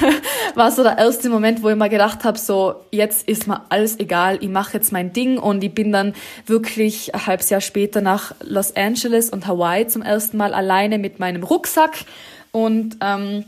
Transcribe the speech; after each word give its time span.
war 0.54 0.70
so 0.70 0.82
der 0.82 0.98
erste 0.98 1.28
Moment, 1.28 1.62
wo 1.62 1.68
ich 1.68 1.76
mir 1.76 1.88
gedacht 1.88 2.24
habe, 2.24 2.38
so 2.38 2.76
jetzt 2.90 3.28
ist 3.28 3.46
mir 3.46 3.62
alles 3.68 3.98
egal, 3.98 4.38
ich 4.40 4.48
mache 4.48 4.74
jetzt 4.74 4.92
mein 4.92 5.12
Ding 5.12 5.38
und 5.38 5.62
ich 5.62 5.74
bin 5.74 5.92
dann 5.92 6.14
wirklich 6.46 7.14
ein 7.14 7.26
halbes 7.26 7.50
Jahr 7.50 7.60
später 7.60 8.00
nach 8.00 8.34
Los 8.42 8.74
Angeles 8.76 9.30
und 9.30 9.46
Hawaii 9.46 9.86
zum 9.86 10.02
ersten 10.02 10.36
Mal 10.36 10.54
alleine 10.54 10.98
mit 10.98 11.18
meinem 11.18 11.42
Rucksack 11.42 12.04
und 12.52 12.96
ähm, 13.00 13.44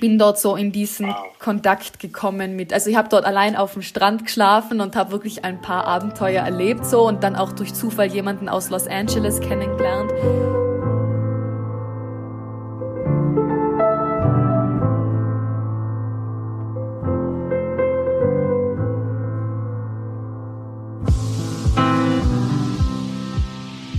bin 0.00 0.18
dort 0.18 0.38
so 0.38 0.56
in 0.56 0.72
diesen 0.72 1.08
wow. 1.08 1.16
Kontakt 1.38 1.98
gekommen 1.98 2.56
mit, 2.56 2.72
also 2.72 2.88
ich 2.88 2.96
habe 2.96 3.08
dort 3.08 3.24
allein 3.24 3.56
auf 3.56 3.74
dem 3.74 3.82
Strand 3.82 4.24
geschlafen 4.24 4.80
und 4.80 4.96
habe 4.96 5.12
wirklich 5.12 5.44
ein 5.44 5.60
paar 5.60 5.86
Abenteuer 5.86 6.42
erlebt 6.42 6.86
so 6.86 7.06
und 7.06 7.22
dann 7.22 7.36
auch 7.36 7.52
durch 7.52 7.74
Zufall 7.74 8.06
jemanden 8.06 8.48
aus 8.48 8.70
Los 8.70 8.86
Angeles 8.86 9.40
kennengelernt. 9.40 10.12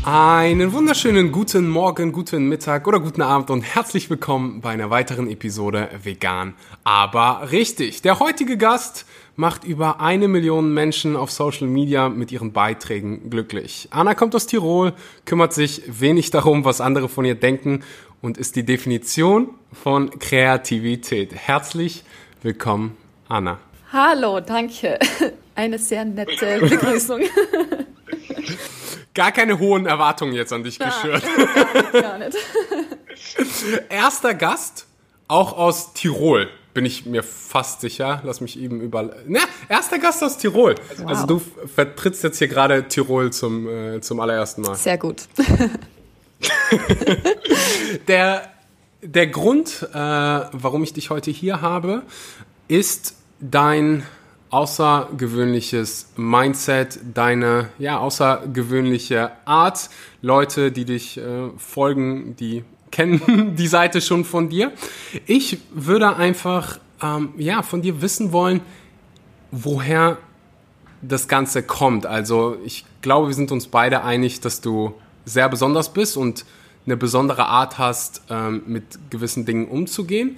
Einen 0.05 0.73
wunderschönen 0.73 1.31
guten 1.31 1.70
Morgen, 1.70 2.11
guten 2.11 2.49
Mittag 2.49 2.88
oder 2.88 2.99
guten 2.99 3.21
Abend 3.21 3.49
und 3.49 3.61
herzlich 3.61 4.09
willkommen 4.09 4.59
bei 4.59 4.71
einer 4.71 4.89
weiteren 4.89 5.30
Episode 5.30 5.89
Vegan, 6.03 6.55
aber 6.84 7.52
richtig. 7.53 8.02
Der 8.02 8.20
heutige 8.20 8.58
Gast 8.58 9.05
macht 9.38 9.63
über 9.63 10.02
eine 10.02 10.27
Million 10.27 10.73
Menschen 10.73 11.16
auf 11.16 11.31
Social 11.31 11.67
Media 11.67 12.09
mit 12.09 12.34
ihren 12.34 12.52
Beiträgen 12.52 13.30
glücklich. 13.30 13.88
Anna 13.91 14.13
kommt 14.13 14.35
aus 14.35 14.45
Tirol, 14.45 14.91
kümmert 15.23 15.53
sich 15.53 15.84
wenig 15.88 16.31
darum, 16.31 16.66
was 16.66 16.81
andere 16.81 17.08
von 17.08 17.23
ihr 17.23 17.35
denken 17.35 17.85
und 18.22 18.38
ist 18.38 18.58
die 18.58 18.66
Definition 18.66 19.52
von 19.72 20.20
Kreativität. 20.20 21.33
Herzlich 21.33 22.03
willkommen, 22.41 22.97
Anna. 23.30 23.58
Hallo, 23.94 24.41
danke. 24.41 24.99
Eine 25.55 25.80
sehr 25.80 26.03
nette 26.03 26.59
Begrüßung. 26.59 27.22
Gar 29.14 29.31
keine 29.31 29.59
hohen 29.59 29.86
Erwartungen 29.86 30.33
jetzt 30.33 30.53
an 30.53 30.64
dich 30.64 30.80
ja, 30.80 30.88
geschürt. 30.88 31.23
Gar 31.36 31.38
nicht, 31.83 31.94
gar 31.94 32.17
nicht. 32.17 32.38
Erster 33.89 34.33
Gast, 34.33 34.88
auch 35.28 35.55
aus 35.55 35.94
Tirol, 35.94 36.50
bin 36.73 36.86
ich 36.86 37.05
mir 37.05 37.22
fast 37.22 37.81
sicher. 37.81 38.22
Lass 38.23 38.42
mich 38.42 38.59
eben 38.59 38.81
über. 38.81 39.16
Na, 39.28 39.42
erster 39.70 40.00
Gast 40.00 40.23
aus 40.23 40.38
Tirol. 40.38 40.75
Wow. 40.97 41.08
Also 41.08 41.28
du 41.28 41.42
vertrittst 41.67 42.23
jetzt 42.23 42.39
hier 42.39 42.47
gerade 42.47 42.88
Tirol 42.88 43.31
zum, 43.31 43.67
äh, 43.67 44.02
zum 44.02 44.20
allerersten 44.20 44.61
Mal. 44.61 44.75
Sehr 44.75 44.97
gut. 44.97 45.27
der, 48.08 48.50
der 49.02 49.27
Grund, 49.27 49.88
äh, 49.94 49.95
warum 49.95 50.83
ich 50.83 50.94
dich 50.94 51.11
heute 51.11 51.30
hier 51.30 51.61
habe, 51.61 52.02
ist 52.67 53.16
dein 53.39 54.03
außergewöhnliches 54.53 56.09
Mindset, 56.15 56.99
deine 57.15 57.69
ja 57.79 57.97
außergewöhnliche 57.97 59.31
Art, 59.45 59.89
Leute, 60.21 60.71
die 60.71 60.85
dich 60.85 61.17
äh, 61.17 61.49
folgen, 61.57 62.35
die 62.35 62.63
kennen 62.91 63.55
die 63.55 63.67
Seite 63.67 64.01
schon 64.01 64.23
von 64.23 64.49
dir. 64.49 64.71
Ich 65.25 65.57
würde 65.73 66.15
einfach 66.15 66.77
ähm, 67.01 67.33
ja 67.37 67.63
von 67.63 67.81
dir 67.81 68.03
wissen 68.03 68.31
wollen, 68.31 68.61
woher 69.49 70.19
das 71.01 71.27
Ganze 71.27 71.63
kommt. 71.63 72.05
Also 72.05 72.57
ich 72.63 72.85
glaube, 73.01 73.29
wir 73.29 73.33
sind 73.33 73.51
uns 73.51 73.65
beide 73.65 74.03
einig, 74.03 74.39
dass 74.41 74.61
du 74.61 74.93
sehr 75.25 75.49
besonders 75.49 75.91
bist 75.91 76.15
und 76.15 76.45
eine 76.85 76.95
besondere 76.95 77.47
Art 77.47 77.79
hast, 77.79 78.21
ähm, 78.29 78.61
mit 78.67 78.83
gewissen 79.09 79.45
Dingen 79.45 79.67
umzugehen. 79.67 80.37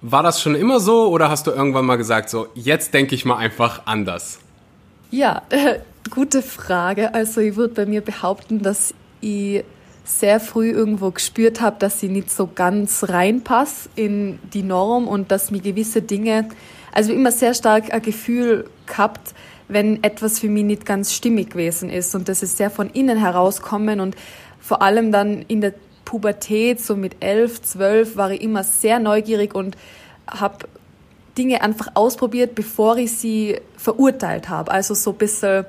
War 0.00 0.22
das 0.22 0.40
schon 0.40 0.54
immer 0.54 0.78
so 0.78 1.08
oder 1.08 1.28
hast 1.28 1.46
du 1.46 1.50
irgendwann 1.50 1.84
mal 1.84 1.96
gesagt, 1.96 2.30
so 2.30 2.46
jetzt 2.54 2.94
denke 2.94 3.14
ich 3.14 3.24
mal 3.24 3.36
einfach 3.36 3.82
anders? 3.86 4.38
Ja, 5.10 5.42
äh, 5.50 5.80
gute 6.10 6.42
Frage. 6.42 7.14
Also 7.14 7.40
ich 7.40 7.56
würde 7.56 7.74
bei 7.74 7.86
mir 7.86 8.00
behaupten, 8.00 8.62
dass 8.62 8.94
ich 9.20 9.64
sehr 10.04 10.40
früh 10.40 10.70
irgendwo 10.70 11.10
gespürt 11.10 11.60
habe, 11.60 11.76
dass 11.78 12.02
ich 12.02 12.10
nicht 12.10 12.30
so 12.30 12.48
ganz 12.52 13.04
reinpasse 13.08 13.90
in 13.96 14.38
die 14.54 14.62
Norm 14.62 15.08
und 15.08 15.30
dass 15.30 15.50
mir 15.50 15.60
gewisse 15.60 16.00
Dinge, 16.00 16.48
also 16.92 17.12
immer 17.12 17.32
sehr 17.32 17.52
stark 17.52 17.92
ein 17.92 18.00
Gefühl 18.00 18.70
gehabt, 18.86 19.34
wenn 19.68 20.02
etwas 20.02 20.38
für 20.38 20.48
mich 20.48 20.64
nicht 20.64 20.86
ganz 20.86 21.12
stimmig 21.12 21.50
gewesen 21.50 21.90
ist 21.90 22.14
und 22.14 22.28
das 22.28 22.42
ist 22.42 22.56
sehr 22.56 22.70
von 22.70 22.88
innen 22.90 23.18
herauskommen 23.18 24.00
und 24.00 24.16
vor 24.60 24.80
allem 24.80 25.12
dann 25.12 25.42
in 25.42 25.60
der 25.60 25.74
Pubertät, 26.08 26.80
so 26.80 26.96
mit 26.96 27.16
elf, 27.20 27.60
zwölf, 27.60 28.16
war 28.16 28.30
ich 28.30 28.40
immer 28.40 28.64
sehr 28.64 28.98
neugierig 28.98 29.54
und 29.54 29.76
habe 30.26 30.66
Dinge 31.36 31.60
einfach 31.60 31.88
ausprobiert, 31.92 32.54
bevor 32.54 32.96
ich 32.96 33.12
sie 33.12 33.60
verurteilt 33.76 34.48
habe. 34.48 34.70
Also 34.70 34.94
so 34.94 35.10
ein 35.10 35.18
bisschen 35.18 35.66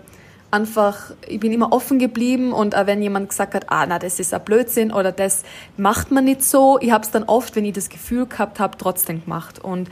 einfach, 0.49 1.11
ich 1.27 1.41
bin 1.41 1.51
immer 1.51 1.73
offen 1.73 1.99
geblieben 1.99 2.53
und 2.53 2.73
auch 2.73 2.87
wenn 2.87 3.01
jemand 3.01 3.27
gesagt 3.27 3.53
hat, 3.53 3.65
ah, 3.67 3.85
na, 3.85 3.99
das 3.99 4.17
ist 4.21 4.33
ein 4.33 4.41
Blödsinn 4.45 4.93
oder 4.93 5.11
das 5.11 5.43
macht 5.75 6.09
man 6.09 6.23
nicht 6.23 6.41
so, 6.41 6.79
ich 6.79 6.91
habe 6.91 7.03
es 7.03 7.11
dann 7.11 7.25
oft, 7.25 7.57
wenn 7.57 7.65
ich 7.65 7.73
das 7.73 7.89
Gefühl 7.89 8.25
gehabt 8.25 8.61
habe, 8.61 8.77
trotzdem 8.77 9.21
gemacht. 9.21 9.59
Und 9.59 9.89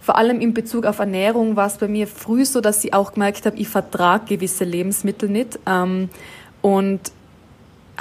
vor 0.00 0.16
allem 0.16 0.40
in 0.40 0.54
Bezug 0.54 0.86
auf 0.86 0.98
Ernährung 0.98 1.56
war 1.56 1.66
es 1.66 1.76
bei 1.76 1.88
mir 1.88 2.06
früh 2.06 2.46
so, 2.46 2.62
dass 2.62 2.82
ich 2.84 2.94
auch 2.94 3.12
gemerkt 3.12 3.44
habe, 3.44 3.58
ich 3.58 3.68
vertrage 3.68 4.24
gewisse 4.24 4.64
Lebensmittel 4.64 5.28
nicht. 5.28 5.58
Ähm, 5.66 6.08
und 6.62 7.12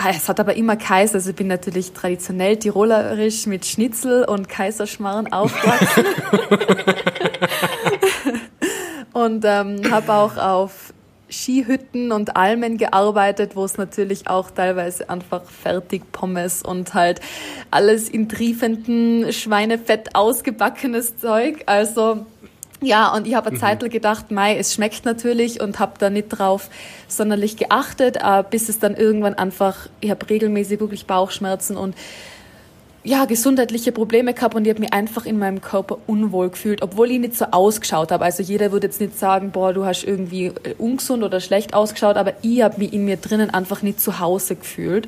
es 0.07 0.29
hat 0.29 0.39
aber 0.39 0.55
immer 0.55 0.77
Kaiser. 0.77 1.15
Also 1.15 1.31
ich 1.31 1.35
bin 1.35 1.47
natürlich 1.47 1.91
traditionell 1.91 2.57
tirolerisch 2.57 3.45
mit 3.47 3.65
Schnitzel 3.65 4.23
und 4.23 4.47
Kaiserschmarrn 4.47 5.31
aufgewachsen. 5.31 6.05
und 9.13 9.43
ähm, 9.45 9.91
habe 9.91 10.13
auch 10.13 10.37
auf 10.37 10.93
Skihütten 11.29 12.11
und 12.11 12.35
Almen 12.35 12.77
gearbeitet, 12.77 13.55
wo 13.55 13.63
es 13.63 13.77
natürlich 13.77 14.27
auch 14.27 14.49
teilweise 14.51 15.09
einfach 15.09 15.43
Fertigpommes 15.43 16.63
und 16.63 16.93
halt 16.93 17.21
alles 17.69 18.09
in 18.09 18.29
triefenden 18.29 19.31
Schweinefett 19.31 20.15
ausgebackenes 20.15 21.17
Zeug. 21.17 21.63
Also 21.67 22.25
ja, 22.81 23.13
und 23.13 23.27
ich 23.27 23.35
habe 23.35 23.47
eine 23.47 23.57
mhm. 23.57 23.61
Zeit 23.61 23.91
gedacht, 23.91 24.31
Mai, 24.31 24.57
es 24.57 24.73
schmeckt 24.73 25.03
natürlich 25.03 25.59
und 25.59 25.79
habe 25.79 25.93
da 25.99 26.09
nicht 26.09 26.29
drauf 26.29 26.69
sonderlich 27.07 27.57
geachtet, 27.57 28.17
äh, 28.17 28.43
bis 28.49 28.69
es 28.69 28.79
dann 28.79 28.95
irgendwann 28.95 29.35
einfach, 29.35 29.89
ich 29.99 30.09
habe 30.09 30.29
regelmäßig 30.29 30.79
wirklich 30.79 31.05
Bauchschmerzen 31.05 31.75
und 31.75 31.95
ja, 33.03 33.25
gesundheitliche 33.25 33.91
Probleme 33.91 34.33
gehabt 34.33 34.55
und 34.55 34.65
ich 34.65 34.69
habe 34.69 34.81
mich 34.81 34.93
einfach 34.93 35.25
in 35.25 35.39
meinem 35.39 35.61
Körper 35.61 35.97
unwohl 36.05 36.49
gefühlt, 36.49 36.81
obwohl 36.81 37.11
ich 37.11 37.19
nicht 37.19 37.35
so 37.35 37.45
ausgeschaut 37.45 38.11
habe. 38.11 38.25
Also 38.25 38.43
jeder 38.43 38.71
würde 38.71 38.87
jetzt 38.87 38.99
nicht 38.99 39.17
sagen, 39.17 39.51
boah, 39.51 39.73
du 39.73 39.85
hast 39.85 40.03
irgendwie 40.03 40.47
äh, 40.47 40.75
ungesund 40.77 41.23
oder 41.23 41.39
schlecht 41.39 41.73
ausgeschaut, 41.73 42.17
aber 42.17 42.33
ich 42.41 42.61
habe 42.61 42.79
mich 42.79 42.93
in 42.93 43.05
mir 43.05 43.17
drinnen 43.17 43.49
einfach 43.49 43.81
nicht 43.81 43.99
zu 43.99 44.19
Hause 44.19 44.55
gefühlt. 44.55 45.07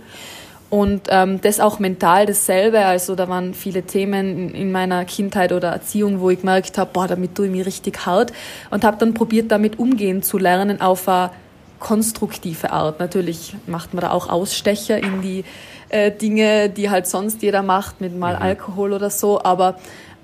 Und 0.72 1.09
ähm, 1.09 1.42
das 1.42 1.59
auch 1.59 1.80
mental 1.80 2.26
dasselbe. 2.26 2.80
Also 2.86 3.14
da 3.16 3.28
waren 3.28 3.54
viele 3.54 3.84
Themen 3.84 4.38
in, 4.38 4.56
in 4.56 4.72
meiner 4.72 5.04
Kindheit 5.04 5.52
oder 5.52 5.68
Erziehung, 5.68 6.22
wo 6.22 6.30
ich 6.30 6.40
gemerkt 6.40 6.78
habe, 6.78 6.90
boah, 6.94 7.09
damit 7.09 7.36
tue 7.36 7.48
ich 7.48 7.52
mich 7.52 7.66
richtig 7.66 8.06
hart. 8.06 8.32
Und 8.70 8.86
habe 8.86 8.96
dann 8.98 9.14
probiert, 9.14 9.52
damit 9.52 9.80
umgehen 9.80 10.24
zu 10.24 10.38
lernen 10.38 10.80
auf 10.80 11.10
eine 11.10 11.31
konstruktive 11.80 12.72
Art. 12.72 13.02
Natürlich 13.02 13.54
macht 13.68 13.94
man 13.94 14.00
da 14.00 14.12
auch 14.12 14.30
Ausstecher 14.30 14.98
in 14.98 15.22
die 15.22 15.44
äh, 15.90 16.10
Dinge, 16.10 16.70
die 16.70 16.90
halt 16.90 17.06
sonst 17.06 17.42
jeder 17.42 17.64
macht, 17.64 18.00
mit 18.00 18.18
mal 18.18 18.38
mhm. 18.38 18.42
Alkohol 18.42 18.94
oder 18.94 19.10
so. 19.10 19.44
Aber 19.44 19.76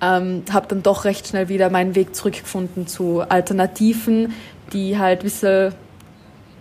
ähm, 0.02 0.44
habe 0.54 0.68
dann 0.70 0.82
doch 0.82 1.04
recht 1.04 1.28
schnell 1.28 1.50
wieder 1.50 1.70
meinen 1.70 1.94
Weg 1.94 2.16
zurückgefunden 2.16 2.88
zu 2.88 3.20
Alternativen, 3.20 4.34
die 4.72 4.98
halt 4.98 5.20
ein 5.20 5.24
bisschen 5.24 5.74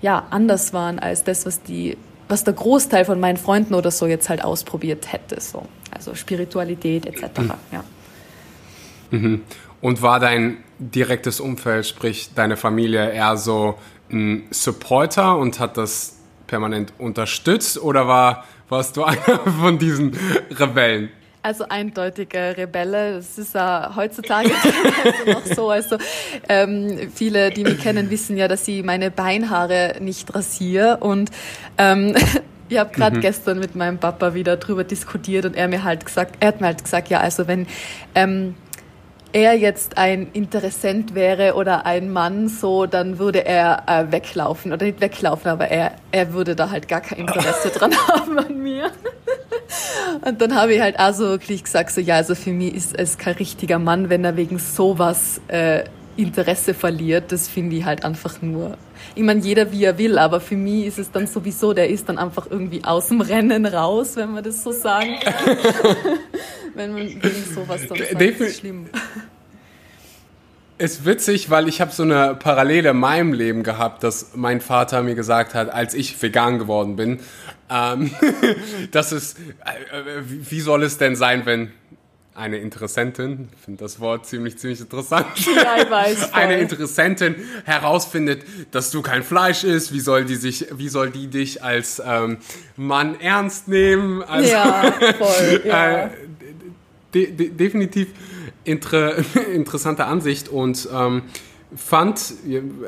ja, 0.03 0.27
anders 0.31 0.73
waren 0.73 0.99
als 0.99 1.23
das, 1.23 1.47
was 1.47 1.63
die 1.63 1.97
was 2.29 2.45
der 2.45 2.55
Großteil 2.55 3.05
von 3.05 3.21
meinen 3.21 3.37
Freunden 3.37 3.75
oder 3.75 3.91
so 3.91 4.07
jetzt 4.07 4.29
halt 4.29 4.43
ausprobiert 4.43 5.13
hätte. 5.13 5.41
So. 5.41 5.67
Also 5.91 6.15
Spiritualität 6.15 7.07
etc. 7.07 7.39
Mhm. 7.39 7.53
Ja. 7.73 7.85
Mhm. 9.11 9.43
Und 9.81 10.03
war 10.03 10.21
dein 10.21 10.59
direktes 10.79 11.41
Umfeld, 11.41 11.87
sprich 11.87 12.31
deine 12.35 12.57
Familie, 12.57 13.11
eher 13.11 13.37
so 13.37 13.79
ein 14.11 14.47
Supporter 14.51 15.37
und 15.37 15.61
hat 15.61 15.77
das 15.77 16.19
permanent 16.47 16.93
unterstützt 16.99 17.81
oder 17.81 18.07
war, 18.07 18.45
warst 18.69 18.97
du 18.97 19.05
einer 19.05 19.39
von 19.61 19.79
diesen 19.79 20.17
Rebellen? 20.51 21.11
Also 21.47 21.65
eindeutige 21.69 22.57
Rebelle. 22.57 23.15
Das 23.19 23.39
ist 23.39 23.55
ja 23.55 23.93
heutzutage 23.95 24.51
noch 25.29 25.47
so. 25.47 25.71
Also 25.71 25.97
ähm, 26.49 27.09
viele, 27.15 27.51
die 27.51 27.63
mich 27.63 27.79
kennen, 27.79 28.11
wissen 28.11 28.37
ja, 28.37 28.49
dass 28.49 28.67
ich 28.67 28.83
meine 28.83 29.13
Beinhaare 29.13 29.95
nicht 30.01 30.35
rasiere. 30.35 30.97
Und 30.97 31.31
ähm, 31.79 32.17
ich 32.69 32.79
habe 32.79 32.93
gerade 32.93 33.19
mhm. 33.19 33.21
gestern 33.21 33.61
mit 33.61 33.77
meinem 33.77 33.99
Papa 33.99 34.35
wieder 34.35 34.57
drüber 34.57 34.83
diskutiert 34.83 35.45
und 35.45 35.55
er 35.55 35.69
mir 35.69 35.85
halt 35.85 36.05
gesagt, 36.05 36.35
er 36.41 36.49
hat 36.49 36.61
mir 36.61 36.67
halt 36.67 36.83
gesagt, 36.83 37.11
ja, 37.11 37.21
also 37.21 37.47
wenn 37.47 37.69
ähm, 38.17 38.57
er 39.37 39.53
jetzt 39.53 39.99
ein 39.99 40.29
Interessent 40.33 41.15
wäre 41.15 41.57
oder 41.57 41.85
ein 41.85 42.11
Mann, 42.11 42.49
so, 42.49 42.87
dann 42.87 43.19
würde 43.19 43.45
er 43.45 43.83
äh, 43.87 44.11
weglaufen. 44.11 44.73
Oder 44.73 44.87
nicht 44.87 45.03
weglaufen, 45.03 45.51
aber 45.51 45.69
er, 45.69 45.93
er 46.11 46.33
würde 46.33 46.57
da 46.57 46.71
halt 46.71 46.89
gar 46.89 47.03
kein 47.03 47.19
Interesse 47.19 47.69
dran 47.69 47.93
haben 48.09 48.39
an 48.39 48.63
mir. 48.63 48.91
Und 50.25 50.41
dann 50.41 50.55
habe 50.55 50.73
ich 50.73 50.81
halt 50.81 50.99
auch 50.99 51.13
so 51.13 51.25
wirklich 51.25 51.65
gesagt, 51.65 51.91
so 51.91 52.01
ja, 52.01 52.15
also 52.17 52.35
für 52.35 52.51
mich 52.51 52.75
ist 52.75 52.99
es 52.99 53.19
kein 53.19 53.35
richtiger 53.35 53.79
Mann, 53.79 54.09
wenn 54.09 54.25
er 54.25 54.39
wegen 54.39 54.59
sowas 54.59 55.39
äh, 55.49 55.85
Interesse 56.17 56.73
verliert. 56.73 57.31
Das 57.31 57.47
finde 57.47 57.77
ich 57.77 57.85
halt 57.85 58.07
einfach 58.07 58.41
nur. 58.41 58.79
Ich 59.17 59.23
meine, 59.23 59.41
jeder 59.41 59.73
wie 59.73 59.83
er 59.83 59.97
will, 59.97 60.19
aber 60.19 60.41
für 60.41 60.57
mich 60.57 60.85
ist 60.85 60.99
es 60.99 61.11
dann 61.11 61.27
sowieso, 61.27 61.73
der 61.73 61.89
ist 61.89 62.07
dann 62.09 62.19
einfach 62.19 62.49
irgendwie 62.51 62.85
aus 62.85 63.09
dem 63.09 63.23
Rennen 63.23 63.65
raus, 63.65 64.15
wenn 64.17 64.33
man 64.33 64.45
das 64.45 64.63
so 64.63 64.73
sagen 64.73 65.17
kann. 65.21 65.35
wenn 66.75 66.93
man 66.93 67.01
wegen 67.01 67.45
sowas 67.55 67.81
dann 67.89 67.97
sagt, 67.97 68.21
ist 68.21 68.61
schlimm. 68.61 68.91
Ist 70.77 71.07
witzig, 71.07 71.49
weil 71.49 71.67
ich 71.67 71.81
habe 71.81 71.93
so 71.93 72.03
eine 72.03 72.35
Parallele 72.35 72.91
in 72.91 72.99
meinem 72.99 73.33
Leben 73.33 73.63
gehabt, 73.63 74.03
dass 74.05 74.33
mein 74.35 74.61
Vater 74.61 75.03
mir 75.03 75.15
gesagt 75.15 75.55
hat, 75.55 75.73
als 75.73 75.95
ich 75.95 76.21
vegan 76.23 76.59
geworden 76.59 76.97
bin, 76.97 77.21
ähm, 77.71 78.11
dass 78.91 79.13
es, 79.13 79.37
äh, 79.37 80.21
wie 80.27 80.61
soll 80.61 80.83
es 80.83 80.99
denn 80.99 81.17
sein, 81.17 81.47
wenn 81.47 81.73
eine 82.37 82.59
Interessentin, 82.59 83.49
ich 83.57 83.65
finde 83.65 83.83
das 83.83 83.99
Wort 83.99 84.27
ziemlich, 84.27 84.59
ziemlich 84.59 84.81
interessant. 84.81 85.27
Ja, 85.57 85.83
ich 85.83 85.91
weiß. 85.91 86.25
Voll. 86.27 86.41
Eine 86.41 86.59
Interessentin 86.59 87.35
herausfindet, 87.65 88.43
dass 88.71 88.91
du 88.91 89.01
kein 89.03 89.23
Fleisch 89.23 89.65
isst, 89.65 89.93
wie 89.93 90.01
soll 90.01 90.25
die 90.25 90.35
sich, 90.35 90.67
wie 90.77 90.89
soll 90.89 91.11
die 91.11 91.29
dich 91.29 91.63
als 91.63 92.03
ähm, 92.05 92.39
Mann 92.77 93.19
ernst 93.21 93.69
nehmen? 93.69 94.23
Also, 94.23 94.51
ja, 94.51 94.93
voll. 95.19 95.63
Ja. 95.65 96.05
Äh, 96.05 96.11
de 97.15 97.31
de 97.33 97.51
definitiv 97.51 98.09
inter 98.65 99.17
interessante 99.53 100.05
Ansicht 100.05 100.49
und 100.49 100.89
ähm, 100.93 101.23
fand, 101.75 102.35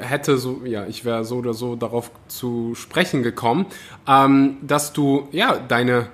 hätte 0.01 0.39
so, 0.39 0.63
ja, 0.65 0.87
ich 0.87 1.05
wäre 1.05 1.25
so 1.25 1.37
oder 1.37 1.55
so 1.55 1.77
darauf 1.77 2.11
zu 2.29 2.75
sprechen 2.75 3.23
gekommen, 3.23 3.67
ähm, 4.07 4.59
dass 4.63 4.93
du, 4.93 5.29
ja, 5.33 5.57
deine 5.57 6.09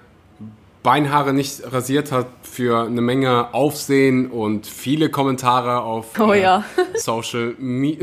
Beinhaare 0.85 1.33
nicht 1.33 1.73
rasiert 1.73 2.13
hat 2.13 2.27
für 2.43 2.85
eine 2.85 3.01
Menge 3.01 3.55
Aufsehen 3.55 4.31
und 4.31 4.67
viele 4.67 5.09
Kommentare 5.09 5.81
auf 5.81 6.21
oh, 6.21 6.33
äh, 6.33 6.43
ja. 6.43 6.65
Social, 6.95 7.55
Me 7.59 7.97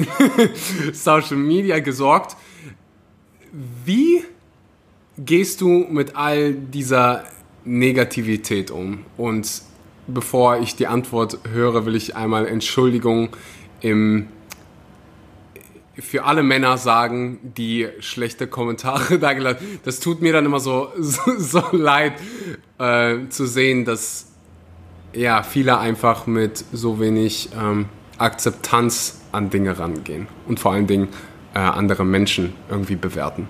Social 0.92 1.38
Media 1.38 1.80
gesorgt. 1.80 2.36
Wie 3.86 4.24
gehst 5.16 5.62
du 5.62 5.86
mit 5.90 6.16
all 6.16 6.54
dieser 6.54 7.26
Negativität 7.66 8.72
um? 8.72 9.06
Und 9.16 9.62
bevor 10.08 10.58
ich 10.58 10.76
die 10.76 10.88
Antwort 10.88 11.38
höre, 11.54 11.86
will 11.86 11.96
ich 11.96 12.16
einmal 12.16 12.48
Entschuldigung 12.48 13.30
im, 13.82 14.28
für 16.02 16.26
alle 16.26 16.44
Männer 16.44 16.78
sagen, 16.78 17.40
die 17.58 17.88
schlechte 18.00 18.48
Kommentare 18.48 19.20
da 19.20 19.34
gelassen 19.34 19.80
Das 19.86 20.00
tut 20.00 20.22
mir 20.22 20.34
dann 20.34 20.46
immer 20.46 20.60
so, 20.60 20.90
so, 20.98 21.22
so 21.38 21.64
leid 21.72 22.14
äh, 22.80 23.28
zu 23.30 23.46
sehen, 23.46 23.86
dass 23.86 24.28
ja, 25.14 25.44
viele 25.44 25.78
einfach 25.78 26.28
mit 26.28 26.64
so 26.72 27.00
wenig 27.00 27.50
ähm, 27.60 27.88
Akzeptanz 28.18 29.22
an 29.32 29.50
Dinge 29.50 29.78
rangehen 29.78 30.28
und 30.48 30.60
vor 30.60 30.74
allen 30.74 30.88
Dingen 30.88 31.10
äh, 31.54 31.60
andere 31.60 32.06
Menschen 32.06 32.54
irgendwie 32.70 32.96
bewerten. 32.96 33.48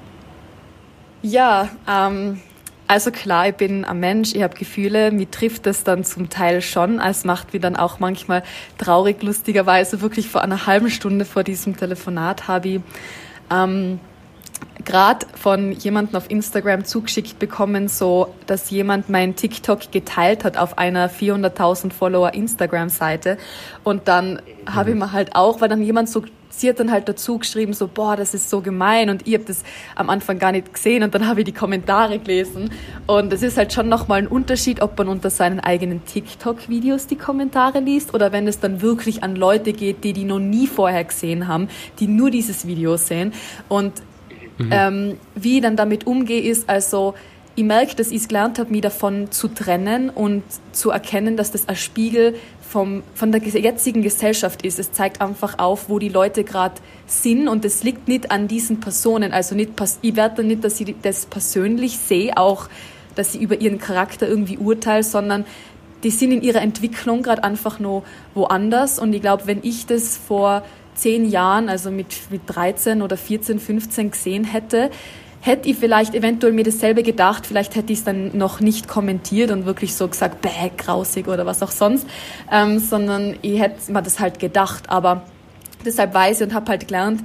Ja, 1.21 1.69
ähm, 1.87 2.39
also 2.91 3.09
klar, 3.09 3.47
ich 3.47 3.55
bin 3.55 3.85
ein 3.85 4.01
Mensch, 4.01 4.35
ich 4.35 4.43
habe 4.43 4.57
Gefühle, 4.57 5.11
mir 5.11 5.31
trifft 5.31 5.65
das 5.65 5.85
dann 5.85 6.03
zum 6.03 6.29
Teil 6.29 6.61
schon. 6.61 6.99
Es 6.99 7.23
macht 7.23 7.53
mich 7.53 7.61
dann 7.61 7.77
auch 7.77 7.99
manchmal 7.99 8.43
traurig, 8.77 9.23
lustigerweise. 9.23 10.01
Wirklich 10.01 10.27
vor 10.27 10.41
einer 10.41 10.65
halben 10.65 10.89
Stunde 10.89 11.23
vor 11.23 11.45
diesem 11.45 11.77
Telefonat 11.77 12.49
habe 12.49 12.67
ich 12.67 12.81
ähm, 13.49 14.01
gerade 14.85 15.25
von 15.35 15.71
jemandem 15.71 16.15
auf 16.15 16.29
Instagram 16.29 16.85
zugeschickt 16.85 17.39
bekommen, 17.39 17.87
so 17.87 18.33
dass 18.47 18.69
jemand 18.69 19.09
mein 19.09 19.35
TikTok 19.35 19.91
geteilt 19.91 20.43
hat 20.43 20.57
auf 20.57 20.77
einer 20.77 21.09
400.000 21.09 21.91
Follower 21.91 22.33
Instagram-Seite. 22.33 23.37
Und 23.83 24.07
dann 24.07 24.33
mhm. 24.33 24.75
habe 24.75 24.91
ich 24.91 24.95
mir 24.95 25.11
halt 25.11 25.35
auch, 25.35 25.61
weil 25.61 25.69
dann 25.69 25.81
jemand 25.81 26.09
so 26.09 26.23
sie 26.51 26.69
hat 26.69 26.79
dann 26.79 26.91
halt 26.91 27.07
dazu 27.09 27.39
geschrieben, 27.39 27.73
so, 27.73 27.87
boah, 27.87 28.15
das 28.15 28.33
ist 28.33 28.49
so 28.49 28.61
gemein 28.61 29.09
und 29.09 29.27
ich 29.27 29.33
habe 29.33 29.45
das 29.45 29.63
am 29.95 30.09
Anfang 30.09 30.39
gar 30.39 30.51
nicht 30.51 30.73
gesehen 30.73 31.03
und 31.03 31.15
dann 31.15 31.27
habe 31.27 31.41
ich 31.41 31.45
die 31.45 31.53
Kommentare 31.53 32.19
gelesen 32.19 32.71
und 33.07 33.33
es 33.33 33.41
ist 33.41 33.57
halt 33.57 33.73
schon 33.73 33.89
nochmal 33.89 34.19
ein 34.19 34.27
Unterschied, 34.27 34.81
ob 34.81 34.97
man 34.97 35.07
unter 35.07 35.29
seinen 35.29 35.59
eigenen 35.59 36.05
TikTok-Videos 36.05 37.07
die 37.07 37.15
Kommentare 37.15 37.79
liest 37.79 38.13
oder 38.13 38.31
wenn 38.31 38.47
es 38.47 38.59
dann 38.59 38.81
wirklich 38.81 39.23
an 39.23 39.35
Leute 39.35 39.73
geht, 39.73 40.03
die 40.03 40.13
die 40.13 40.25
noch 40.25 40.39
nie 40.39 40.67
vorher 40.67 41.03
gesehen 41.03 41.47
haben, 41.47 41.69
die 41.99 42.07
nur 42.07 42.31
dieses 42.31 42.67
Video 42.67 42.97
sehen 42.97 43.33
und 43.69 43.93
mhm. 44.65 44.69
ähm, 44.71 45.17
wie 45.35 45.57
ich 45.57 45.61
dann 45.61 45.75
damit 45.75 46.07
umgehe, 46.07 46.41
ist 46.41 46.69
also, 46.69 47.13
ich 47.55 47.63
merke, 47.63 47.95
dass 47.95 48.11
ich 48.11 48.21
es 48.21 48.27
gelernt 48.27 48.59
habe, 48.59 48.71
mich 48.71 48.81
davon 48.81 49.31
zu 49.31 49.47
trennen 49.49 50.09
und 50.09 50.43
zu 50.71 50.89
erkennen, 50.89 51.35
dass 51.35 51.51
das 51.51 51.67
ein 51.67 51.75
Spiegel 51.75 52.35
vom, 52.61 53.03
von 53.13 53.31
der 53.31 53.41
jetzigen 53.41 54.01
Gesellschaft 54.01 54.63
ist. 54.63 54.79
Es 54.79 54.93
zeigt 54.93 55.21
einfach 55.21 55.59
auf, 55.59 55.89
wo 55.89 55.99
die 55.99 56.09
Leute 56.09 56.45
gerade 56.45 56.75
sind 57.05 57.49
und 57.49 57.65
es 57.65 57.83
liegt 57.83 58.07
nicht 58.07 58.31
an 58.31 58.47
diesen 58.47 58.79
Personen. 58.79 59.33
Also 59.33 59.55
nicht, 59.55 59.71
ich 60.01 60.15
werde 60.15 60.43
nicht, 60.43 60.63
dass 60.63 60.79
ich 60.79 60.95
das 61.01 61.25
persönlich 61.25 61.97
sehe, 61.97 62.37
auch, 62.37 62.69
dass 63.15 63.33
sie 63.33 63.39
über 63.39 63.59
ihren 63.59 63.77
Charakter 63.77 64.27
irgendwie 64.27 64.57
urteile, 64.57 65.03
sondern 65.03 65.45
die 66.03 66.09
sind 66.09 66.31
in 66.31 66.41
ihrer 66.41 66.61
Entwicklung 66.61 67.21
gerade 67.21 67.43
einfach 67.43 67.79
nur 67.79 68.03
woanders. 68.33 68.97
Und 68.97 69.13
ich 69.13 69.21
glaube, 69.21 69.43
wenn 69.45 69.59
ich 69.63 69.85
das 69.85 70.17
vor 70.17 70.63
zehn 71.01 71.29
Jahren, 71.29 71.67
also 71.67 71.89
mit, 71.89 72.07
mit 72.29 72.41
13 72.45 73.01
oder 73.01 73.17
14, 73.17 73.59
15 73.59 74.11
gesehen 74.11 74.43
hätte, 74.43 74.91
hätte 75.41 75.67
ich 75.67 75.77
vielleicht 75.77 76.13
eventuell 76.13 76.53
mir 76.53 76.63
dasselbe 76.63 77.01
gedacht, 77.01 77.47
vielleicht 77.47 77.75
hätte 77.75 77.91
ich 77.91 77.99
es 77.99 78.05
dann 78.05 78.37
noch 78.37 78.59
nicht 78.59 78.87
kommentiert 78.87 79.49
und 79.49 79.65
wirklich 79.65 79.95
so 79.95 80.07
gesagt, 80.07 80.41
bäh, 80.41 80.69
grausig 80.77 81.27
oder 81.27 81.45
was 81.47 81.63
auch 81.63 81.71
sonst, 81.71 82.05
ähm, 82.51 82.77
sondern 82.77 83.35
ich 83.41 83.59
hätte 83.59 83.91
mir 83.91 84.03
das 84.03 84.19
halt 84.19 84.39
gedacht. 84.39 84.89
Aber 84.89 85.23
deshalb 85.83 86.13
weiß 86.13 86.41
ich 86.41 86.47
und 86.47 86.53
habe 86.53 86.69
halt 86.69 86.87
gelernt, 86.87 87.21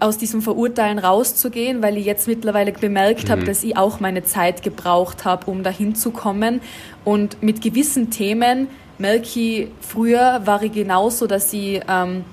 aus 0.00 0.18
diesem 0.18 0.42
Verurteilen 0.42 0.98
rauszugehen, 0.98 1.82
weil 1.82 1.96
ich 1.96 2.04
jetzt 2.04 2.28
mittlerweile 2.28 2.72
bemerkt 2.72 3.28
mhm. 3.28 3.32
habe, 3.32 3.44
dass 3.44 3.64
ich 3.64 3.78
auch 3.78 4.00
meine 4.00 4.24
Zeit 4.24 4.62
gebraucht 4.62 5.24
habe, 5.24 5.50
um 5.50 5.62
dahin 5.62 5.94
zu 5.94 6.10
kommen. 6.10 6.60
Und 7.04 7.42
mit 7.42 7.62
gewissen 7.62 8.10
Themen 8.10 8.68
merke 8.98 9.40
ich, 9.40 9.68
früher 9.80 10.42
war 10.44 10.62
ich 10.62 10.72
genauso, 10.72 11.26
dass 11.26 11.50
ich 11.54 11.80
ähm, 11.88 12.24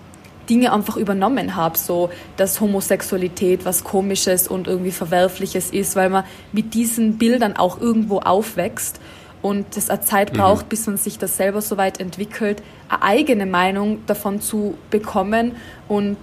Dinge 0.49 0.73
einfach 0.73 0.97
übernommen 0.97 1.55
habe, 1.55 1.77
so 1.77 2.09
dass 2.37 2.61
Homosexualität 2.61 3.65
was 3.65 3.83
Komisches 3.83 4.47
und 4.47 4.67
irgendwie 4.67 4.91
Verwerfliches 4.91 5.71
ist, 5.71 5.95
weil 5.95 6.09
man 6.09 6.23
mit 6.51 6.73
diesen 6.73 7.17
Bildern 7.17 7.55
auch 7.55 7.79
irgendwo 7.79 8.19
aufwächst 8.19 8.99
und 9.41 9.77
es 9.77 9.89
eine 9.89 10.01
Zeit 10.01 10.33
mhm. 10.33 10.37
braucht, 10.37 10.65
mhm. 10.65 10.69
bis 10.69 10.87
man 10.87 10.97
sich 10.97 11.17
das 11.17 11.37
selber 11.37 11.61
so 11.61 11.77
weit 11.77 11.99
entwickelt, 11.99 12.61
eine 12.89 13.01
eigene 13.01 13.45
Meinung 13.45 14.05
davon 14.05 14.41
zu 14.41 14.75
bekommen 14.89 15.53
und 15.87 16.17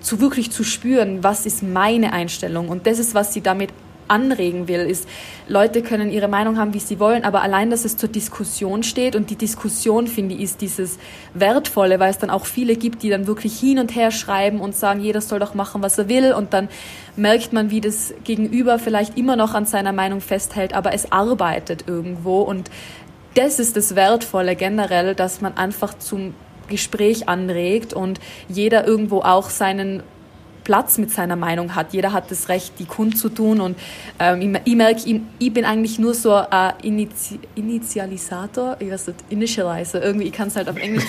zu 0.00 0.20
wirklich 0.20 0.50
zu 0.50 0.64
spüren, 0.64 1.24
was 1.24 1.44
ist 1.46 1.62
meine 1.62 2.12
Einstellung 2.12 2.68
und 2.68 2.86
das 2.86 2.98
ist, 2.98 3.14
was 3.14 3.32
sie 3.32 3.40
damit 3.40 3.70
anregen 4.08 4.68
will, 4.68 4.80
ist, 4.80 5.08
Leute 5.46 5.82
können 5.82 6.10
ihre 6.10 6.28
Meinung 6.28 6.58
haben, 6.58 6.74
wie 6.74 6.80
sie 6.80 6.98
wollen, 6.98 7.24
aber 7.24 7.42
allein, 7.42 7.70
dass 7.70 7.84
es 7.84 7.96
zur 7.96 8.08
Diskussion 8.08 8.82
steht 8.82 9.16
und 9.16 9.30
die 9.30 9.36
Diskussion, 9.36 10.06
finde 10.06 10.34
ich, 10.34 10.42
ist 10.42 10.60
dieses 10.60 10.98
Wertvolle, 11.34 12.00
weil 12.00 12.10
es 12.10 12.18
dann 12.18 12.30
auch 12.30 12.46
viele 12.46 12.76
gibt, 12.76 13.02
die 13.02 13.10
dann 13.10 13.26
wirklich 13.26 13.58
hin 13.58 13.78
und 13.78 13.94
her 13.94 14.10
schreiben 14.10 14.60
und 14.60 14.74
sagen, 14.74 15.00
jeder 15.00 15.20
soll 15.20 15.38
doch 15.38 15.54
machen, 15.54 15.82
was 15.82 15.98
er 15.98 16.08
will 16.08 16.32
und 16.32 16.52
dann 16.52 16.68
merkt 17.16 17.52
man, 17.52 17.70
wie 17.70 17.80
das 17.80 18.14
Gegenüber 18.24 18.78
vielleicht 18.78 19.16
immer 19.16 19.36
noch 19.36 19.54
an 19.54 19.66
seiner 19.66 19.92
Meinung 19.92 20.20
festhält, 20.20 20.74
aber 20.74 20.92
es 20.92 21.12
arbeitet 21.12 21.84
irgendwo 21.86 22.40
und 22.40 22.70
das 23.34 23.58
ist 23.58 23.76
das 23.76 23.94
Wertvolle 23.94 24.56
generell, 24.56 25.14
dass 25.14 25.40
man 25.40 25.56
einfach 25.56 25.96
zum 25.98 26.34
Gespräch 26.68 27.28
anregt 27.28 27.94
und 27.94 28.20
jeder 28.48 28.86
irgendwo 28.86 29.20
auch 29.20 29.50
seinen 29.50 30.02
Platz 30.68 30.98
mit 30.98 31.10
seiner 31.10 31.34
Meinung 31.34 31.74
hat. 31.74 31.94
Jeder 31.94 32.12
hat 32.12 32.30
das 32.30 32.50
Recht, 32.50 32.78
die 32.78 32.84
kundzutun. 32.84 33.62
Und 33.62 33.78
ähm, 34.18 34.54
ich, 34.54 34.60
ich 34.66 34.76
merke, 34.76 35.00
ich, 35.06 35.20
ich, 35.38 35.50
bin 35.50 35.64
eigentlich 35.64 35.98
nur 35.98 36.12
so 36.12 36.34
ein 36.34 36.74
Initi 36.82 37.40
Initialisator, 37.54 38.76
ich 38.78 38.90
weiß 38.90 39.06
nicht, 39.06 39.24
Initializer, 39.30 40.02
irgendwie, 40.02 40.26
ich 40.26 40.32
kann 40.34 40.48
es 40.48 40.56
halt 40.56 40.68
auf 40.68 40.76
Englisch. 40.76 41.06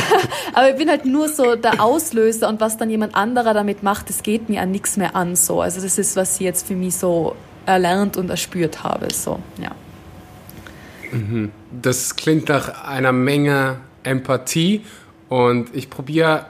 Aber 0.52 0.68
ich 0.68 0.76
bin 0.76 0.90
halt 0.90 1.06
nur 1.06 1.26
so 1.30 1.56
der 1.56 1.82
Auslöser 1.82 2.50
und 2.50 2.60
was 2.60 2.76
dann 2.76 2.90
jemand 2.90 3.14
anderer 3.14 3.54
damit 3.54 3.82
macht, 3.82 4.10
das 4.10 4.22
geht 4.22 4.50
mir 4.50 4.60
an 4.60 4.72
nichts 4.72 4.98
mehr 4.98 5.16
an. 5.16 5.36
So. 5.36 5.62
Also 5.62 5.80
das 5.80 5.96
ist, 5.96 6.14
was 6.14 6.34
ich 6.34 6.40
jetzt 6.40 6.66
für 6.66 6.76
mich 6.76 6.94
so 6.94 7.34
erlernt 7.64 8.18
und 8.18 8.28
erspürt 8.28 8.84
habe. 8.84 9.08
So, 9.14 9.38
ja. 9.58 9.70
Mhm. 11.12 11.50
Das 11.80 12.14
klingt 12.16 12.50
nach 12.50 12.84
einer 12.84 13.12
Menge 13.12 13.78
Empathie 14.02 14.84
und 15.30 15.74
ich 15.74 15.88
probiere 15.88 16.44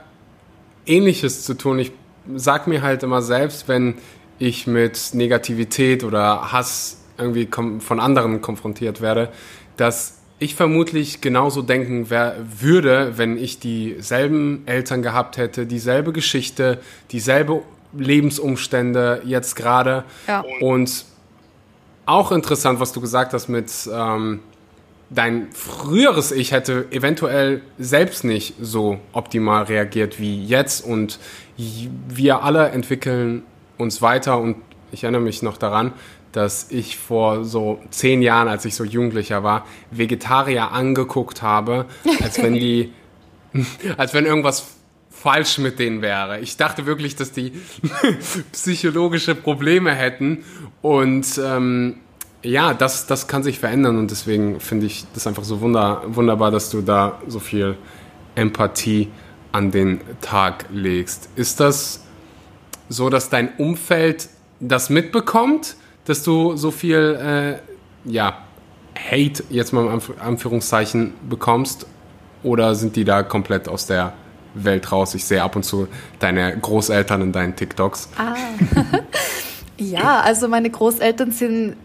Ähnliches 0.85 1.45
zu 1.45 1.53
tun. 1.53 1.79
Ich 1.79 1.93
sag 2.35 2.67
mir 2.67 2.81
halt 2.81 3.03
immer 3.03 3.21
selbst, 3.21 3.67
wenn 3.67 3.95
ich 4.39 4.67
mit 4.67 5.13
Negativität 5.13 6.03
oder 6.03 6.51
Hass 6.51 6.97
irgendwie 7.17 7.49
von 7.79 7.99
anderen 7.99 8.41
konfrontiert 8.41 9.01
werde, 9.01 9.29
dass 9.77 10.19
ich 10.39 10.55
vermutlich 10.55 11.19
genauso 11.19 11.61
denken 11.61 12.09
wär, 12.09 12.37
würde, 12.59 13.17
wenn 13.17 13.37
ich 13.37 13.59
dieselben 13.59 14.63
Eltern 14.65 15.01
gehabt 15.01 15.37
hätte, 15.37 15.65
dieselbe 15.65 16.13
Geschichte, 16.13 16.79
dieselbe 17.11 17.61
Lebensumstände 17.91 19.21
jetzt 19.25 19.55
gerade 19.55 20.05
ja. 20.27 20.43
und 20.61 21.05
auch 22.05 22.31
interessant, 22.31 22.79
was 22.79 22.93
du 22.93 23.01
gesagt 23.01 23.33
hast 23.33 23.49
mit 23.49 23.69
ähm, 23.91 24.39
dein 25.09 25.51
früheres 25.51 26.31
Ich 26.31 26.51
hätte 26.51 26.87
eventuell 26.91 27.61
selbst 27.77 28.23
nicht 28.23 28.53
so 28.61 28.99
optimal 29.11 29.63
reagiert 29.63 30.19
wie 30.19 30.45
jetzt 30.45 30.85
und 30.85 31.19
wir 31.57 32.43
alle 32.43 32.69
entwickeln 32.69 33.43
uns 33.77 34.01
weiter 34.01 34.39
und 34.39 34.57
ich 34.91 35.03
erinnere 35.03 35.21
mich 35.21 35.41
noch 35.41 35.57
daran, 35.57 35.93
dass 36.31 36.69
ich 36.69 36.97
vor 36.97 37.43
so 37.43 37.81
zehn 37.89 38.21
Jahren, 38.21 38.47
als 38.47 38.65
ich 38.65 38.75
so 38.75 38.83
Jugendlicher 38.83 39.43
war, 39.43 39.65
Vegetarier 39.91 40.71
angeguckt 40.71 41.41
habe, 41.41 41.85
als 42.21 42.41
wenn 42.41 42.53
die, 42.53 42.93
als 43.97 44.13
wenn 44.13 44.25
irgendwas 44.25 44.67
falsch 45.09 45.57
mit 45.57 45.79
denen 45.79 46.01
wäre. 46.01 46.39
Ich 46.39 46.55
dachte 46.55 46.85
wirklich, 46.85 47.15
dass 47.15 47.31
die 47.31 47.53
psychologische 48.51 49.35
Probleme 49.35 49.93
hätten 49.93 50.43
und 50.81 51.39
ähm, 51.43 51.97
ja, 52.43 52.73
das, 52.73 53.07
das 53.07 53.27
kann 53.27 53.43
sich 53.43 53.59
verändern 53.59 53.97
und 53.97 54.11
deswegen 54.11 54.59
finde 54.59 54.85
ich 54.85 55.05
das 55.13 55.27
einfach 55.27 55.43
so 55.43 55.61
wunder, 55.61 56.03
wunderbar, 56.07 56.51
dass 56.51 56.69
du 56.69 56.81
da 56.81 57.19
so 57.27 57.39
viel 57.39 57.77
Empathie 58.35 59.09
an 59.51 59.71
den 59.71 59.99
Tag 60.21 60.65
legst. 60.71 61.29
Ist 61.35 61.59
das 61.59 62.01
so, 62.87 63.09
dass 63.09 63.29
dein 63.29 63.55
Umfeld 63.57 64.29
das 64.59 64.89
mitbekommt, 64.89 65.75
dass 66.05 66.23
du 66.23 66.55
so 66.55 66.71
viel, 66.71 67.59
äh, 68.05 68.09
ja, 68.09 68.37
Hate 68.97 69.43
jetzt 69.49 69.71
mal 69.71 69.85
in 69.85 70.01
Anführungszeichen 70.19 71.13
bekommst? 71.29 71.85
Oder 72.43 72.75
sind 72.75 72.95
die 72.95 73.03
da 73.03 73.23
komplett 73.23 73.67
aus 73.67 73.85
der 73.85 74.13
Welt 74.53 74.91
raus? 74.91 75.13
Ich 75.13 75.25
sehe 75.25 75.41
ab 75.43 75.55
und 75.55 75.63
zu 75.63 75.87
deine 76.19 76.57
Großeltern 76.57 77.21
in 77.21 77.31
deinen 77.31 77.55
TikToks. 77.55 78.09
Ah. 78.17 78.35
ja, 79.77 80.21
also 80.21 80.47
meine 80.47 80.69
Großeltern 80.69 81.31
sind 81.31 81.75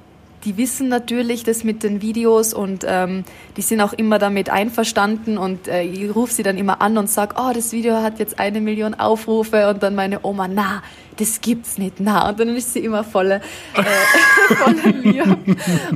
die 0.45 0.57
wissen 0.57 0.89
natürlich 0.89 1.43
das 1.43 1.65
mit 1.65 1.83
den 1.83 2.03
Videos 2.03 2.53
und 2.53 2.85
ähm, 2.87 3.25
die 3.57 3.63
sind 3.63 3.81
auch 3.81 3.93
immer 3.95 4.19
damit 4.19 4.51
einverstanden 4.51 5.39
und 5.39 5.69
äh, 5.69 5.83
ich 5.83 6.15
rufe 6.15 6.33
sie 6.33 6.43
dann 6.43 6.59
immer 6.59 6.83
an 6.83 6.99
und 6.99 7.09
sage, 7.09 7.37
oh, 7.39 7.53
das 7.55 7.73
Video 7.73 8.03
hat 8.03 8.19
jetzt 8.19 8.39
eine 8.39 8.61
Million 8.61 8.95
Aufrufe. 8.95 9.69
Und 9.69 9.83
dann 9.83 9.95
meine 9.95 10.21
Oma, 10.23 10.49
na, 10.49 10.83
das 11.17 11.41
gibt's 11.41 11.79
nicht, 11.79 11.95
na. 11.99 12.29
Und 12.29 12.41
dann 12.41 12.49
ist 12.51 12.73
sie 12.75 12.81
immer 12.81 13.05
voller, 13.05 13.37
äh, 13.37 14.55
voller 14.55 14.93
Liebe 14.97 15.39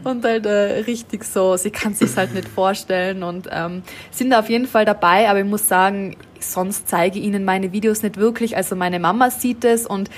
und 0.04 0.24
halt 0.24 0.46
äh, 0.46 0.80
richtig 0.86 1.24
so, 1.24 1.56
sie 1.56 1.70
kann 1.70 1.94
sich 1.94 2.16
halt 2.16 2.34
nicht 2.34 2.48
vorstellen 2.48 3.22
und 3.22 3.48
ähm, 3.50 3.82
sind 4.10 4.30
da 4.30 4.40
auf 4.40 4.48
jeden 4.48 4.66
Fall 4.66 4.84
dabei, 4.84 5.28
aber 5.28 5.40
ich 5.40 5.46
muss 5.46 5.68
sagen, 5.68 6.16
sonst 6.40 6.88
zeige 6.88 7.18
ich 7.18 7.24
ihnen 7.24 7.44
meine 7.44 7.72
Videos 7.72 8.02
nicht 8.02 8.16
wirklich, 8.16 8.56
also 8.56 8.76
meine 8.76 8.98
Mama 8.98 9.30
sieht 9.30 9.64
es 9.64 9.86
und 9.86 10.08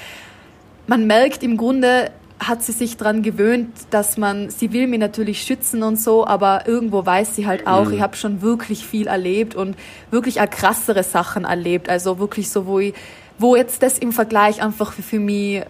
man 0.87 1.07
merkt 1.07 1.43
im 1.43 1.57
Grunde, 1.57 2.11
hat 2.41 2.63
sie 2.63 2.73
sich 2.73 2.97
daran 2.97 3.23
gewöhnt, 3.23 3.71
dass 3.91 4.17
man, 4.17 4.49
sie 4.49 4.73
will 4.73 4.87
mich 4.87 4.99
natürlich 4.99 5.43
schützen 5.43 5.83
und 5.83 6.01
so, 6.01 6.27
aber 6.27 6.67
irgendwo 6.67 7.05
weiß 7.05 7.37
sie 7.37 7.47
halt 7.47 7.67
auch, 7.67 7.87
mhm. 7.87 7.95
ich 7.95 8.01
habe 8.01 8.17
schon 8.17 8.41
wirklich 8.41 8.87
viel 8.87 9.07
erlebt 9.07 9.55
und 9.55 9.77
wirklich 10.11 10.41
auch 10.41 10.49
krassere 10.49 11.03
Sachen 11.03 11.45
erlebt. 11.45 11.91
Also 11.91 12.19
wirklich 12.19 12.51
so, 12.51 12.67
wo 12.67 12.79
ich, 12.81 12.95
wo 13.39 13.57
jetzt 13.57 13.83
das 13.83 13.99
im 13.99 14.13
Vergleich 14.13 14.63
einfach 14.63 14.93
für, 14.93 15.03
für 15.03 15.21
mich 15.21 15.63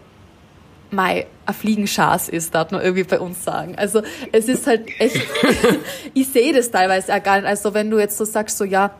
mein 0.93 1.25
ein 1.47 1.55
Fliegenschas 1.55 2.29
ist, 2.29 2.55
darf 2.55 2.71
man 2.71 2.83
irgendwie 2.83 3.05
bei 3.05 3.19
uns 3.19 3.45
sagen. 3.45 3.75
Also 3.77 4.03
es 4.33 4.49
ist 4.49 4.67
halt 4.67 4.89
echt, 5.01 5.21
ich 6.15 6.29
sehe 6.29 6.53
das 6.53 6.71
teilweise 6.71 7.15
auch 7.15 7.23
gar 7.23 7.37
nicht. 7.37 7.47
Also 7.47 7.75
wenn 7.75 7.91
du 7.91 7.99
jetzt 7.99 8.17
so 8.17 8.25
sagst, 8.25 8.59
so 8.59 8.65
ja, 8.65 8.93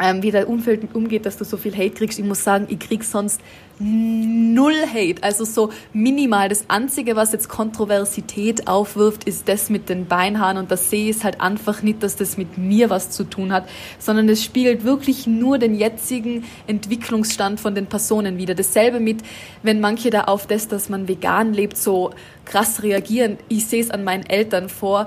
ähm, 0.00 0.22
wie 0.22 0.30
der 0.30 0.48
Umfeld 0.48 0.94
umgeht, 0.94 1.26
dass 1.26 1.36
du 1.36 1.44
so 1.44 1.56
viel 1.56 1.76
Hate 1.76 1.90
kriegst. 1.90 2.18
Ich 2.18 2.24
muss 2.24 2.42
sagen, 2.42 2.66
ich 2.70 2.78
krieg 2.78 3.04
sonst 3.04 3.40
null 3.78 4.74
Hate, 4.92 5.22
also 5.22 5.44
so 5.44 5.70
minimal. 5.92 6.48
Das 6.48 6.64
Einzige, 6.68 7.16
was 7.16 7.32
jetzt 7.32 7.48
Kontroversität 7.48 8.66
aufwirft, 8.68 9.24
ist 9.24 9.48
das 9.48 9.70
mit 9.70 9.88
den 9.88 10.06
Beinhaaren 10.06 10.58
und 10.58 10.70
das 10.70 10.90
sehe 10.90 11.10
ich 11.10 11.24
halt 11.24 11.40
einfach 11.40 11.82
nicht, 11.82 12.02
dass 12.02 12.16
das 12.16 12.36
mit 12.36 12.58
mir 12.58 12.90
was 12.90 13.10
zu 13.10 13.24
tun 13.24 13.52
hat, 13.52 13.68
sondern 13.98 14.28
es 14.28 14.44
spiegelt 14.44 14.84
wirklich 14.84 15.26
nur 15.26 15.58
den 15.58 15.74
jetzigen 15.74 16.44
Entwicklungsstand 16.66 17.58
von 17.58 17.74
den 17.74 17.86
Personen 17.86 18.36
wieder. 18.36 18.54
Dasselbe 18.54 19.00
mit, 19.00 19.22
wenn 19.62 19.80
manche 19.80 20.10
da 20.10 20.24
auf 20.24 20.46
das, 20.46 20.68
dass 20.68 20.90
man 20.90 21.08
vegan 21.08 21.54
lebt, 21.54 21.78
so 21.78 22.10
krass 22.44 22.82
reagieren. 22.82 23.38
Ich 23.48 23.66
sehe 23.66 23.80
es 23.80 23.90
an 23.90 24.04
meinen 24.04 24.26
Eltern 24.26 24.68
vor 24.68 25.02
äh, 25.02 25.06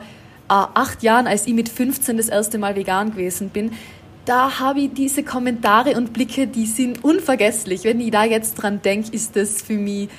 acht 0.50 1.03
Jahren, 1.03 1.27
als 1.27 1.45
ich 1.45 1.53
mit 1.53 1.69
15 1.69 2.17
das 2.17 2.29
erste 2.29 2.57
Mal 2.57 2.75
vegan 2.75 3.12
gewesen 3.12 3.50
bin, 3.50 3.71
da 4.25 4.60
habe 4.60 4.82
ich 4.82 4.94
diese 4.94 5.24
Kommentare 5.24 5.96
und 5.98 6.13
Blicke, 6.13 6.48
die 6.48 6.65
sind 6.65 7.03
unvergesslich. 7.03 7.84
Wenn 7.84 8.00
ich 8.00 8.12
da 8.12 8.24
jetzt 8.24 8.56
dran 8.56 8.82
denke, 8.82 9.12
ist 9.12 9.36
das 9.36 9.62
für 9.62 9.74
mich 9.74 10.10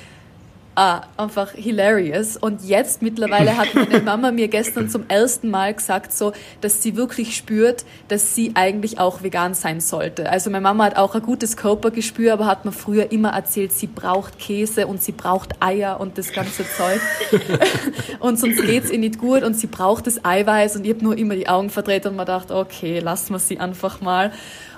ah, 0.75 1.01
einfach 1.17 1.51
hilarious. 1.51 2.37
Und 2.37 2.63
jetzt 2.63 3.01
mittlerweile 3.01 3.57
hat 3.57 3.73
meine 3.73 4.01
Mama 4.03 4.31
mir 4.31 4.47
gestern 4.47 4.89
zum 4.89 5.05
ersten 5.07 5.49
Mal 5.49 5.73
gesagt, 5.73 6.11
so, 6.11 6.33
dass 6.61 6.83
sie 6.83 6.95
wirklich 6.95 7.35
spürt, 7.35 7.85
dass 8.09 8.35
sie 8.35 8.51
eigentlich 8.55 8.99
auch 8.99 9.23
vegan 9.23 9.53
sein 9.53 9.79
sollte. 9.79 10.29
Also 10.29 10.49
meine 10.49 10.61
Mama 10.61 10.85
hat 10.85 10.97
auch 10.97 11.15
ein 11.15 11.21
gutes 11.21 11.57
Körpergespür, 11.57 12.33
aber 12.33 12.45
hat 12.45 12.65
mir 12.65 12.71
früher 12.71 13.11
immer 13.11 13.29
erzählt, 13.29 13.71
sie 13.71 13.87
braucht 13.87 14.37
Käse 14.37 14.87
und 14.87 15.01
sie 15.01 15.13
braucht 15.13 15.61
Eier 15.61 15.99
und 15.99 16.17
das 16.17 16.33
ganze 16.33 16.65
Zeug. 16.69 17.01
und 18.19 18.37
sonst 18.37 18.61
geht's 18.61 18.91
ihr 18.91 18.99
nicht 18.99 19.17
gut 19.17 19.43
und 19.43 19.55
sie 19.55 19.67
braucht 19.67 20.07
das 20.07 20.23
Eiweiß 20.23 20.75
und 20.75 20.85
ich 20.85 20.93
habe 20.93 21.03
nur 21.03 21.17
immer 21.17 21.35
die 21.35 21.47
Augen 21.47 21.69
verdreht 21.69 22.05
und 22.05 22.15
mir 22.15 22.23
gedacht, 22.23 22.51
okay, 22.51 22.99
lassen 22.99 23.33
wir 23.33 23.39
sie 23.39 23.59
einfach 23.59 24.01
mal. 24.01 24.31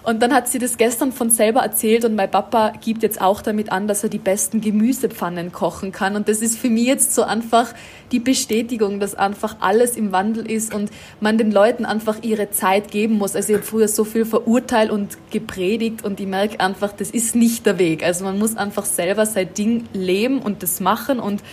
Und 0.08 0.22
dann 0.22 0.34
hat 0.34 0.48
sie 0.48 0.58
das 0.58 0.78
gestern 0.78 1.12
von 1.12 1.30
selber 1.30 1.60
erzählt 1.60 2.06
und 2.06 2.16
mein 2.16 2.32
Papa 2.32 2.72
gibt 2.80 3.04
jetzt 3.04 3.20
auch 3.20 3.42
damit 3.42 3.74
an, 3.74 3.90
dass 3.90 4.04
er 4.04 4.10
die 4.10 4.20
besten 4.20 4.62
Gemüsepfannen 4.62 5.52
kochen 5.52 5.92
kann. 5.92 6.16
Und 6.16 6.30
das 6.30 6.40
ist 6.40 6.58
für 6.58 6.70
mich 6.70 6.86
jetzt 6.86 7.14
so 7.14 7.24
einfach 7.24 7.74
die 8.14 8.22
Bestätigung, 8.22 9.02
dass 9.02 9.16
einfach 9.16 9.58
alles 9.60 9.98
im 9.98 10.14
Wandel 10.14 10.50
ist 10.50 10.74
und 10.74 10.92
man 11.20 11.38
den 11.38 11.52
Leuten 11.52 11.84
einfach 11.84 12.24
ihre 12.24 12.50
Zeit 12.52 12.90
geben 12.90 13.16
muss. 13.16 13.36
Also 13.36 13.52
ich 13.52 13.58
habe 13.58 13.68
früher 13.68 13.90
so 13.90 14.06
viel 14.06 14.24
verurteilt 14.24 14.92
und 14.92 15.18
gepredigt 15.30 16.06
und 16.06 16.22
ich 16.22 16.28
merke 16.28 16.62
einfach, 16.62 16.94
das 16.94 17.12
ist 17.12 17.36
nicht 17.36 17.66
der 17.66 17.78
Weg. 17.78 18.02
Also 18.02 18.24
man 18.24 18.40
muss 18.40 18.56
einfach 18.56 18.86
selber 18.86 19.26
sein 19.26 19.54
Ding 19.56 19.90
leben 19.92 20.40
und 20.40 20.64
das 20.64 20.80
machen 20.80 21.20
und 21.20 21.44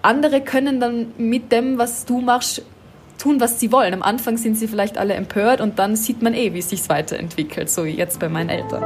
andere 0.00 0.40
können 0.40 0.80
dann 0.80 1.12
mit 1.18 1.52
dem, 1.52 1.76
was 1.76 2.06
du 2.06 2.22
machst, 2.22 2.62
tun, 3.18 3.40
was 3.40 3.60
sie 3.60 3.72
wollen. 3.72 3.92
Am 3.92 4.02
Anfang 4.02 4.36
sind 4.36 4.56
sie 4.56 4.68
vielleicht 4.68 4.96
alle 4.96 5.14
empört 5.14 5.60
und 5.60 5.78
dann 5.78 5.96
sieht 5.96 6.22
man 6.22 6.34
eh, 6.34 6.54
wie 6.54 6.58
es 6.58 6.70
sich 6.70 6.88
weiterentwickelt, 6.88 7.68
so 7.68 7.84
wie 7.84 7.90
jetzt 7.90 8.20
bei 8.20 8.28
meinen 8.28 8.48
Eltern. 8.48 8.84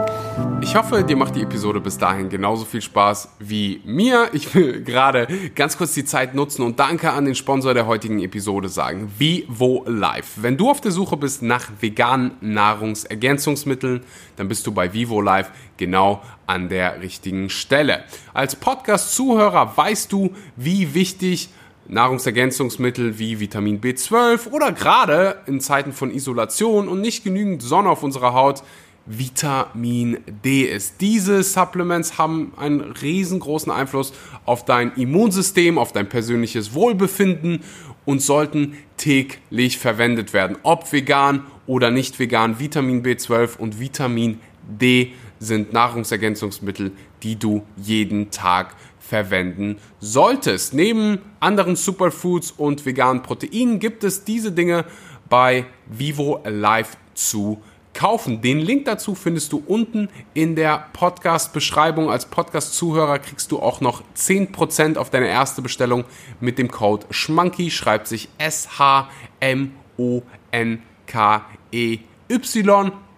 Ich 0.62 0.74
hoffe, 0.74 1.04
dir 1.04 1.16
macht 1.16 1.36
die 1.36 1.42
Episode 1.42 1.80
bis 1.80 1.98
dahin 1.98 2.28
genauso 2.28 2.64
viel 2.64 2.80
Spaß 2.82 3.28
wie 3.38 3.80
mir. 3.84 4.28
Ich 4.32 4.54
will 4.54 4.82
gerade 4.82 5.28
ganz 5.54 5.76
kurz 5.76 5.94
die 5.94 6.04
Zeit 6.04 6.34
nutzen 6.34 6.62
und 6.62 6.78
Danke 6.78 7.12
an 7.12 7.24
den 7.24 7.34
Sponsor 7.34 7.74
der 7.74 7.86
heutigen 7.86 8.20
Episode 8.20 8.68
sagen, 8.68 9.12
Vivo 9.18 9.84
Life. 9.86 10.42
Wenn 10.42 10.56
du 10.56 10.70
auf 10.70 10.80
der 10.80 10.92
Suche 10.92 11.16
bist 11.16 11.42
nach 11.42 11.68
veganen 11.80 12.32
Nahrungsergänzungsmitteln, 12.40 14.02
dann 14.36 14.48
bist 14.48 14.66
du 14.66 14.72
bei 14.72 14.92
Vivo 14.92 15.20
Life 15.20 15.50
genau 15.76 16.22
an 16.46 16.68
der 16.68 17.00
richtigen 17.00 17.50
Stelle. 17.50 18.04
Als 18.34 18.56
Podcast-Zuhörer 18.56 19.76
weißt 19.76 20.12
du, 20.12 20.30
wie 20.56 20.94
wichtig 20.94 21.50
Nahrungsergänzungsmittel 21.92 23.18
wie 23.18 23.38
Vitamin 23.38 23.80
B12 23.80 24.50
oder 24.50 24.72
gerade 24.72 25.36
in 25.46 25.60
Zeiten 25.60 25.92
von 25.92 26.10
Isolation 26.10 26.88
und 26.88 27.02
nicht 27.02 27.22
genügend 27.22 27.62
Sonne 27.62 27.90
auf 27.90 28.02
unserer 28.02 28.32
Haut 28.32 28.62
Vitamin 29.04 30.18
D 30.44 30.62
ist. 30.62 31.00
Diese 31.00 31.42
Supplements 31.42 32.16
haben 32.16 32.52
einen 32.56 32.80
riesengroßen 32.80 33.70
Einfluss 33.70 34.14
auf 34.46 34.64
dein 34.64 34.92
Immunsystem, 34.94 35.76
auf 35.76 35.92
dein 35.92 36.08
persönliches 36.08 36.72
Wohlbefinden 36.72 37.60
und 38.04 38.22
sollten 38.22 38.76
täglich 38.96 39.78
verwendet 39.78 40.32
werden. 40.32 40.56
Ob 40.62 40.90
vegan 40.92 41.44
oder 41.66 41.90
nicht 41.90 42.18
vegan, 42.18 42.58
Vitamin 42.58 43.02
B12 43.02 43.58
und 43.58 43.80
Vitamin 43.80 44.40
D 44.66 45.12
sind 45.38 45.72
Nahrungsergänzungsmittel, 45.72 46.92
die 47.22 47.36
du 47.36 47.64
jeden 47.76 48.30
Tag 48.30 48.76
verwenden 49.12 49.76
solltest. 50.00 50.72
Neben 50.72 51.18
anderen 51.38 51.76
Superfoods 51.76 52.50
und 52.50 52.86
veganen 52.86 53.22
Proteinen 53.22 53.78
gibt 53.78 54.04
es 54.04 54.24
diese 54.24 54.52
Dinge 54.52 54.86
bei 55.28 55.66
Vivo 55.86 56.40
Life 56.46 56.96
zu 57.12 57.60
kaufen. 57.92 58.40
Den 58.40 58.58
Link 58.58 58.86
dazu 58.86 59.14
findest 59.14 59.52
du 59.52 59.62
unten 59.66 60.08
in 60.32 60.56
der 60.56 60.86
Podcast-Beschreibung. 60.94 62.10
Als 62.10 62.24
Podcast-Zuhörer 62.24 63.18
kriegst 63.18 63.52
du 63.52 63.58
auch 63.58 63.82
noch 63.82 64.02
10% 64.16 64.96
auf 64.96 65.10
deine 65.10 65.28
erste 65.28 65.60
Bestellung 65.60 66.04
mit 66.40 66.56
dem 66.56 66.70
Code 66.70 67.04
SCHMANKY. 67.10 67.70
Schreibt 67.70 68.08
sich 68.08 68.30
S-H-M-O-N-K-E-Y 68.38 69.12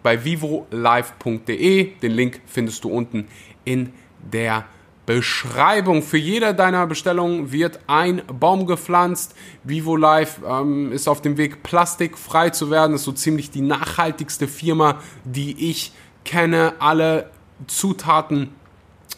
bei 0.02 0.24
vivolive.de. 0.24 1.92
Den 2.02 2.12
Link 2.12 2.40
findest 2.46 2.82
du 2.82 2.88
unten 2.88 3.28
in 3.64 3.92
der 4.32 4.64
Beschreibung. 5.06 6.02
Für 6.02 6.16
jede 6.16 6.54
deiner 6.54 6.86
Bestellungen 6.86 7.52
wird 7.52 7.80
ein 7.86 8.22
Baum 8.26 8.66
gepflanzt. 8.66 9.34
Vivo 9.62 9.96
Life 9.96 10.40
ähm, 10.46 10.92
ist 10.92 11.08
auf 11.08 11.20
dem 11.20 11.36
Weg, 11.36 11.62
plastikfrei 11.62 12.50
zu 12.50 12.70
werden. 12.70 12.92
Das 12.92 13.02
ist 13.02 13.04
so 13.04 13.12
ziemlich 13.12 13.50
die 13.50 13.60
nachhaltigste 13.60 14.48
Firma, 14.48 15.00
die 15.24 15.70
ich 15.70 15.92
kenne. 16.24 16.74
Alle 16.78 17.30
Zutaten 17.66 18.50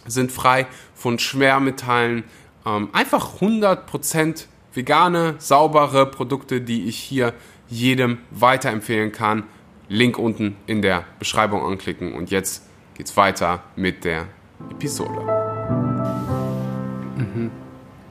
sind 0.07 0.33
frei 0.33 0.67
von 0.95 1.19
Schwermetallen. 1.19 2.25
Ähm, 2.65 2.89
einfach 2.93 3.41
100% 3.41 4.47
vegane, 4.75 5.37
saubere 5.39 6.07
Produkte, 6.07 6.61
die 6.61 6.87
ich 6.87 6.97
hier 6.97 7.33
jedem 7.69 8.19
weiterempfehlen 8.31 9.13
kann. 9.13 9.45
Link 9.89 10.19
unten 10.19 10.57
in 10.67 10.83
der 10.83 11.05
Beschreibung 11.19 11.65
anklicken. 11.65 12.13
Und 12.15 12.31
jetzt 12.31 12.65
geht's 12.95 13.17
weiter 13.17 13.63
mit 13.77 14.05
der 14.05 14.27
Episode. 14.71 15.21
Mhm. 17.17 17.51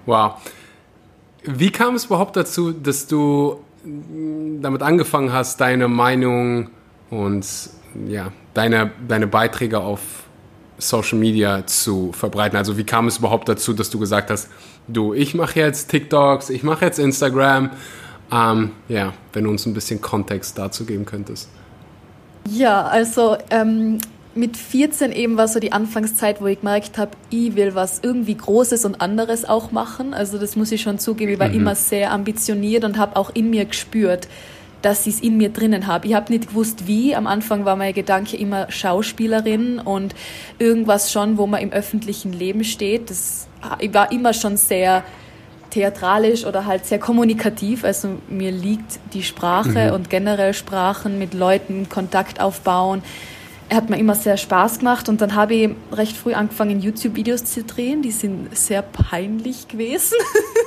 Wow. 0.06 0.34
Wie 1.44 1.70
kam 1.72 1.96
es 1.96 2.06
überhaupt 2.06 2.36
dazu, 2.36 2.72
dass 2.72 3.08
du 3.08 3.60
damit 4.62 4.82
angefangen 4.82 5.32
hast, 5.32 5.62
deine 5.62 5.88
Meinung 5.88 6.70
und 7.10 7.46
ja, 8.08 8.32
deine, 8.54 8.92
deine 9.08 9.28
Beiträge 9.28 9.80
auf 9.80 10.02
Social 10.78 11.20
Media 11.20 11.66
zu 11.68 12.12
verbreiten? 12.12 12.58
Also 12.58 12.78
wie 12.78 12.84
kam 12.84 13.08
es 13.08 13.20
überhaupt 13.20 13.48
dazu, 13.48 13.74
dass 13.74 13.90
du 13.90 14.00
gesagt 14.00 14.32
hast, 14.32 14.50
du, 14.88 15.14
ich 15.14 15.36
mache 15.36 15.60
jetzt 15.60 15.90
TikToks, 15.92 16.50
ich 16.50 16.64
mache 16.64 16.86
jetzt 16.86 17.00
Instagram. 17.00 17.70
Ähm, 18.32 18.72
ja, 18.88 19.14
wenn 19.34 19.44
du 19.44 19.52
uns 19.52 19.66
ein 19.68 19.74
bisschen 19.74 20.02
Kontext 20.02 20.58
dazu 20.58 20.84
geben 20.86 21.06
könntest. 21.06 21.50
Ja, 22.50 22.84
also 22.84 23.38
ähm, 23.50 24.00
mit 24.36 24.58
14 24.58 25.14
eben 25.14 25.38
war 25.38 25.48
so 25.48 25.60
die 25.60 25.72
Anfangszeit, 25.72 26.42
wo 26.42 26.48
ich 26.48 26.60
gemerkt 26.60 26.98
habe, 26.98 27.12
ich 27.30 27.56
will 27.56 27.74
was 27.74 28.02
irgendwie 28.04 28.36
Großes 28.36 28.84
und 28.84 29.00
anderes 29.00 29.46
auch 29.46 29.72
machen. 29.72 30.14
Also 30.14 30.38
das 30.38 30.58
muss 30.58 30.72
ich 30.74 30.82
schon 30.82 31.00
zugeben, 31.00 31.32
ich 31.32 31.40
war 31.40 31.48
mhm. 31.48 31.56
immer 31.56 31.76
sehr 31.76 32.12
ambitioniert 32.12 32.84
und 32.84 32.98
habe 32.98 33.16
auch 33.16 33.30
in 33.34 33.50
mir 33.50 33.66
gespürt, 33.66 34.28
dass 34.82 35.08
ich 35.08 35.16
es 35.16 35.22
in 35.22 35.38
mir 35.38 35.50
drinnen 35.50 35.88
habe. 35.88 36.08
Ich 36.08 36.14
habe 36.14 36.32
nicht 36.32 36.50
gewusst, 36.50 36.86
wie. 36.86 37.16
Am 37.16 37.28
Anfang 37.28 37.64
war 37.64 37.78
mein 37.78 37.94
Gedanke 37.94 38.36
immer 38.36 38.70
Schauspielerin 38.70 39.80
und 39.80 40.14
irgendwas 40.60 41.12
schon, 41.12 41.38
wo 41.38 41.48
man 41.48 41.62
im 41.62 41.72
öffentlichen 41.72 42.34
Leben 42.34 42.66
steht. 42.66 43.10
Das, 43.10 43.48
ich 43.80 43.94
war 43.94 44.12
immer 44.12 44.34
schon 44.34 44.58
sehr 44.58 45.04
theatralisch 45.72 46.46
oder 46.46 46.66
halt 46.66 46.86
sehr 46.86 47.00
kommunikativ. 47.00 47.86
Also 47.86 48.10
mir 48.30 48.52
liegt 48.52 49.00
die 49.14 49.24
Sprache 49.24 49.88
mhm. 49.88 49.94
und 49.94 50.10
generell 50.10 50.54
Sprachen 50.54 51.18
mit 51.18 51.34
Leuten, 51.34 51.88
Kontakt 51.90 52.42
aufbauen 52.42 53.02
hat 53.74 53.90
mir 53.90 53.98
immer 53.98 54.16
sehr 54.16 54.38
Spaß 54.38 54.80
gemacht 54.80 55.10
und 55.10 55.22
dann 55.22 55.36
habe 55.36 55.56
ich 55.56 55.70
recht 55.92 56.16
früh 56.16 56.34
angefangen, 56.34 56.82
YouTube-Videos 56.82 57.46
zu 57.46 57.64
drehen. 57.64 58.02
Die 58.02 58.12
sind 58.12 58.56
sehr 58.56 58.82
peinlich 58.82 59.68
gewesen, 59.68 60.18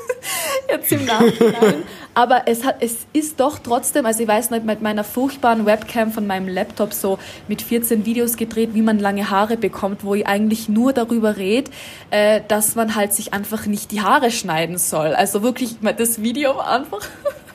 jetzt 0.68 0.90
im 0.90 1.04
Nachhinein. 1.04 1.84
Aber 2.14 2.42
es, 2.46 2.64
hat, 2.64 2.76
es 2.80 3.06
ist 3.12 3.38
doch 3.38 3.60
trotzdem, 3.60 4.04
also 4.04 4.22
ich 4.22 4.28
weiß 4.28 4.50
nicht, 4.50 4.64
mit 4.64 4.82
meiner 4.82 5.04
furchtbaren 5.04 5.66
Webcam 5.66 6.10
von 6.10 6.26
meinem 6.26 6.48
Laptop 6.48 6.92
so 6.92 7.18
mit 7.46 7.62
14 7.62 8.04
Videos 8.04 8.36
gedreht, 8.36 8.70
wie 8.72 8.82
man 8.82 8.98
lange 8.98 9.30
Haare 9.30 9.56
bekommt, 9.56 10.02
wo 10.02 10.16
ich 10.16 10.26
eigentlich 10.26 10.68
nur 10.68 10.92
darüber 10.92 11.36
rede, 11.36 11.70
äh, 12.10 12.40
dass 12.48 12.74
man 12.74 12.96
halt 12.96 13.12
sich 13.12 13.32
einfach 13.32 13.66
nicht 13.66 13.92
die 13.92 14.00
Haare 14.00 14.32
schneiden 14.32 14.78
soll. 14.78 15.14
Also 15.14 15.42
wirklich, 15.42 15.76
das 15.96 16.22
Video 16.22 16.56
war 16.56 16.70
einfach... 16.70 17.06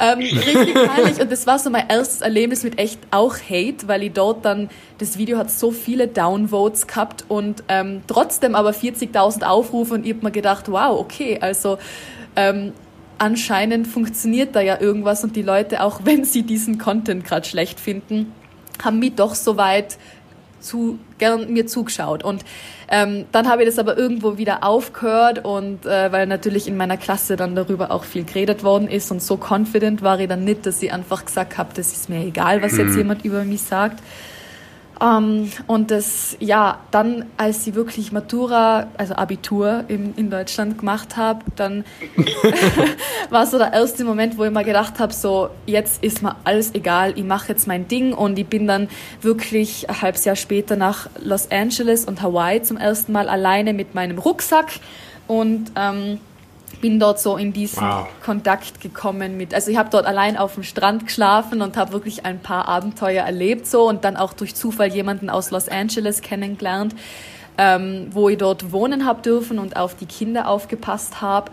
ähm, 0.00 0.18
richtig 0.18 0.74
peinlich. 0.74 1.20
Und 1.20 1.30
das 1.30 1.46
war 1.46 1.58
so 1.58 1.70
mein 1.70 1.88
erstes 1.88 2.20
Erlebnis 2.20 2.62
mit 2.62 2.78
echt 2.78 3.00
auch 3.10 3.36
Hate, 3.36 3.86
weil 3.86 4.02
ich 4.02 4.12
dort 4.12 4.44
dann, 4.44 4.70
das 4.98 5.18
Video 5.18 5.38
hat 5.38 5.50
so 5.50 5.70
viele 5.70 6.08
Downvotes 6.08 6.86
gehabt 6.86 7.24
und 7.28 7.64
ähm, 7.68 8.02
trotzdem 8.06 8.54
aber 8.54 8.70
40.000 8.70 9.44
Aufrufe 9.44 9.94
und 9.94 10.06
ich 10.06 10.14
hab 10.14 10.22
mir 10.22 10.30
gedacht, 10.30 10.70
wow, 10.70 10.98
okay, 10.98 11.38
also 11.40 11.78
ähm, 12.36 12.72
anscheinend 13.18 13.86
funktioniert 13.86 14.54
da 14.54 14.60
ja 14.60 14.80
irgendwas 14.80 15.24
und 15.24 15.36
die 15.36 15.42
Leute, 15.42 15.82
auch 15.82 16.00
wenn 16.04 16.24
sie 16.24 16.42
diesen 16.42 16.78
Content 16.78 17.24
gerade 17.24 17.46
schlecht 17.46 17.80
finden, 17.80 18.32
haben 18.82 19.00
mich 19.00 19.14
doch 19.14 19.34
so 19.34 19.56
weit 19.56 19.98
zu, 20.60 20.98
gern 21.18 21.52
mir 21.52 21.66
zugeschaut. 21.66 22.24
Und 22.24 22.44
ähm, 22.90 23.26
dann 23.32 23.48
habe 23.48 23.62
ich 23.62 23.68
das 23.68 23.78
aber 23.78 23.98
irgendwo 23.98 24.38
wieder 24.38 24.64
aufgehört 24.64 25.44
und 25.44 25.84
äh, 25.84 26.10
weil 26.10 26.26
natürlich 26.26 26.66
in 26.68 26.76
meiner 26.76 26.96
Klasse 26.96 27.36
dann 27.36 27.54
darüber 27.54 27.90
auch 27.90 28.04
viel 28.04 28.24
geredet 28.24 28.64
worden 28.64 28.88
ist 28.88 29.10
und 29.10 29.20
so 29.20 29.36
confident 29.36 30.02
war 30.02 30.18
ich 30.20 30.28
dann 30.28 30.44
nicht, 30.44 30.64
dass 30.64 30.82
ich 30.82 30.92
einfach 30.92 31.24
gesagt 31.24 31.58
habe, 31.58 31.70
das 31.74 31.92
ist 31.92 32.08
mir 32.08 32.24
egal, 32.24 32.62
was 32.62 32.76
jetzt 32.76 32.92
mhm. 32.92 32.98
jemand 32.98 33.24
über 33.24 33.44
mich 33.44 33.62
sagt. 33.62 34.02
Ähm, 35.00 35.50
und 35.66 35.90
das, 35.90 36.36
ja, 36.40 36.80
dann, 36.90 37.26
als 37.36 37.66
ich 37.66 37.74
wirklich 37.74 38.10
Matura, 38.12 38.88
also 38.96 39.14
Abitur 39.14 39.84
in, 39.88 40.14
in 40.16 40.30
Deutschland 40.30 40.78
gemacht 40.78 41.16
habe, 41.16 41.44
dann 41.56 41.84
war 43.30 43.46
so 43.46 43.58
der 43.58 43.72
erste 43.72 44.04
Moment, 44.04 44.38
wo 44.38 44.44
ich 44.44 44.50
mir 44.50 44.64
gedacht 44.64 44.98
habe, 44.98 45.12
so, 45.12 45.50
jetzt 45.66 46.02
ist 46.02 46.22
mir 46.22 46.36
alles 46.44 46.74
egal, 46.74 47.12
ich 47.16 47.24
mache 47.24 47.48
jetzt 47.48 47.66
mein 47.66 47.86
Ding. 47.86 48.12
Und 48.12 48.38
ich 48.38 48.46
bin 48.46 48.66
dann 48.66 48.88
wirklich 49.20 49.88
ein 49.88 50.02
halbes 50.02 50.24
Jahr 50.24 50.36
später 50.36 50.76
nach 50.76 51.08
Los 51.22 51.50
Angeles 51.50 52.04
und 52.04 52.22
Hawaii 52.22 52.62
zum 52.62 52.76
ersten 52.76 53.12
Mal 53.12 53.28
alleine 53.28 53.74
mit 53.74 53.94
meinem 53.94 54.18
Rucksack. 54.18 54.80
Und 55.28 55.70
ähm, 55.76 56.18
bin 56.80 56.98
dort 57.00 57.20
so 57.20 57.36
in 57.36 57.52
diesen 57.52 57.82
wow. 57.82 58.06
Kontakt 58.24 58.80
gekommen 58.80 59.36
mit, 59.36 59.54
also 59.54 59.70
ich 59.70 59.76
habe 59.76 59.90
dort 59.90 60.06
allein 60.06 60.36
auf 60.36 60.54
dem 60.54 60.62
Strand 60.62 61.06
geschlafen 61.06 61.62
und 61.62 61.76
habe 61.76 61.92
wirklich 61.92 62.24
ein 62.24 62.40
paar 62.40 62.68
Abenteuer 62.68 63.24
erlebt 63.24 63.66
so 63.66 63.88
und 63.88 64.04
dann 64.04 64.16
auch 64.16 64.32
durch 64.32 64.54
Zufall 64.54 64.88
jemanden 64.88 65.30
aus 65.30 65.50
Los 65.50 65.68
Angeles 65.68 66.22
kennengelernt, 66.22 66.94
ähm, 67.56 68.08
wo 68.10 68.28
ich 68.28 68.38
dort 68.38 68.72
wohnen 68.72 69.06
habe 69.06 69.22
dürfen 69.22 69.58
und 69.58 69.76
auf 69.76 69.94
die 69.94 70.06
Kinder 70.06 70.48
aufgepasst 70.48 71.20
habe. 71.20 71.50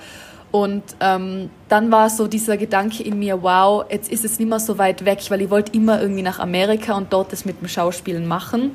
Und 0.52 0.84
ähm, 1.02 1.50
dann 1.68 1.92
war 1.92 2.10
so 2.10 2.28
dieser 2.28 2.56
Gedanke 2.56 3.04
in 3.04 3.20
mir, 3.20 3.44
wow, 3.44 3.84
jetzt 3.90 4.10
ist 4.10 4.24
es 4.24 4.40
nicht 4.40 4.48
mehr 4.48 4.60
so 4.60 4.78
weit 4.78 5.04
weg, 5.04 5.20
weil 5.30 5.42
ich 5.42 5.50
wollte 5.50 5.74
immer 5.74 6.02
irgendwie 6.02 6.22
nach 6.22 6.40
Amerika 6.40 6.96
und 6.96 7.12
dort 7.12 7.34
das 7.34 7.44
mit 7.44 7.60
dem 7.60 7.68
Schauspielen 7.68 8.26
machen. 8.26 8.72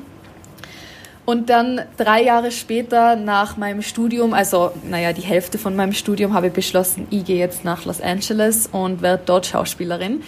Und 1.31 1.49
dann 1.49 1.83
drei 1.97 2.25
Jahre 2.25 2.51
später 2.51 3.15
nach 3.15 3.57
meinem 3.57 3.83
Studium, 3.83 4.35
also 4.35 4.73
naja, 4.83 5.13
die 5.13 5.23
Hälfte 5.23 5.59
von 5.59 5.77
meinem 5.77 5.93
Studium, 5.93 6.35
habe 6.35 6.49
ich 6.49 6.53
beschlossen, 6.53 7.07
ich 7.11 7.25
gehe 7.25 7.39
jetzt 7.39 7.65
nach 7.65 7.85
Los 7.85 8.01
Angeles 8.01 8.69
und 8.73 9.01
werde 9.01 9.23
dort 9.27 9.47
Schauspielerin. 9.47 10.23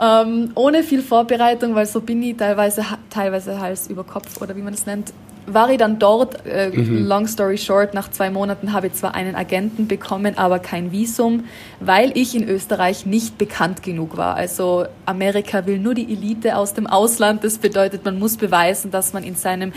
Ähm, 0.00 0.52
ohne 0.54 0.84
viel 0.84 1.02
Vorbereitung, 1.02 1.74
weil 1.74 1.86
so 1.86 2.00
bin 2.00 2.22
ich 2.22 2.36
teilweise, 2.36 2.84
teilweise 3.10 3.60
Hals 3.60 3.90
über 3.90 4.04
Kopf 4.04 4.40
oder 4.40 4.54
wie 4.54 4.62
man 4.62 4.72
das 4.72 4.86
nennt, 4.86 5.12
war 5.46 5.68
ich 5.70 5.78
dann 5.78 5.98
dort. 5.98 6.46
Äh, 6.46 6.70
mhm. 6.70 7.06
Long 7.06 7.26
story 7.26 7.58
short, 7.58 7.92
nach 7.94 8.08
zwei 8.10 8.30
Monaten 8.30 8.72
habe 8.72 8.86
ich 8.86 8.92
zwar 8.94 9.16
einen 9.16 9.34
Agenten 9.34 9.88
bekommen, 9.88 10.38
aber 10.38 10.58
kein 10.58 10.92
Visum, 10.92 11.44
weil 11.80 12.16
ich 12.16 12.36
in 12.36 12.48
Österreich 12.48 13.04
nicht 13.04 13.36
bekannt 13.36 13.82
genug 13.82 14.16
war. 14.16 14.36
Also 14.36 14.86
Amerika 15.06 15.66
will 15.66 15.78
nur 15.78 15.94
die 15.94 16.12
Elite 16.12 16.56
aus 16.56 16.74
dem 16.74 16.86
Ausland. 16.86 17.42
Das 17.42 17.58
bedeutet, 17.58 18.04
man 18.04 18.18
muss 18.18 18.36
beweisen, 18.36 18.90
dass 18.90 19.12
man 19.12 19.24
in 19.24 19.34
seinem 19.34 19.72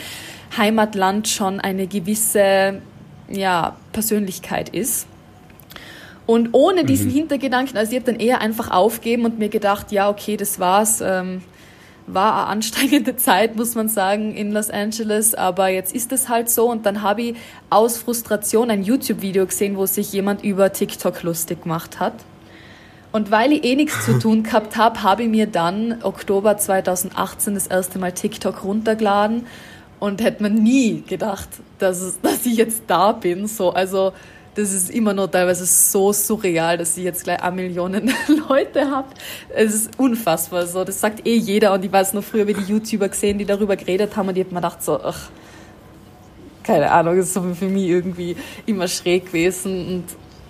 Heimatland 0.57 1.27
schon 1.27 1.59
eine 1.59 1.87
gewisse 1.87 2.81
ja, 3.29 3.75
Persönlichkeit 3.91 4.69
ist. 4.69 5.07
Und 6.25 6.49
ohne 6.53 6.85
diesen 6.85 7.07
mhm. 7.07 7.15
Hintergedanken, 7.15 7.77
also 7.77 7.91
ich 7.91 7.99
habe 7.99 8.11
dann 8.11 8.19
eher 8.19 8.39
einfach 8.39 8.71
aufgeben 8.71 9.25
und 9.25 9.39
mir 9.39 9.49
gedacht, 9.49 9.91
ja, 9.91 10.09
okay, 10.09 10.37
das 10.37 10.59
war's. 10.59 11.01
Ähm, 11.01 11.41
war 12.05 12.33
eine 12.33 12.47
anstrengende 12.47 13.15
Zeit, 13.17 13.55
muss 13.55 13.75
man 13.75 13.87
sagen, 13.89 14.35
in 14.35 14.51
Los 14.51 14.69
Angeles, 14.69 15.35
aber 15.35 15.69
jetzt 15.69 15.95
ist 15.95 16.11
es 16.11 16.29
halt 16.29 16.49
so. 16.49 16.69
Und 16.69 16.85
dann 16.85 17.01
habe 17.01 17.21
ich 17.21 17.35
aus 17.69 17.97
Frustration 17.97 18.69
ein 18.69 18.83
YouTube-Video 18.83 19.45
gesehen, 19.45 19.77
wo 19.77 19.85
sich 19.85 20.11
jemand 20.11 20.43
über 20.43 20.71
TikTok 20.71 21.23
lustig 21.23 21.63
gemacht 21.63 21.99
hat. 21.99 22.13
Und 23.11 23.31
weil 23.31 23.53
ich 23.53 23.63
eh 23.63 23.75
nichts 23.75 24.05
zu 24.05 24.13
tun 24.19 24.43
gehabt 24.43 24.75
habe, 24.75 25.03
habe 25.03 25.23
ich 25.23 25.29
mir 25.29 25.47
dann 25.47 26.03
Oktober 26.03 26.57
2018 26.57 27.53
das 27.53 27.67
erste 27.67 27.99
Mal 27.99 28.11
TikTok 28.11 28.63
runtergeladen 28.63 29.45
und 30.03 30.21
hätte 30.21 30.43
man 30.43 30.55
nie 30.55 31.01
gedacht, 31.07 31.47
dass, 31.79 32.19
dass 32.21 32.45
ich 32.45 32.57
jetzt 32.57 32.83
da 32.87 33.13
bin. 33.13 33.47
So, 33.47 33.69
also 33.69 34.11
das 34.53 34.73
ist 34.73 34.91
immer 34.91 35.13
noch 35.13 35.27
teilweise 35.27 35.65
so 35.65 36.11
surreal, 36.11 36.77
dass 36.77 36.97
ich 36.97 37.05
jetzt 37.05 37.23
gleich 37.23 37.41
eine 37.41 37.55
Million 37.55 37.93
Leute 38.49 38.91
habe. 38.91 39.07
Es 39.55 39.73
ist 39.73 39.97
unfassbar. 39.97 40.67
So, 40.67 40.83
das 40.83 40.99
sagt 40.99 41.25
eh 41.25 41.37
jeder 41.37 41.71
und 41.71 41.85
ich 41.85 41.91
weiß 41.93 42.11
noch 42.15 42.23
früher, 42.23 42.45
wie 42.47 42.53
die 42.53 42.63
YouTuber 42.63 43.07
gesehen, 43.07 43.37
die 43.37 43.45
darüber 43.45 43.77
geredet 43.77 44.17
haben 44.17 44.27
und 44.27 44.37
ich 44.37 44.43
habe 44.43 44.53
mir 44.53 44.59
gedacht 44.59 44.83
so, 44.83 44.99
ach, 45.01 45.29
keine 46.63 46.91
Ahnung, 46.91 47.15
das 47.15 47.27
ist 47.27 47.35
so 47.35 47.41
für 47.53 47.69
mich 47.69 47.87
irgendwie 47.87 48.35
immer 48.65 48.89
schräg 48.89 49.27
gewesen 49.27 49.87
und 49.87 50.03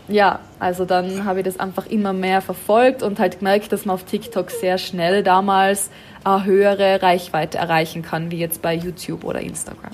ja, 0.08 0.40
also 0.60 0.84
dann 0.84 1.26
habe 1.26 1.40
ich 1.40 1.46
das 1.46 1.60
einfach 1.60 1.86
immer 1.86 2.12
mehr 2.12 2.42
verfolgt 2.42 3.04
und 3.04 3.20
halt 3.20 3.40
gemerkt, 3.40 3.72
dass 3.72 3.86
man 3.86 3.94
auf 3.94 4.04
TikTok 4.04 4.52
sehr 4.52 4.78
schnell 4.78 5.24
damals 5.24 5.92
eine 6.24 6.46
höhere 6.46 7.02
Reichweite 7.02 7.58
erreichen 7.58 8.02
kann, 8.02 8.32
wie 8.32 8.38
jetzt 8.38 8.62
bei 8.62 8.74
YouTube 8.76 9.24
oder 9.24 9.42
Instagram. 9.42 9.92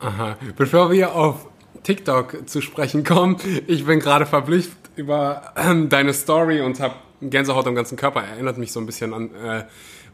Aha. 0.00 0.36
Bevor 0.56 0.90
wir 0.90 1.14
auf 1.14 1.46
TikTok 1.84 2.48
zu 2.48 2.60
sprechen 2.60 3.04
kommen, 3.04 3.36
ich 3.66 3.84
bin 3.84 4.00
gerade 4.00 4.26
verblüfft 4.26 4.76
über 4.96 5.52
äh, 5.54 5.86
deine 5.86 6.12
Story 6.12 6.60
und 6.60 6.80
habe 6.80 6.94
Gänsehaut 7.20 7.66
am 7.66 7.74
ganzen 7.74 7.96
Körper. 7.96 8.22
Erinnert 8.22 8.58
mich 8.58 8.72
so 8.72 8.80
ein 8.80 8.86
bisschen 8.86 9.14
an 9.14 9.34
äh, 9.34 9.64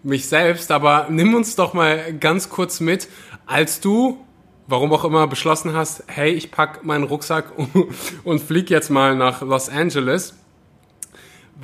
mich 0.03 0.29
selbst. 0.29 0.71
Aber 0.71 1.07
nimm 1.11 1.35
uns 1.35 1.57
doch 1.57 1.75
mal 1.75 2.13
ganz 2.15 2.49
kurz 2.49 2.81
mit, 2.81 3.09
als 3.47 3.81
du, 3.81 4.25
warum 4.67 4.93
auch 4.93 5.05
immer, 5.05 5.27
beschlossen 5.27 5.75
hast, 5.75 6.05
hey, 6.07 6.31
ich 6.31 6.51
pack 6.51 6.85
meinen 6.85 7.05
Rucksack 7.05 7.53
und 8.25 8.41
flieg 8.41 8.71
jetzt 8.71 8.91
mal 8.91 9.17
nach 9.17 9.43
Los 9.43 9.69
Angeles. 9.69 10.35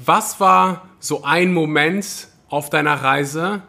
Was 0.04 0.40
war 0.40 0.88
so 0.98 1.22
ein 1.24 1.52
Moment, 1.52 2.28
auf 2.54 2.70
deiner 2.70 2.94
Reise, 2.94 3.62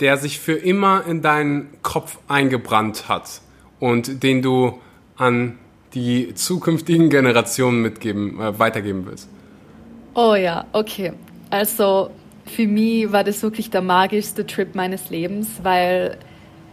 der 0.00 0.18
sich 0.18 0.38
für 0.38 0.52
immer 0.52 1.06
in 1.06 1.22
deinen 1.22 1.70
Kopf 1.80 2.18
eingebrannt 2.28 3.08
hat 3.08 3.40
und 3.80 4.22
den 4.22 4.42
du 4.42 4.78
an 5.16 5.58
die 5.94 6.34
zukünftigen 6.34 7.08
Generationen 7.08 7.80
mitgeben, 7.80 8.38
äh, 8.38 8.58
weitergeben 8.58 9.06
willst? 9.06 9.30
Oh 10.14 10.34
ja, 10.34 10.66
okay. 10.74 11.14
Also 11.48 12.10
für 12.44 12.66
mich 12.66 13.10
war 13.10 13.24
das 13.24 13.42
wirklich 13.42 13.70
der 13.70 13.80
magischste 13.80 14.46
Trip 14.46 14.74
meines 14.74 15.08
Lebens, 15.08 15.48
weil 15.62 16.18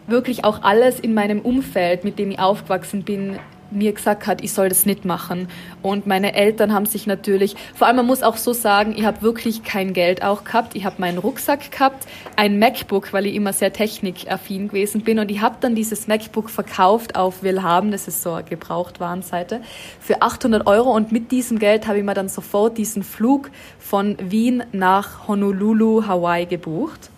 wirklich 0.07 0.43
auch 0.43 0.61
alles 0.61 0.99
in 0.99 1.13
meinem 1.13 1.39
Umfeld, 1.39 2.03
mit 2.03 2.19
dem 2.19 2.31
ich 2.31 2.39
aufgewachsen 2.39 3.03
bin, 3.03 3.39
mir 3.71 3.93
gesagt 3.93 4.27
hat, 4.27 4.43
ich 4.43 4.53
soll 4.53 4.69
das 4.69 4.85
nicht 4.85 5.05
machen. 5.05 5.47
Und 5.81 6.07
meine 6.07 6.33
Eltern 6.33 6.73
haben 6.73 6.85
sich 6.85 7.07
natürlich, 7.07 7.55
vor 7.73 7.87
allem 7.87 7.97
man 7.97 8.05
muss 8.05 8.23
auch 8.23 8.37
so 8.37 8.53
sagen, 8.53 8.93
ich 8.97 9.05
habe 9.05 9.21
wirklich 9.21 9.63
kein 9.63 9.93
Geld 9.93 10.23
auch 10.23 10.43
gehabt. 10.43 10.75
Ich 10.75 10.85
habe 10.85 10.95
meinen 10.99 11.17
Rucksack 11.17 11.71
gehabt, 11.71 12.07
ein 12.35 12.59
MacBook, 12.59 13.13
weil 13.13 13.25
ich 13.25 13.35
immer 13.35 13.53
sehr 13.53 13.73
technikaffin 13.73 14.67
gewesen 14.67 15.01
bin. 15.01 15.19
Und 15.19 15.31
ich 15.31 15.41
habe 15.41 15.57
dann 15.59 15.75
dieses 15.75 16.07
MacBook 16.07 16.49
verkauft 16.49 17.15
auf 17.15 17.43
Willhaben, 17.43 17.91
das 17.91 18.07
ist 18.07 18.21
so 18.21 18.33
eine 18.33 18.43
Gebrauchtwarenseite, 18.43 19.61
für 19.99 20.21
800 20.21 20.67
Euro. 20.67 20.91
Und 20.91 21.11
mit 21.11 21.31
diesem 21.31 21.59
Geld 21.59 21.87
habe 21.87 21.97
ich 21.97 22.03
mir 22.03 22.13
dann 22.13 22.29
sofort 22.29 22.77
diesen 22.77 23.03
Flug 23.03 23.51
von 23.79 24.17
Wien 24.19 24.63
nach 24.71 25.27
Honolulu, 25.27 26.07
Hawaii 26.07 26.45
gebucht 26.45 27.09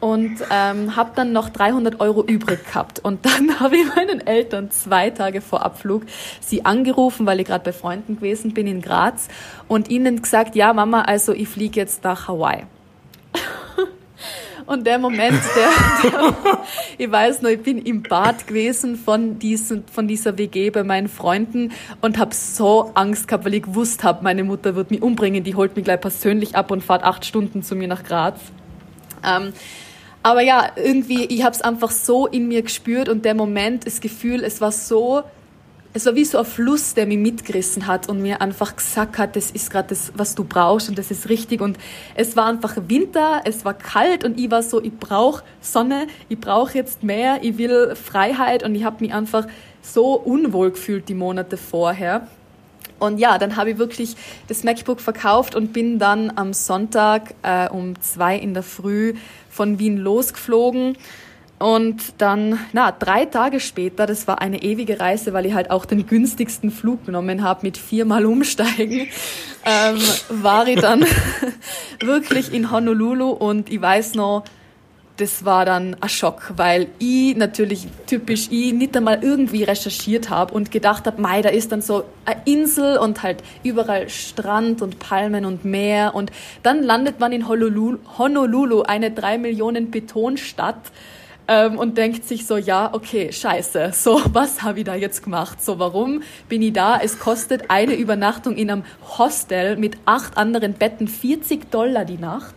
und 0.00 0.38
ähm, 0.50 0.96
habe 0.96 1.10
dann 1.14 1.32
noch 1.32 1.50
300 1.50 2.00
Euro 2.00 2.24
übrig 2.24 2.64
gehabt. 2.66 2.98
Und 3.00 3.24
dann 3.24 3.60
habe 3.60 3.76
ich 3.76 3.94
meinen 3.94 4.26
Eltern 4.26 4.70
zwei 4.70 5.10
Tage 5.10 5.40
vor 5.40 5.64
Abflug 5.64 6.02
sie 6.40 6.64
angerufen, 6.64 7.26
weil 7.26 7.40
ich 7.40 7.46
gerade 7.46 7.64
bei 7.64 7.72
Freunden 7.72 8.16
gewesen 8.16 8.54
bin 8.54 8.66
in 8.66 8.80
Graz 8.80 9.28
und 9.68 9.90
ihnen 9.90 10.22
gesagt, 10.22 10.56
ja 10.56 10.72
Mama, 10.72 11.02
also 11.02 11.32
ich 11.32 11.48
fliege 11.48 11.78
jetzt 11.78 12.02
nach 12.04 12.28
Hawaii. 12.28 12.64
Und 14.66 14.86
der 14.86 15.00
Moment, 15.00 15.40
der, 15.56 16.10
der, 16.10 16.34
ich 16.96 17.10
weiß 17.10 17.42
noch, 17.42 17.50
ich 17.50 17.60
bin 17.60 17.78
im 17.78 18.04
Bad 18.04 18.46
gewesen 18.46 18.94
von, 18.94 19.36
diesen, 19.36 19.82
von 19.88 20.06
dieser 20.06 20.38
WG 20.38 20.70
bei 20.70 20.84
meinen 20.84 21.08
Freunden 21.08 21.72
und 22.00 22.18
habe 22.18 22.32
so 22.32 22.92
Angst 22.94 23.26
gehabt, 23.26 23.44
weil 23.44 23.54
ich 23.54 23.64
gewusst 23.64 24.04
habe, 24.04 24.22
meine 24.22 24.44
Mutter 24.44 24.76
wird 24.76 24.92
mich 24.92 25.02
umbringen, 25.02 25.42
die 25.42 25.56
holt 25.56 25.74
mich 25.74 25.84
gleich 25.84 26.00
persönlich 26.00 26.54
ab 26.54 26.70
und 26.70 26.84
fahrt 26.84 27.02
acht 27.02 27.24
Stunden 27.24 27.64
zu 27.64 27.74
mir 27.74 27.88
nach 27.88 28.04
Graz. 28.04 28.38
Ähm, 29.24 29.52
aber 30.22 30.42
ja, 30.42 30.72
irgendwie, 30.76 31.24
ich 31.24 31.42
habe 31.42 31.54
es 31.54 31.62
einfach 31.62 31.90
so 31.90 32.26
in 32.26 32.48
mir 32.48 32.62
gespürt 32.62 33.08
und 33.08 33.24
der 33.24 33.34
Moment, 33.34 33.86
das 33.86 34.00
Gefühl, 34.00 34.44
es 34.44 34.60
war 34.60 34.70
so, 34.70 35.22
es 35.92 36.04
war 36.06 36.14
wie 36.14 36.24
so 36.24 36.38
ein 36.38 36.44
Fluss, 36.44 36.94
der 36.94 37.06
mich 37.06 37.18
mitgerissen 37.18 37.86
hat 37.86 38.08
und 38.08 38.20
mir 38.20 38.40
einfach 38.42 38.76
gesagt 38.76 39.18
hat, 39.18 39.34
das 39.34 39.50
ist 39.50 39.70
gerade 39.70 39.88
das, 39.88 40.12
was 40.14 40.34
du 40.34 40.44
brauchst 40.44 40.88
und 40.88 40.98
das 40.98 41.10
ist 41.10 41.28
richtig. 41.28 41.60
Und 41.60 41.78
es 42.14 42.36
war 42.36 42.46
einfach 42.46 42.76
Winter, 42.86 43.40
es 43.44 43.64
war 43.64 43.74
kalt 43.74 44.22
und 44.22 44.38
ich 44.38 44.50
war 44.50 44.62
so, 44.62 44.82
ich 44.82 44.96
brauche 44.96 45.42
Sonne, 45.60 46.06
ich 46.28 46.38
brauche 46.38 46.74
jetzt 46.74 47.02
mehr, 47.02 47.38
ich 47.42 47.56
will 47.58 47.96
Freiheit 47.96 48.62
und 48.62 48.74
ich 48.74 48.84
habe 48.84 49.02
mich 49.02 49.14
einfach 49.14 49.46
so 49.82 50.12
unwohl 50.12 50.70
gefühlt 50.72 51.08
die 51.08 51.14
Monate 51.14 51.56
vorher. 51.56 52.28
Und 53.00 53.18
ja, 53.18 53.38
dann 53.38 53.56
habe 53.56 53.72
ich 53.72 53.78
wirklich 53.78 54.14
das 54.46 54.62
MacBook 54.62 55.00
verkauft 55.00 55.56
und 55.56 55.72
bin 55.72 55.98
dann 55.98 56.32
am 56.36 56.52
Sonntag 56.52 57.34
äh, 57.42 57.68
um 57.68 58.00
zwei 58.00 58.36
in 58.36 58.54
der 58.54 58.62
Früh 58.62 59.14
von 59.48 59.78
Wien 59.80 59.96
losgeflogen. 59.96 60.96
Und 61.58 62.14
dann, 62.16 62.58
na, 62.72 62.90
drei 62.90 63.26
Tage 63.26 63.60
später, 63.60 64.06
das 64.06 64.26
war 64.26 64.40
eine 64.40 64.62
ewige 64.62 64.98
Reise, 64.98 65.34
weil 65.34 65.44
ich 65.44 65.52
halt 65.52 65.70
auch 65.70 65.84
den 65.84 66.06
günstigsten 66.06 66.70
Flug 66.70 67.04
genommen 67.04 67.42
habe 67.42 67.60
mit 67.62 67.76
viermal 67.76 68.24
Umsteigen, 68.24 69.08
ähm, 69.66 69.98
war 70.28 70.66
ich 70.66 70.80
dann 70.80 71.04
wirklich 72.00 72.54
in 72.54 72.70
Honolulu 72.70 73.28
und 73.28 73.70
ich 73.70 73.80
weiß 73.80 74.14
noch, 74.14 74.44
das 75.20 75.44
war 75.44 75.66
dann 75.66 75.96
ein 76.00 76.08
Schock, 76.08 76.54
weil 76.56 76.88
ich 76.98 77.36
natürlich 77.36 77.86
typisch 78.06 78.48
ich 78.50 78.72
nicht 78.72 78.96
einmal 78.96 79.22
irgendwie 79.22 79.64
recherchiert 79.64 80.30
habe 80.30 80.54
und 80.54 80.70
gedacht 80.70 81.06
habe, 81.06 81.20
mei, 81.20 81.42
da 81.42 81.50
ist 81.50 81.72
dann 81.72 81.82
so 81.82 82.04
eine 82.24 82.40
Insel 82.46 82.96
und 82.96 83.22
halt 83.22 83.42
überall 83.62 84.08
Strand 84.08 84.80
und 84.80 84.98
Palmen 84.98 85.44
und 85.44 85.64
Meer 85.64 86.14
und 86.14 86.32
dann 86.62 86.82
landet 86.82 87.20
man 87.20 87.32
in 87.32 87.46
Honolulu, 87.46 87.98
Honolulu 88.16 88.82
eine 88.82 89.10
drei 89.10 89.36
Millionen 89.36 89.90
Betonstadt 89.90 90.80
ähm, 91.48 91.78
und 91.78 91.98
denkt 91.98 92.26
sich 92.26 92.46
so, 92.46 92.56
ja, 92.56 92.88
okay, 92.94 93.30
scheiße, 93.30 93.90
so, 93.94 94.22
was 94.32 94.62
habe 94.62 94.78
ich 94.78 94.84
da 94.86 94.94
jetzt 94.94 95.22
gemacht? 95.22 95.62
So, 95.62 95.78
warum 95.78 96.22
bin 96.48 96.62
ich 96.62 96.72
da? 96.72 96.98
Es 96.98 97.18
kostet 97.18 97.70
eine 97.70 97.94
Übernachtung 97.94 98.56
in 98.56 98.70
einem 98.70 98.84
Hostel 99.18 99.76
mit 99.76 99.98
acht 100.06 100.38
anderen 100.38 100.72
Betten 100.72 101.08
40 101.08 101.70
Dollar 101.70 102.06
die 102.06 102.18
Nacht 102.18 102.54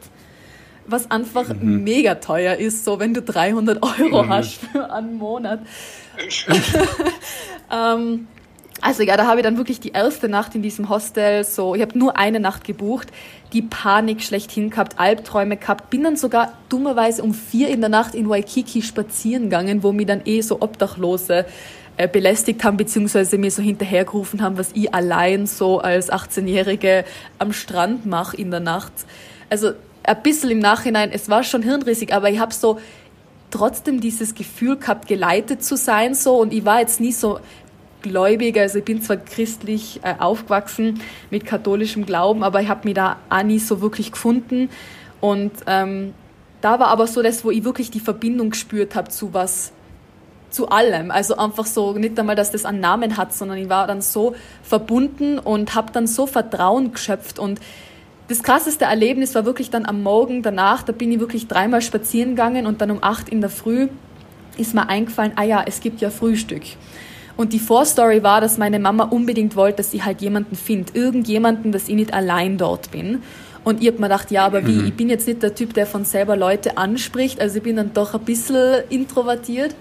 was 0.87 1.09
einfach 1.11 1.49
mhm. 1.49 1.83
mega 1.83 2.15
teuer 2.15 2.55
ist, 2.55 2.85
so 2.85 2.99
wenn 2.99 3.13
du 3.13 3.21
300 3.21 3.81
Euro 3.81 4.23
mhm. 4.23 4.29
hast 4.29 4.55
für 4.55 4.91
einen 4.91 5.17
Monat. 5.17 5.59
ähm, 7.71 8.27
also 8.81 9.01
ja, 9.03 9.15
da 9.15 9.27
habe 9.27 9.39
ich 9.39 9.43
dann 9.43 9.57
wirklich 9.57 9.79
die 9.79 9.91
erste 9.91 10.27
Nacht 10.27 10.55
in 10.55 10.61
diesem 10.61 10.89
Hostel 10.89 11.43
so, 11.45 11.73
ich 11.73 11.81
habe 11.81 11.97
nur 11.97 12.17
eine 12.17 12.39
Nacht 12.39 12.65
gebucht, 12.65 13.07
die 13.53 13.61
Panik 13.61 14.21
schlechthin 14.21 14.69
gehabt, 14.69 14.99
Albträume 14.99 15.57
gehabt, 15.57 15.89
bin 15.89 16.03
dann 16.03 16.17
sogar 16.17 16.53
dummerweise 16.69 17.23
um 17.23 17.33
vier 17.33 17.69
in 17.69 17.79
der 17.79 17.89
Nacht 17.89 18.13
in 18.13 18.29
Waikiki 18.29 18.81
spazieren 18.81 19.43
gegangen, 19.43 19.83
wo 19.83 19.93
mir 19.93 20.05
dann 20.05 20.21
eh 20.25 20.41
so 20.41 20.61
Obdachlose 20.61 21.45
äh, 21.95 22.07
belästigt 22.07 22.63
haben, 22.63 22.75
beziehungsweise 22.75 23.37
mir 23.37 23.51
so 23.51 23.61
hinterhergerufen 23.61 24.41
haben, 24.41 24.57
was 24.57 24.71
ich 24.73 24.93
allein 24.93 25.45
so 25.45 25.79
als 25.79 26.11
18-Jährige 26.11 27.05
am 27.39 27.53
Strand 27.53 28.05
mache 28.05 28.35
in 28.35 28.51
der 28.51 28.59
Nacht. 28.59 28.93
Also 29.49 29.73
ein 30.03 30.21
bisschen 30.21 30.51
im 30.51 30.59
Nachhinein, 30.59 31.11
es 31.11 31.29
war 31.29 31.43
schon 31.43 31.63
hirnrissig, 31.63 32.13
aber 32.13 32.29
ich 32.29 32.39
habe 32.39 32.53
so 32.53 32.79
trotzdem 33.51 34.01
dieses 34.01 34.35
Gefühl 34.35 34.77
gehabt, 34.77 35.07
geleitet 35.07 35.63
zu 35.63 35.77
sein 35.77 36.15
so. 36.15 36.35
Und 36.35 36.53
ich 36.53 36.65
war 36.65 36.79
jetzt 36.79 36.99
nie 36.99 37.11
so 37.11 37.39
gläubig, 38.01 38.59
also 38.59 38.79
ich 38.79 38.85
bin 38.85 39.01
zwar 39.01 39.17
christlich 39.17 40.01
äh, 40.03 40.15
aufgewachsen 40.19 40.99
mit 41.29 41.45
katholischem 41.45 42.05
Glauben, 42.05 42.43
aber 42.43 42.61
ich 42.61 42.67
habe 42.67 42.81
mich 42.85 42.95
da 42.95 43.17
auch 43.29 43.43
nie 43.43 43.59
so 43.59 43.81
wirklich 43.81 44.11
gefunden. 44.11 44.69
Und 45.21 45.51
ähm, 45.67 46.13
da 46.61 46.79
war 46.79 46.87
aber 46.87 47.07
so 47.07 47.21
das, 47.21 47.45
wo 47.45 47.51
ich 47.51 47.63
wirklich 47.63 47.91
die 47.91 47.99
Verbindung 47.99 48.49
gespürt 48.49 48.95
habe 48.95 49.09
zu 49.09 49.33
was, 49.33 49.71
zu 50.49 50.69
allem. 50.69 51.11
Also 51.11 51.37
einfach 51.37 51.65
so, 51.65 51.93
nicht 51.93 52.19
einmal, 52.19 52.35
dass 52.35 52.51
das 52.51 52.65
einen 52.65 52.79
Namen 52.79 53.17
hat, 53.17 53.33
sondern 53.33 53.57
ich 53.57 53.69
war 53.69 53.87
dann 53.87 54.01
so 54.01 54.35
verbunden 54.63 55.39
und 55.39 55.75
habe 55.75 55.91
dann 55.91 56.07
so 56.07 56.25
Vertrauen 56.25 56.91
geschöpft. 56.91 57.39
Und 57.39 57.59
das 58.27 58.41
krasseste 58.41 58.85
Erlebnis 58.85 59.35
war 59.35 59.45
wirklich 59.45 59.69
dann 59.69 59.85
am 59.85 60.01
Morgen 60.01 60.43
danach, 60.43 60.83
da 60.83 60.93
bin 60.93 61.11
ich 61.11 61.19
wirklich 61.19 61.47
dreimal 61.47 61.81
spazieren 61.81 62.31
gegangen 62.31 62.65
und 62.65 62.81
dann 62.81 62.91
um 62.91 62.99
acht 63.01 63.29
in 63.29 63.41
der 63.41 63.49
Früh 63.49 63.87
ist 64.57 64.73
mir 64.73 64.87
eingefallen, 64.87 65.33
ah 65.35 65.43
ja, 65.43 65.63
es 65.65 65.81
gibt 65.81 66.01
ja 66.01 66.09
Frühstück. 66.09 66.63
Und 67.35 67.53
die 67.53 67.59
Vorstory 67.59 68.21
war, 68.21 68.41
dass 68.41 68.57
meine 68.57 68.79
Mama 68.79 69.05
unbedingt 69.05 69.55
wollte, 69.55 69.77
dass 69.77 69.93
ich 69.93 70.05
halt 70.05 70.21
jemanden 70.21 70.55
finde, 70.55 70.93
irgendjemanden, 70.93 71.71
dass 71.71 71.89
ich 71.89 71.95
nicht 71.95 72.13
allein 72.13 72.57
dort 72.57 72.91
bin. 72.91 73.23
Und 73.63 73.81
ich 73.81 73.87
hab 73.87 73.99
mir 73.99 74.07
gedacht, 74.07 74.29
ja, 74.29 74.45
aber 74.45 74.67
wie, 74.67 74.73
mhm. 74.73 74.87
ich 74.87 74.93
bin 74.93 75.09
jetzt 75.09 75.27
nicht 75.27 75.41
der 75.41 75.55
Typ, 75.55 75.73
der 75.73 75.87
von 75.87 76.05
selber 76.05 76.35
Leute 76.35 76.77
anspricht, 76.77 77.39
also 77.41 77.57
ich 77.57 77.63
bin 77.63 77.77
dann 77.77 77.93
doch 77.93 78.13
ein 78.13 78.21
bisschen 78.21 78.83
introvertiert. 78.89 79.73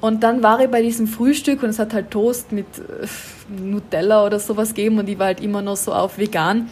Und 0.00 0.22
dann 0.22 0.42
war 0.42 0.60
ich 0.60 0.68
bei 0.68 0.82
diesem 0.82 1.06
Frühstück 1.06 1.62
und 1.62 1.70
es 1.70 1.78
hat 1.78 1.94
halt 1.94 2.10
Toast 2.10 2.52
mit 2.52 2.66
äh, 2.78 3.06
Nutella 3.62 4.26
oder 4.26 4.38
sowas 4.38 4.74
gegeben 4.74 4.98
und 4.98 5.08
ich 5.08 5.18
war 5.18 5.26
halt 5.26 5.40
immer 5.40 5.62
noch 5.62 5.76
so 5.76 5.94
auf 5.94 6.18
vegan. 6.18 6.68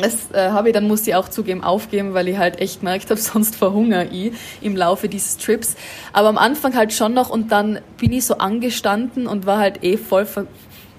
Das 0.00 0.30
äh, 0.32 0.50
habe 0.50 0.68
ich 0.68 0.74
dann, 0.74 0.86
muss 0.86 1.06
ich 1.06 1.14
auch 1.14 1.28
zugeben, 1.28 1.62
aufgeben, 1.64 2.14
weil 2.14 2.28
ich 2.28 2.38
halt 2.38 2.60
echt 2.60 2.80
gemerkt 2.80 3.10
habe, 3.10 3.20
sonst 3.20 3.56
verhungere 3.56 4.06
ich 4.06 4.32
im 4.60 4.76
Laufe 4.76 5.08
dieses 5.08 5.36
Trips. 5.36 5.76
Aber 6.12 6.28
am 6.28 6.38
Anfang 6.38 6.74
halt 6.74 6.92
schon 6.92 7.14
noch 7.14 7.30
und 7.30 7.52
dann 7.52 7.80
bin 7.98 8.12
ich 8.12 8.26
so 8.26 8.38
angestanden 8.38 9.26
und 9.26 9.46
war 9.46 9.58
halt 9.58 9.82
eh 9.84 9.96
voll 9.96 10.26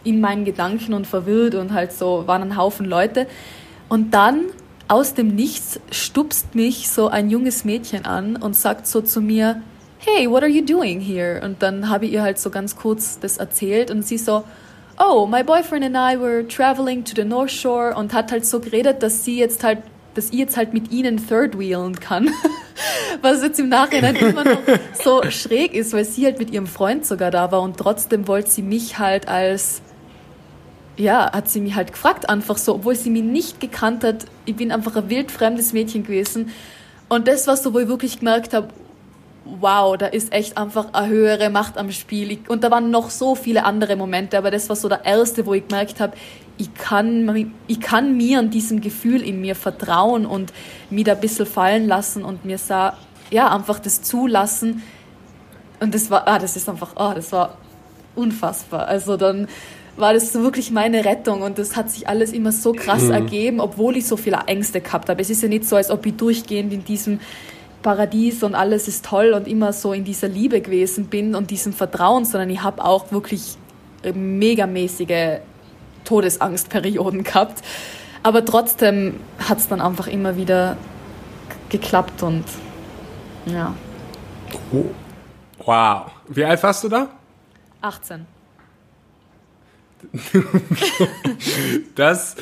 in 0.04 0.22
meinen 0.22 0.46
Gedanken 0.46 0.94
und 0.94 1.08
verwirrt 1.08 1.56
und 1.56 1.74
halt 1.74 1.92
so, 1.92 2.24
waren 2.26 2.42
ein 2.42 2.58
Haufen 2.58 2.86
Leute. 2.86 3.28
Und 3.90 4.14
dann 4.14 4.46
aus 4.88 5.14
dem 5.14 5.36
Nichts 5.36 5.80
stupst 5.92 6.56
mich 6.56 6.90
so 6.90 7.10
ein 7.10 7.30
junges 7.30 7.66
Mädchen 7.66 8.06
an 8.06 8.36
und 8.36 8.56
sagt 8.56 8.88
so 8.88 9.02
zu 9.02 9.22
mir, 9.22 9.62
hey, 10.00 10.30
what 10.30 10.42
are 10.42 10.52
you 10.52 10.64
doing 10.64 11.00
here? 11.00 11.42
Und 11.44 11.62
dann 11.62 11.90
habe 11.90 12.06
ich 12.06 12.14
ihr 12.14 12.24
halt 12.24 12.40
so 12.40 12.50
ganz 12.50 12.76
kurz 12.76 13.20
das 13.20 13.38
erzählt 13.38 13.92
und 13.92 14.06
sie 14.06 14.18
so, 14.18 14.44
oh, 15.00 15.26
my 15.26 15.44
boyfriend 15.44 15.86
and 15.86 15.98
I 15.98 16.20
were 16.20 16.44
traveling 16.44 17.04
to 17.06 17.16
the 17.16 17.24
North 17.24 17.52
Shore 17.52 17.96
und 17.96 18.14
hat 18.14 18.32
halt 18.32 18.46
so 18.46 18.60
geredet, 18.60 19.02
dass 19.02 19.24
sie 19.24 19.40
jetzt 19.40 19.64
halt, 19.64 19.80
dass 20.14 20.30
ich 20.30 20.40
jetzt 20.40 20.58
halt 20.58 20.74
mit 20.74 20.92
ihnen 20.92 21.26
third 21.26 21.58
wheelen 21.58 22.00
kann. 22.00 22.30
Was 23.22 23.42
jetzt 23.42 23.60
im 23.60 23.70
Nachhinein 23.70 24.16
immer 24.16 24.44
noch 24.44 24.60
so 24.94 25.24
schräg 25.30 25.74
ist, 25.74 25.94
weil 25.94 26.06
sie 26.06 26.26
halt 26.26 26.40
mit 26.40 26.52
ihrem 26.52 26.68
Freund 26.68 27.06
sogar 27.06 27.32
da 27.32 27.52
war 27.52 27.62
und 27.62 27.78
trotzdem 27.78 28.28
wollte 28.28 28.50
sie 28.50 28.62
mich 28.62 29.00
halt 29.00 29.28
als 29.28 29.82
ja, 30.96 31.32
hat 31.32 31.50
sie 31.50 31.62
mich 31.62 31.76
halt 31.76 31.94
gefragt, 31.94 32.30
einfach 32.30 32.58
so, 32.58 32.76
obwohl 32.76 32.94
sie 32.94 33.10
mich 33.10 33.24
nicht 33.24 33.62
gekannt 33.62 34.04
hat. 34.04 34.26
Ich 34.46 34.58
bin 34.58 34.70
einfach 34.70 34.98
ein 34.98 35.10
wildfremdes 35.10 35.72
Mädchen 35.72 36.04
gewesen. 36.04 36.52
Und 37.08 37.30
das 37.30 37.48
war 37.48 37.56
so, 37.56 37.74
wo 37.74 37.80
ich 37.80 37.88
wirklich 37.88 38.20
gemerkt 38.20 38.54
habe, 38.54 38.68
wow, 39.60 39.98
da 39.98 40.08
ist 40.08 40.34
echt 40.34 40.58
einfach 40.58 40.94
eine 40.94 41.08
höhere 41.08 41.50
Macht 41.50 41.78
am 41.78 41.92
Spiel. 41.92 42.40
und 42.48 42.64
da 42.64 42.72
waren 42.72 42.92
noch 42.92 43.10
so 43.10 43.36
viele 43.36 43.66
andere 43.66 43.96
Momente, 43.96 44.38
aber 44.38 44.52
das 44.52 44.70
war 44.70 44.76
so 44.76 44.90
der 44.90 45.06
erste, 45.06 45.46
wo 45.46 45.54
ich 45.54 45.68
gemerkt 45.68 46.00
habe, 46.00 46.14
ich 46.58 46.74
kann, 46.74 47.54
ich 47.68 47.80
kann 47.80 48.18
mir 48.18 48.40
und 48.40 48.54
diesem 48.54 48.82
Gefühl 48.82 49.22
in 49.22 49.40
mir 49.40 49.56
vertrauen 49.56 50.26
und 50.26 50.52
mich 50.90 51.06
da 51.06 51.14
ein 51.14 51.22
bisschen 51.22 51.46
fallen 51.46 51.88
lassen 51.88 52.24
und 52.24 52.44
mir 52.44 52.58
sah, 52.58 52.98
ja, 53.32 53.54
einfach 53.54 53.80
das 53.80 54.02
zulassen. 54.02 54.84
Und 55.80 55.96
das 55.96 56.12
war, 56.12 56.28
ah, 56.28 56.38
das 56.38 56.58
ist 56.58 56.68
einfach, 56.68 56.98
ah, 56.98 57.14
das 57.14 57.32
war 57.32 57.58
unfassbar. 58.16 58.88
Also 58.88 59.16
dann 59.16 59.48
war 59.96 60.14
das 60.14 60.34
so 60.34 60.42
wirklich 60.44 60.72
meine 60.72 61.06
Rettung 61.06 61.42
und 61.42 61.58
das 61.58 61.76
hat 61.76 61.90
sich 61.90 62.08
alles 62.08 62.32
immer 62.34 62.52
so 62.52 62.74
krass 62.74 63.04
mhm. 63.04 63.12
ergeben, 63.12 63.60
obwohl 63.62 63.98
ich 63.98 64.08
so 64.08 64.18
viele 64.18 64.40
Ängste 64.48 64.82
gehabt 64.82 65.10
habe. 65.10 65.22
Es 65.22 65.30
ist 65.30 65.42
ja 65.42 65.48
nicht 65.48 65.66
so, 65.66 65.76
als 65.76 65.90
ob 65.90 66.06
ich 66.06 66.16
durchgehend 66.16 66.74
in 66.74 66.84
diesem 66.84 67.20
Paradies 67.82 68.44
und 68.44 68.56
alles 68.56 68.88
ist 68.88 69.06
toll 69.06 69.34
und 69.34 69.48
immer 69.48 69.74
so 69.74 69.94
in 69.94 70.04
dieser 70.04 70.28
Liebe 70.28 70.62
gewesen 70.62 71.06
bin 71.06 71.36
und 71.36 71.52
diesem 71.52 71.74
Vertrauen, 71.74 72.26
sondern 72.26 72.50
ich 72.50 72.62
habe 72.62 72.84
auch 72.84 73.12
wirklich 73.12 73.58
megamäßige 74.14 75.40
Todesangstperioden 76.06 77.24
gehabt. 77.26 77.64
Aber 78.24 78.44
trotzdem 78.44 79.20
hat 79.48 79.60
es 79.60 79.68
dann 79.68 79.82
einfach 79.82 80.08
immer 80.08 80.36
wieder 80.36 80.78
geklappt 81.70 82.24
und 82.24 82.44
ja. 83.46 83.74
Wow. 85.60 86.12
Wie 86.28 86.44
alt 86.44 86.62
warst 86.64 86.84
du 86.84 86.90
da? 86.90 87.10
18. 87.82 88.26
das. 91.96 92.36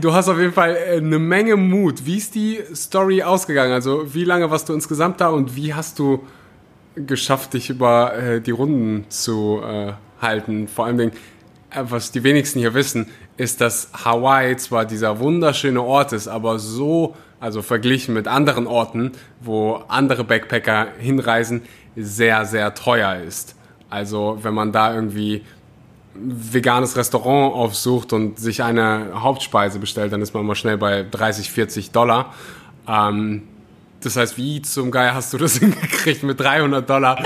Du 0.00 0.12
hast 0.12 0.28
auf 0.28 0.38
jeden 0.38 0.52
Fall 0.52 0.76
eine 0.76 1.18
Menge 1.18 1.56
Mut. 1.56 2.04
Wie 2.04 2.16
ist 2.16 2.34
die 2.34 2.60
Story 2.74 3.22
ausgegangen? 3.22 3.72
Also, 3.72 4.14
wie 4.14 4.24
lange 4.24 4.50
warst 4.50 4.68
du 4.68 4.74
insgesamt 4.74 5.20
da 5.20 5.28
und 5.28 5.56
wie 5.56 5.72
hast 5.72 5.98
du 5.98 6.24
geschafft, 6.94 7.54
dich 7.54 7.70
über 7.70 8.14
äh, 8.14 8.40
die 8.40 8.50
Runden 8.50 9.06
zu 9.08 9.60
äh, 9.62 9.92
halten? 10.20 10.68
Vor 10.68 10.92
Dingen, 10.98 11.12
äh, 11.70 11.82
was 11.88 12.12
die 12.12 12.22
wenigsten 12.22 12.58
hier 12.58 12.74
wissen, 12.74 13.06
ist, 13.36 13.60
dass 13.60 13.90
Hawaii 14.04 14.56
zwar 14.56 14.84
dieser 14.84 15.20
wunderschöne 15.20 15.82
Ort 15.82 16.12
ist, 16.12 16.28
aber 16.28 16.58
so, 16.58 17.14
also 17.40 17.62
verglichen 17.62 18.14
mit 18.14 18.28
anderen 18.28 18.66
Orten, 18.66 19.12
wo 19.40 19.82
andere 19.88 20.24
Backpacker 20.24 20.88
hinreisen, 20.98 21.62
sehr, 21.96 22.44
sehr 22.44 22.74
teuer 22.74 23.16
ist. 23.16 23.54
Also 23.90 24.38
wenn 24.42 24.54
man 24.54 24.72
da 24.72 24.94
irgendwie 24.94 25.44
veganes 26.14 26.96
Restaurant 26.96 27.54
aufsucht 27.54 28.12
und 28.12 28.38
sich 28.38 28.62
eine 28.62 29.10
Hauptspeise 29.14 29.78
bestellt, 29.78 30.12
dann 30.12 30.22
ist 30.22 30.34
man 30.34 30.44
mal 30.44 30.54
schnell 30.54 30.76
bei 30.76 31.04
30, 31.08 31.50
40 31.50 31.90
Dollar. 31.90 32.34
Ähm, 32.88 33.42
das 34.00 34.16
heißt, 34.16 34.36
wie 34.36 34.62
zum 34.62 34.90
Geier 34.90 35.14
hast 35.14 35.32
du 35.32 35.38
das 35.38 35.56
hingekriegt, 35.58 36.22
mit 36.22 36.40
300 36.40 36.88
Dollar 36.88 37.22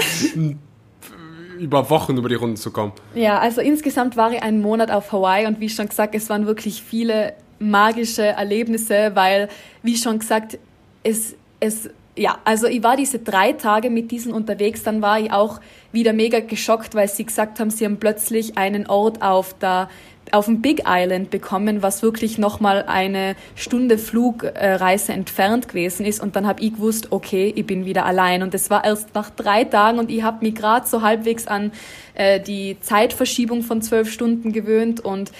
über 1.58 1.90
Wochen 1.90 2.16
über 2.16 2.28
die 2.28 2.34
Runden 2.34 2.56
zu 2.56 2.70
kommen? 2.70 2.92
Ja, 3.14 3.38
also 3.38 3.60
insgesamt 3.60 4.16
war 4.16 4.32
ich 4.32 4.42
einen 4.42 4.60
Monat 4.60 4.90
auf 4.90 5.12
Hawaii 5.12 5.46
und 5.46 5.60
wie 5.60 5.68
schon 5.68 5.88
gesagt, 5.88 6.14
es 6.14 6.28
waren 6.28 6.46
wirklich 6.46 6.82
viele 6.82 7.34
magische 7.58 8.24
Erlebnisse, 8.24 9.12
weil, 9.14 9.48
wie 9.82 9.96
schon 9.96 10.18
gesagt, 10.18 10.58
es, 11.04 11.36
es 11.60 11.88
ja, 12.16 12.38
also 12.44 12.66
ich 12.66 12.82
war 12.82 12.96
diese 12.96 13.20
drei 13.20 13.52
Tage 13.52 13.88
mit 13.88 14.10
diesen 14.10 14.32
unterwegs, 14.32 14.82
dann 14.82 15.00
war 15.00 15.18
ich 15.18 15.32
auch 15.32 15.60
wieder 15.92 16.12
mega 16.12 16.40
geschockt, 16.40 16.94
weil 16.94 17.08
sie 17.08 17.24
gesagt 17.24 17.58
haben, 17.58 17.70
sie 17.70 17.84
haben 17.84 17.98
plötzlich 17.98 18.58
einen 18.58 18.86
Ort 18.86 19.22
auf 19.22 19.54
der 19.58 19.88
auf 20.30 20.46
dem 20.46 20.62
Big 20.62 20.84
Island 20.86 21.30
bekommen, 21.30 21.82
was 21.82 22.02
wirklich 22.02 22.38
nochmal 22.38 22.84
eine 22.86 23.34
Stunde 23.54 23.98
Flugreise 23.98 25.12
entfernt 25.12 25.68
gewesen 25.68 26.06
ist. 26.06 26.22
Und 26.22 26.36
dann 26.36 26.46
habe 26.46 26.62
ich 26.62 26.74
gewusst, 26.74 27.08
okay, 27.10 27.52
ich 27.54 27.66
bin 27.66 27.84
wieder 27.84 28.06
allein. 28.06 28.42
Und 28.42 28.54
es 28.54 28.70
war 28.70 28.84
erst 28.84 29.14
nach 29.14 29.30
drei 29.30 29.64
Tagen 29.64 29.98
und 29.98 30.10
ich 30.10 30.22
habe 30.22 30.44
mich 30.44 30.54
gerade 30.54 30.86
so 30.86 31.02
halbwegs 31.02 31.46
an 31.48 31.72
äh, 32.14 32.40
die 32.40 32.78
Zeitverschiebung 32.80 33.62
von 33.62 33.82
zwölf 33.82 34.10
Stunden 34.10 34.52
gewöhnt 34.52 35.00
und 35.00 35.32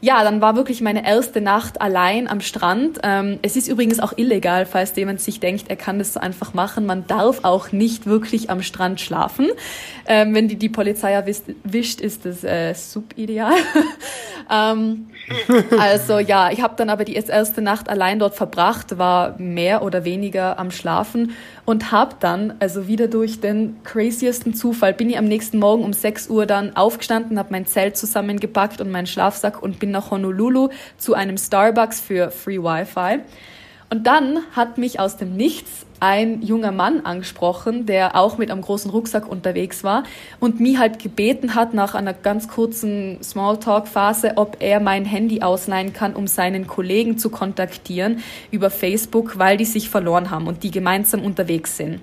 ja, 0.00 0.22
dann 0.22 0.40
war 0.40 0.54
wirklich 0.54 0.80
meine 0.80 1.04
erste 1.04 1.40
Nacht 1.40 1.80
allein 1.80 2.28
am 2.28 2.40
Strand. 2.40 3.00
Ähm, 3.02 3.40
es 3.42 3.56
ist 3.56 3.66
übrigens 3.66 3.98
auch 3.98 4.12
illegal, 4.16 4.64
falls 4.64 4.94
jemand 4.94 5.20
sich 5.20 5.40
denkt, 5.40 5.64
er 5.68 5.76
kann 5.76 5.98
das 5.98 6.12
so 6.12 6.20
einfach 6.20 6.54
machen. 6.54 6.86
Man 6.86 7.06
darf 7.08 7.40
auch 7.42 7.72
nicht 7.72 8.06
wirklich 8.06 8.48
am 8.48 8.62
Strand 8.62 9.00
schlafen. 9.00 9.48
Ähm, 10.06 10.34
wenn 10.34 10.46
die, 10.46 10.56
die 10.56 10.68
Polizei 10.68 11.12
erwischt, 11.12 12.00
ist 12.00 12.24
das 12.24 12.44
äh, 12.44 12.74
subideal. 12.74 13.54
ähm, 14.50 15.08
also 15.78 16.20
ja, 16.20 16.50
ich 16.52 16.62
habe 16.62 16.74
dann 16.76 16.90
aber 16.90 17.04
die 17.04 17.14
erste 17.14 17.60
Nacht 17.60 17.88
allein 17.88 18.20
dort 18.20 18.36
verbracht, 18.36 18.98
war 18.98 19.36
mehr 19.38 19.82
oder 19.82 20.04
weniger 20.04 20.60
am 20.60 20.70
Schlafen 20.70 21.32
und 21.68 21.92
habe 21.92 22.16
dann, 22.18 22.54
also 22.60 22.88
wieder 22.88 23.08
durch 23.08 23.42
den 23.42 23.76
craziesten 23.84 24.54
Zufall, 24.54 24.94
bin 24.94 25.10
ich 25.10 25.18
am 25.18 25.26
nächsten 25.26 25.58
Morgen 25.58 25.84
um 25.84 25.92
6 25.92 26.30
Uhr 26.30 26.46
dann 26.46 26.74
aufgestanden, 26.74 27.38
habe 27.38 27.50
mein 27.50 27.66
Zelt 27.66 27.94
zusammengepackt 27.94 28.80
und 28.80 28.90
meinen 28.90 29.06
Schlafsack 29.06 29.62
und 29.62 29.78
bin 29.78 29.90
nach 29.90 30.10
Honolulu 30.10 30.70
zu 30.96 31.12
einem 31.12 31.36
Starbucks 31.36 32.00
für 32.00 32.30
Free 32.30 32.56
Wi-Fi. 32.56 33.20
Und 33.90 34.06
dann 34.06 34.40
hat 34.52 34.76
mich 34.76 35.00
aus 35.00 35.16
dem 35.16 35.36
Nichts 35.36 35.86
ein 36.00 36.42
junger 36.42 36.72
Mann 36.72 37.00
angesprochen, 37.00 37.86
der 37.86 38.14
auch 38.16 38.38
mit 38.38 38.50
einem 38.50 38.60
großen 38.60 38.90
Rucksack 38.90 39.26
unterwegs 39.28 39.82
war 39.82 40.04
und 40.40 40.60
mich 40.60 40.78
halt 40.78 40.98
gebeten 40.98 41.54
hat 41.54 41.74
nach 41.74 41.94
einer 41.94 42.12
ganz 42.12 42.48
kurzen 42.48 43.18
Smalltalk-Phase, 43.22 44.32
ob 44.36 44.58
er 44.60 44.80
mein 44.80 45.04
Handy 45.04 45.42
ausleihen 45.42 45.92
kann, 45.92 46.14
um 46.14 46.26
seinen 46.26 46.66
Kollegen 46.66 47.18
zu 47.18 47.30
kontaktieren 47.30 48.22
über 48.50 48.70
Facebook, 48.70 49.38
weil 49.38 49.56
die 49.56 49.64
sich 49.64 49.88
verloren 49.88 50.30
haben 50.30 50.46
und 50.46 50.62
die 50.62 50.70
gemeinsam 50.70 51.24
unterwegs 51.24 51.76
sind. 51.76 52.00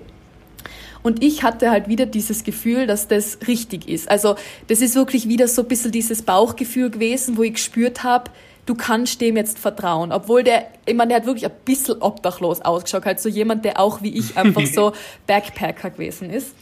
Und 1.02 1.22
ich 1.22 1.44
hatte 1.44 1.70
halt 1.70 1.88
wieder 1.88 2.04
dieses 2.04 2.42
Gefühl, 2.42 2.88
dass 2.88 3.06
das 3.06 3.38
richtig 3.46 3.88
ist. 3.88 4.10
Also 4.10 4.34
das 4.66 4.80
ist 4.80 4.96
wirklich 4.96 5.28
wieder 5.28 5.46
so 5.46 5.62
ein 5.62 5.68
bisschen 5.68 5.92
dieses 5.92 6.22
Bauchgefühl 6.22 6.90
gewesen, 6.90 7.36
wo 7.36 7.44
ich 7.44 7.54
gespürt 7.54 8.02
habe, 8.02 8.30
du 8.66 8.74
kannst 8.74 9.20
dem 9.20 9.36
jetzt 9.36 9.58
vertrauen. 9.58 10.12
Obwohl 10.12 10.42
der, 10.42 10.66
ich 10.84 10.94
meine, 10.94 11.08
der 11.08 11.16
hat 11.18 11.26
wirklich 11.26 11.46
ein 11.46 11.56
bisschen 11.64 12.02
obdachlos 12.02 12.60
ausgeschaut, 12.60 13.06
halt 13.06 13.20
so 13.20 13.28
jemand, 13.28 13.64
der 13.64 13.80
auch 13.80 14.02
wie 14.02 14.16
ich 14.16 14.36
einfach 14.36 14.66
so 14.66 14.92
Backpacker 15.26 15.90
gewesen 15.90 16.30
ist. 16.30 16.54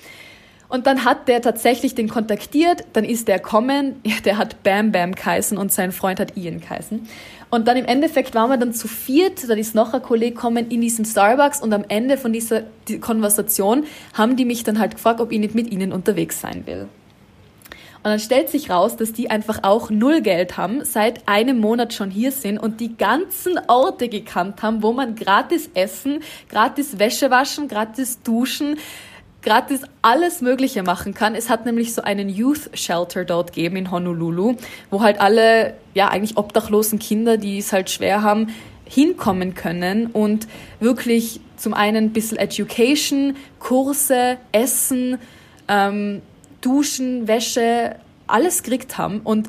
Und 0.69 0.87
dann 0.87 1.05
hat 1.05 1.29
der 1.29 1.41
tatsächlich 1.43 1.95
den 1.95 2.09
kontaktiert, 2.09 2.85
dann 2.95 3.05
ist 3.05 3.29
der 3.29 3.39
kommen, 3.39 4.01
der 4.25 4.39
hat 4.39 4.63
Bam 4.63 4.93
Bam 4.93 5.15
geheißen 5.15 5.59
und 5.59 5.73
sein 5.73 5.93
Freund 5.93 6.21
hat 6.21 6.37
Ian 6.37 6.61
geheißen. 6.61 7.09
Und 7.51 7.69
dann 7.69 7.77
im 7.77 7.85
Endeffekt 7.85 8.35
waren 8.35 8.51
wir 8.51 8.57
dann 8.57 8.73
zu 8.73 8.89
viert, 8.89 9.49
dann 9.49 9.59
ist 9.59 9.77
noch 9.77 9.95
ein 9.95 10.03
Kollege 10.03 10.35
kommen 10.35 10.71
in 10.71 10.81
diesen 10.81 11.05
Starbucks 11.05 11.63
und 11.63 11.73
am 11.73 11.85
Ende 11.89 12.19
von 12.19 12.33
dieser 12.33 12.63
Konversation 13.01 13.85
haben 14.13 14.37
die 14.37 14.45
mich 14.45 14.65
dann 14.65 14.81
halt 14.81 14.97
gefragt, 14.97 15.21
ob 15.21 15.31
ich 15.31 15.39
nicht 15.39 15.55
mit 15.55 15.71
ihnen 15.71 15.93
unterwegs 15.93 16.41
sein 16.41 16.67
will. 16.67 16.89
Und 18.05 18.11
dann 18.11 18.21
stellt 18.21 18.51
sich 18.51 18.69
raus, 18.69 18.97
dass 18.97 19.15
die 19.15 19.31
einfach 19.31 19.61
auch 19.63 19.89
null 19.89 20.21
Geld 20.21 20.59
haben, 20.59 20.85
seit 20.85 21.27
einem 21.27 21.59
Monat 21.59 21.95
schon 21.95 22.11
hier 22.11 22.33
sind 22.33 22.59
und 22.59 22.79
die 22.81 22.99
ganzen 22.99 23.59
Orte 23.67 24.11
gekannt 24.11 24.63
haben, 24.63 24.83
wo 24.83 24.93
man 24.93 25.15
gratis 25.15 25.71
essen, 25.73 26.21
gratis 26.51 26.99
Wäsche 26.99 27.31
waschen, 27.31 27.67
gratis 27.67 28.21
duschen, 28.21 28.77
gratis 29.41 29.81
alles 30.03 30.43
Mögliche 30.43 30.83
machen 30.83 31.15
kann. 31.15 31.35
Es 31.35 31.49
hat 31.49 31.65
nämlich 31.65 31.95
so 31.95 32.03
einen 32.03 32.29
Youth 32.29 32.69
Shelter 32.75 33.25
dort 33.25 33.55
gegeben 33.55 33.77
in 33.77 33.91
Honolulu, 33.91 34.57
wo 34.91 35.01
halt 35.01 35.19
alle, 35.19 35.73
ja, 35.95 36.09
eigentlich 36.09 36.37
obdachlosen 36.37 36.99
Kinder, 36.99 37.39
die 37.39 37.57
es 37.57 37.73
halt 37.73 37.89
schwer 37.89 38.21
haben, 38.21 38.49
hinkommen 38.85 39.55
können 39.55 40.09
und 40.09 40.47
wirklich 40.79 41.41
zum 41.57 41.73
einen 41.73 42.05
ein 42.05 42.13
bisschen 42.13 42.37
Education, 42.37 43.37
Kurse, 43.61 44.37
Essen, 44.53 45.19
ähm, 45.69 46.21
Duschen, 46.65 47.29
Wäsche, 47.29 47.97
alles 48.27 48.63
gekriegt 48.63 48.99
haben. 48.99 49.21
Und 49.21 49.49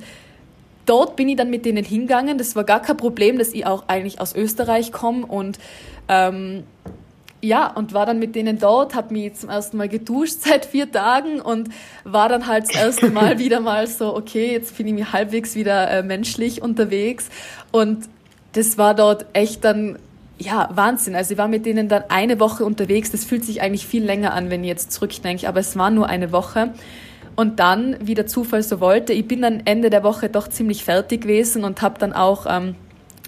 dort 0.85 1.15
bin 1.15 1.29
ich 1.29 1.37
dann 1.37 1.49
mit 1.49 1.65
denen 1.65 1.83
hingegangen. 1.83 2.37
Das 2.37 2.55
war 2.55 2.63
gar 2.63 2.81
kein 2.81 2.97
Problem, 2.97 3.37
dass 3.37 3.53
ich 3.53 3.65
auch 3.65 3.85
eigentlich 3.87 4.19
aus 4.19 4.35
Österreich 4.35 4.91
komme 4.91 5.25
und 5.25 5.57
ähm, 6.07 6.63
ja, 7.41 7.67
und 7.67 7.93
war 7.93 8.07
dann 8.07 8.17
mit 8.17 8.35
denen 8.35 8.57
dort, 8.57 8.95
habe 8.95 9.13
mich 9.13 9.35
zum 9.35 9.49
ersten 9.49 9.77
Mal 9.77 9.87
geduscht 9.87 10.37
seit 10.39 10.65
vier 10.65 10.91
Tagen 10.91 11.39
und 11.41 11.69
war 12.03 12.27
dann 12.27 12.47
halt 12.47 12.69
das 12.69 12.75
erste 12.75 13.09
Mal 13.09 13.39
wieder 13.39 13.59
mal 13.59 13.87
so, 13.87 14.15
okay, 14.15 14.51
jetzt 14.51 14.77
bin 14.77 14.87
ich 14.87 14.93
mir 14.93 15.13
halbwegs 15.13 15.55
wieder 15.55 15.89
äh, 15.89 16.03
menschlich 16.03 16.61
unterwegs. 16.61 17.29
Und 17.71 18.09
das 18.53 18.77
war 18.77 18.95
dort 18.95 19.25
echt 19.33 19.63
dann 19.63 19.99
ja, 20.37 20.69
Wahnsinn. 20.73 21.15
Also 21.15 21.33
ich 21.33 21.37
war 21.37 21.47
mit 21.47 21.65
denen 21.65 21.87
dann 21.87 22.03
eine 22.09 22.39
Woche 22.39 22.65
unterwegs. 22.65 23.11
Das 23.11 23.23
fühlt 23.23 23.45
sich 23.45 23.61
eigentlich 23.61 23.87
viel 23.87 24.03
länger 24.03 24.33
an, 24.33 24.49
wenn 24.49 24.63
ich 24.63 24.67
jetzt 24.67 24.91
zurückdenke, 24.91 25.47
aber 25.47 25.61
es 25.61 25.77
war 25.77 25.91
nur 25.91 26.07
eine 26.07 26.31
Woche. 26.31 26.73
Und 27.35 27.59
dann, 27.59 27.97
wie 28.01 28.13
der 28.13 28.27
Zufall 28.27 28.63
so 28.63 28.79
wollte, 28.79 29.13
ich 29.13 29.27
bin 29.27 29.41
dann 29.41 29.61
Ende 29.65 29.89
der 29.89 30.03
Woche 30.03 30.29
doch 30.29 30.47
ziemlich 30.47 30.83
fertig 30.83 31.21
gewesen 31.21 31.63
und 31.63 31.81
habe 31.81 31.99
dann 31.99 32.13
auch 32.13 32.45
ähm, 32.49 32.75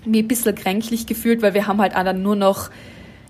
mir 0.06 0.24
ein 0.24 0.28
bisschen 0.28 0.56
kränklich 0.56 1.06
gefühlt, 1.06 1.42
weil 1.42 1.54
wir 1.54 1.68
haben 1.68 1.82
halt 1.82 1.94
dann 1.94 2.22
nur 2.22 2.36
noch 2.36 2.70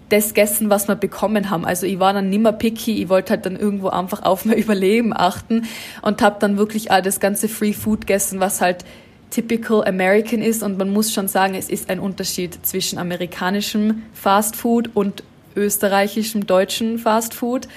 das 0.10 0.30
gegessen, 0.30 0.70
was 0.70 0.88
wir 0.88 0.96
bekommen 0.96 1.50
haben. 1.50 1.66
Also 1.66 1.86
ich 1.86 2.00
war 2.00 2.14
dann 2.14 2.30
nimmer 2.30 2.54
picky, 2.54 3.02
ich 3.02 3.10
wollte 3.10 3.32
halt 3.32 3.46
dann 3.46 3.58
irgendwo 3.58 3.90
einfach 3.90 4.24
auf 4.24 4.46
mein 4.46 4.58
Überleben 4.58 5.14
achten 5.16 5.66
und 6.02 6.22
habe 6.22 6.38
dann 6.40 6.58
wirklich 6.58 6.92
all 6.92 7.02
das 7.02 7.20
ganze 7.20 7.50
Free 7.50 7.74
Food 7.74 8.02
gegessen, 8.02 8.40
was 8.40 8.62
halt 8.62 8.86
typical 9.30 9.84
American 9.86 10.42
ist 10.42 10.64
und 10.64 10.78
man 10.78 10.90
muss 10.90 11.14
schon 11.14 11.28
sagen, 11.28 11.56
es 11.56 11.70
ist 11.70 11.90
ein 11.90 12.00
Unterschied 12.00 12.66
zwischen 12.66 12.98
amerikanischem 12.98 14.04
Fast 14.14 14.56
Food 14.56 14.92
und 14.94 15.24
österreichischem 15.56 16.48
deutschen 16.48 16.98
Fast 16.98 17.34
Food, 17.34 17.68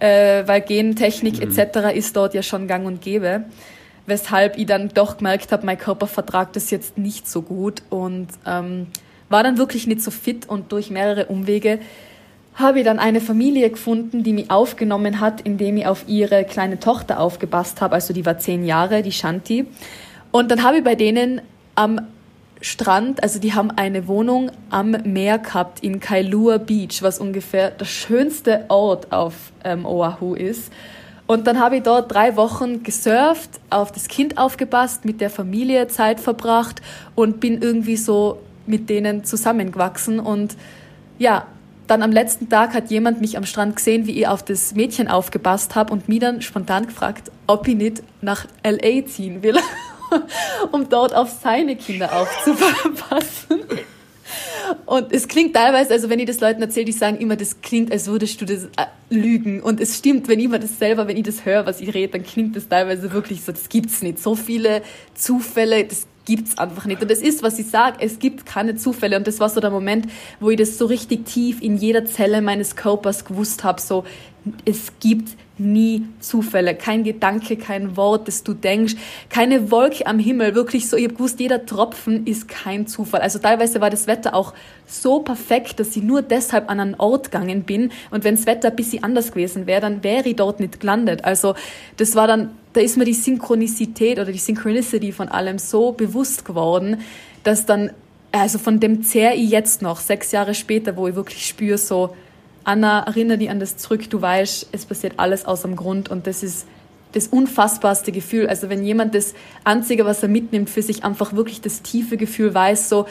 äh, 0.00 0.42
weil 0.46 0.62
Gentechnik 0.62 1.36
mhm. 1.36 1.56
etc. 1.56 1.94
ist 1.94 2.16
dort 2.16 2.34
ja 2.34 2.42
schon 2.42 2.66
gang 2.66 2.86
und 2.86 3.00
gäbe, 3.00 3.44
weshalb 4.06 4.58
ich 4.58 4.66
dann 4.66 4.88
doch 4.88 5.18
gemerkt 5.18 5.52
habe, 5.52 5.64
mein 5.64 5.78
Körper 5.78 6.06
vertragt 6.06 6.56
das 6.56 6.70
jetzt 6.70 6.98
nicht 6.98 7.28
so 7.28 7.42
gut 7.42 7.82
und 7.90 8.28
ähm, 8.46 8.88
war 9.28 9.42
dann 9.42 9.58
wirklich 9.58 9.86
nicht 9.86 10.02
so 10.02 10.10
fit 10.10 10.48
und 10.48 10.72
durch 10.72 10.90
mehrere 10.90 11.26
Umwege 11.26 11.78
habe 12.54 12.80
ich 12.80 12.84
dann 12.84 12.98
eine 12.98 13.20
Familie 13.20 13.70
gefunden, 13.70 14.22
die 14.22 14.32
mich 14.32 14.50
aufgenommen 14.50 15.20
hat, 15.20 15.40
indem 15.42 15.76
ich 15.76 15.86
auf 15.86 16.04
ihre 16.08 16.44
kleine 16.44 16.80
Tochter 16.80 17.20
aufgepasst 17.20 17.80
habe. 17.80 17.94
Also 17.94 18.12
die 18.12 18.26
war 18.26 18.38
zehn 18.38 18.64
Jahre, 18.64 19.02
die 19.02 19.12
Shanti. 19.12 19.66
Und 20.32 20.50
dann 20.50 20.62
habe 20.62 20.78
ich 20.78 20.84
bei 20.84 20.96
denen 20.96 21.40
am 21.74 22.00
Strand, 22.60 23.22
also 23.22 23.38
die 23.38 23.54
haben 23.54 23.70
eine 23.70 24.06
Wohnung 24.06 24.50
am 24.68 24.90
Meer 24.90 25.38
gehabt 25.38 25.80
in 25.80 25.98
Kailua 25.98 26.58
Beach, 26.58 27.02
was 27.02 27.18
ungefähr 27.18 27.70
der 27.70 27.86
schönste 27.86 28.66
Ort 28.68 29.12
auf 29.12 29.52
ähm, 29.64 29.86
Oahu 29.86 30.34
ist. 30.34 30.70
Und 31.26 31.46
dann 31.46 31.60
habe 31.60 31.76
ich 31.76 31.82
dort 31.84 32.12
drei 32.12 32.36
Wochen 32.36 32.82
gesurft, 32.82 33.60
auf 33.70 33.92
das 33.92 34.08
Kind 34.08 34.36
aufgepasst, 34.36 35.04
mit 35.04 35.20
der 35.20 35.30
Familie 35.30 35.86
Zeit 35.86 36.20
verbracht 36.20 36.82
und 37.14 37.40
bin 37.40 37.62
irgendwie 37.62 37.96
so 37.96 38.40
mit 38.66 38.90
denen 38.90 39.24
zusammengewachsen. 39.24 40.18
Und 40.18 40.56
ja, 41.18 41.46
dann 41.86 42.02
am 42.02 42.12
letzten 42.12 42.48
Tag 42.48 42.74
hat 42.74 42.90
jemand 42.90 43.20
mich 43.20 43.36
am 43.36 43.44
Strand 43.44 43.76
gesehen, 43.76 44.06
wie 44.06 44.18
ich 44.18 44.28
auf 44.28 44.44
das 44.44 44.74
Mädchen 44.74 45.08
aufgepasst 45.08 45.74
habe 45.74 45.92
und 45.92 46.08
mir 46.08 46.20
dann 46.20 46.42
spontan 46.42 46.86
gefragt, 46.86 47.30
ob 47.46 47.66
ich 47.66 47.76
nicht 47.76 48.02
nach 48.22 48.46
LA 48.64 49.06
ziehen 49.06 49.42
will, 49.42 49.56
um 50.72 50.88
dort 50.88 51.14
auf 51.14 51.30
seine 51.42 51.76
Kinder 51.76 52.12
aufzupassen. 52.12 53.60
Und 54.86 55.12
es 55.12 55.28
klingt 55.28 55.54
teilweise, 55.54 55.92
also 55.92 56.08
wenn 56.10 56.18
ich 56.18 56.26
das 56.26 56.40
Leuten 56.40 56.62
erzähle, 56.62 56.86
die 56.86 56.92
sagen 56.92 57.18
immer, 57.18 57.36
das 57.36 57.60
klingt, 57.60 57.90
als 57.92 58.06
würdest 58.06 58.40
du 58.40 58.44
das 58.44 58.64
äh, 58.64 58.86
lügen. 59.08 59.60
Und 59.62 59.80
es 59.80 59.98
stimmt, 59.98 60.28
wenn 60.28 60.38
ich 60.38 60.48
mir 60.48 60.60
das 60.60 60.78
selber, 60.78 61.08
wenn 61.08 61.16
ich 61.16 61.24
das 61.24 61.44
höre, 61.44 61.66
was 61.66 61.80
ich 61.80 61.92
rede, 61.94 62.12
dann 62.12 62.22
klingt 62.22 62.56
das 62.56 62.68
teilweise 62.68 63.12
wirklich 63.12 63.42
so, 63.42 63.52
das 63.52 63.68
gibt's 63.68 64.02
nicht. 64.02 64.20
So 64.20 64.34
viele 64.34 64.82
Zufälle, 65.14 65.84
das 65.84 66.06
gibt's 66.24 66.58
einfach 66.58 66.86
nicht. 66.86 67.02
Und 67.02 67.10
das 67.10 67.20
ist, 67.20 67.42
was 67.42 67.58
ich 67.58 67.66
sage, 67.66 67.96
es 68.00 68.18
gibt 68.18 68.46
keine 68.46 68.76
Zufälle. 68.76 69.16
Und 69.16 69.26
das 69.26 69.40
war 69.40 69.48
so 69.48 69.60
der 69.60 69.70
Moment, 69.70 70.06
wo 70.38 70.50
ich 70.50 70.56
das 70.56 70.78
so 70.78 70.86
richtig 70.86 71.26
tief 71.26 71.60
in 71.60 71.76
jeder 71.76 72.04
Zelle 72.04 72.40
meines 72.40 72.76
Körpers 72.76 73.24
gewusst 73.24 73.64
habe, 73.64 73.80
so, 73.80 74.04
es 74.64 74.92
gibt 75.00 75.36
nie 75.60 76.04
Zufälle, 76.20 76.74
kein 76.74 77.04
Gedanke, 77.04 77.56
kein 77.56 77.96
Wort, 77.96 78.26
das 78.26 78.42
du 78.42 78.54
denkst, 78.54 78.94
keine 79.28 79.70
Wolke 79.70 80.06
am 80.06 80.18
Himmel, 80.18 80.54
wirklich 80.54 80.88
so, 80.88 80.96
ich 80.96 81.04
habe 81.04 81.14
gewusst, 81.14 81.38
jeder 81.38 81.66
Tropfen 81.66 82.26
ist 82.26 82.48
kein 82.48 82.86
Zufall. 82.86 83.20
Also 83.20 83.38
teilweise 83.38 83.80
war 83.80 83.90
das 83.90 84.06
Wetter 84.06 84.34
auch 84.34 84.54
so 84.86 85.20
perfekt, 85.20 85.78
dass 85.78 85.96
ich 85.96 86.02
nur 86.02 86.22
deshalb 86.22 86.70
an 86.70 86.80
einen 86.80 86.94
Ort 86.96 87.30
gegangen 87.30 87.62
bin 87.62 87.92
und 88.10 88.24
wenn 88.24 88.36
das 88.36 88.46
Wetter 88.46 88.70
ein 88.70 88.76
bisschen 88.76 89.04
anders 89.04 89.30
gewesen 89.30 89.66
wäre, 89.66 89.80
dann 89.80 90.02
wäre 90.02 90.28
ich 90.28 90.36
dort 90.36 90.60
nicht 90.60 90.80
gelandet. 90.80 91.24
Also 91.24 91.54
das 91.96 92.16
war 92.16 92.26
dann, 92.26 92.50
da 92.72 92.80
ist 92.80 92.96
mir 92.96 93.04
die 93.04 93.14
Synchronizität 93.14 94.18
oder 94.18 94.32
die 94.32 94.38
Synchronicity 94.38 95.12
von 95.12 95.28
allem 95.28 95.58
so 95.58 95.92
bewusst 95.92 96.44
geworden, 96.44 97.02
dass 97.44 97.66
dann, 97.66 97.90
also 98.32 98.58
von 98.58 98.80
dem 98.80 99.02
zehre 99.02 99.34
ich 99.34 99.50
jetzt 99.50 99.82
noch, 99.82 100.00
sechs 100.00 100.32
Jahre 100.32 100.54
später, 100.54 100.96
wo 100.96 101.08
ich 101.08 101.14
wirklich 101.14 101.46
spüre, 101.46 101.78
so, 101.78 102.14
Anna, 102.64 103.00
erinnere 103.00 103.38
dich 103.38 103.50
an 103.50 103.60
das 103.60 103.76
zurück, 103.76 104.08
du 104.10 104.20
weißt, 104.20 104.68
es 104.72 104.86
passiert 104.86 105.14
alles 105.16 105.44
aus 105.46 105.62
dem 105.62 105.76
Grund 105.76 106.08
und 106.08 106.26
das 106.26 106.42
ist 106.42 106.66
das 107.12 107.26
unfassbarste 107.26 108.12
Gefühl. 108.12 108.46
Also 108.46 108.68
wenn 108.68 108.84
jemand 108.84 109.14
das 109.14 109.34
Einzige, 109.64 110.04
was 110.04 110.22
er 110.22 110.28
mitnimmt, 110.28 110.70
für 110.70 110.82
sich 110.82 111.04
einfach 111.04 111.32
wirklich 111.32 111.60
das 111.60 111.82
tiefe 111.82 112.16
Gefühl 112.16 112.54
weiß, 112.54 112.88
so, 112.88 113.06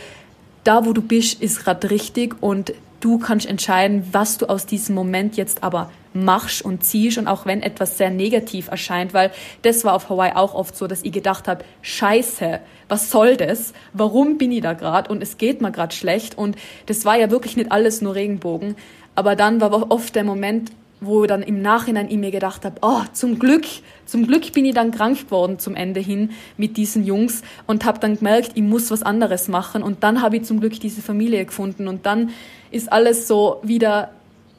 da 0.64 0.86
wo 0.86 0.94
du 0.94 1.02
bist, 1.02 1.42
ist 1.42 1.64
gerade 1.64 1.90
richtig 1.90 2.36
und 2.42 2.74
du 3.00 3.18
kannst 3.18 3.46
entscheiden, 3.46 4.08
was 4.12 4.38
du 4.38 4.48
aus 4.48 4.66
diesem 4.66 4.96
Moment 4.96 5.38
jetzt 5.38 5.64
aber 5.64 5.90
machst 6.14 6.64
und 6.64 6.84
ziehst 6.84 7.18
und 7.18 7.28
auch 7.28 7.46
wenn 7.46 7.62
etwas 7.62 7.98
sehr 7.98 8.10
negativ 8.10 8.68
erscheint, 8.68 9.14
weil 9.14 9.32
das 9.62 9.84
war 9.84 9.94
auf 9.94 10.10
Hawaii 10.10 10.34
auch 10.34 10.56
oft 10.56 10.76
so, 10.76 10.88
dass 10.88 11.04
ich 11.04 11.12
gedacht 11.12 11.48
habe, 11.48 11.64
scheiße, 11.82 12.60
was 12.88 13.12
soll 13.12 13.38
das? 13.38 13.74
Warum 13.94 14.38
bin 14.38 14.52
ich 14.52 14.62
da 14.62 14.74
gerade 14.74 15.12
und 15.12 15.22
es 15.22 15.38
geht 15.38 15.62
mir 15.62 15.72
gerade 15.72 15.96
schlecht 15.96 16.38
und 16.38 16.56
das 16.88 17.06
war 17.06 17.18
ja 17.18 17.30
wirklich 17.30 17.58
nicht 17.58 17.72
alles 17.72 18.02
nur 18.02 18.16
Regenbogen, 18.16 18.76
aber 19.16 19.36
dann 19.36 19.62
war 19.62 19.92
oft 19.92 20.16
der 20.16 20.24
Moment, 20.24 20.72
wo 21.02 21.26
dann 21.26 21.42
im 21.42 21.62
Nachhinein 21.62 22.10
ich 22.10 22.18
mir 22.18 22.32
gedacht 22.32 22.66
habe, 22.66 22.76
oh, 22.82 23.02
zum 23.14 23.40
Glück, 23.40 23.66
zum 24.06 24.28
Glück 24.28 24.52
bin 24.54 24.66
ich 24.66 24.74
dann 24.74 24.92
krank 24.92 25.26
geworden 25.26 25.60
zum 25.60 25.76
Ende 25.76 26.00
hin 26.00 26.32
mit 26.58 26.78
diesen 26.78 27.06
Jungs 27.06 27.42
und 27.68 27.86
habe 27.86 28.00
dann 28.00 28.18
gemerkt, 28.18 28.52
ich 28.56 28.64
muss 28.64 28.92
was 28.92 29.04
anderes 29.04 29.48
machen. 29.48 29.82
Und 29.82 30.04
dann 30.04 30.22
habe 30.22 30.38
ich 30.38 30.44
zum 30.44 30.60
Glück 30.60 30.80
diese 30.80 31.02
Familie 31.02 31.46
gefunden 31.46 31.88
und 31.88 32.06
dann 32.06 32.32
ist 32.72 32.92
alles 32.92 33.28
so 33.28 33.60
wieder 33.64 34.12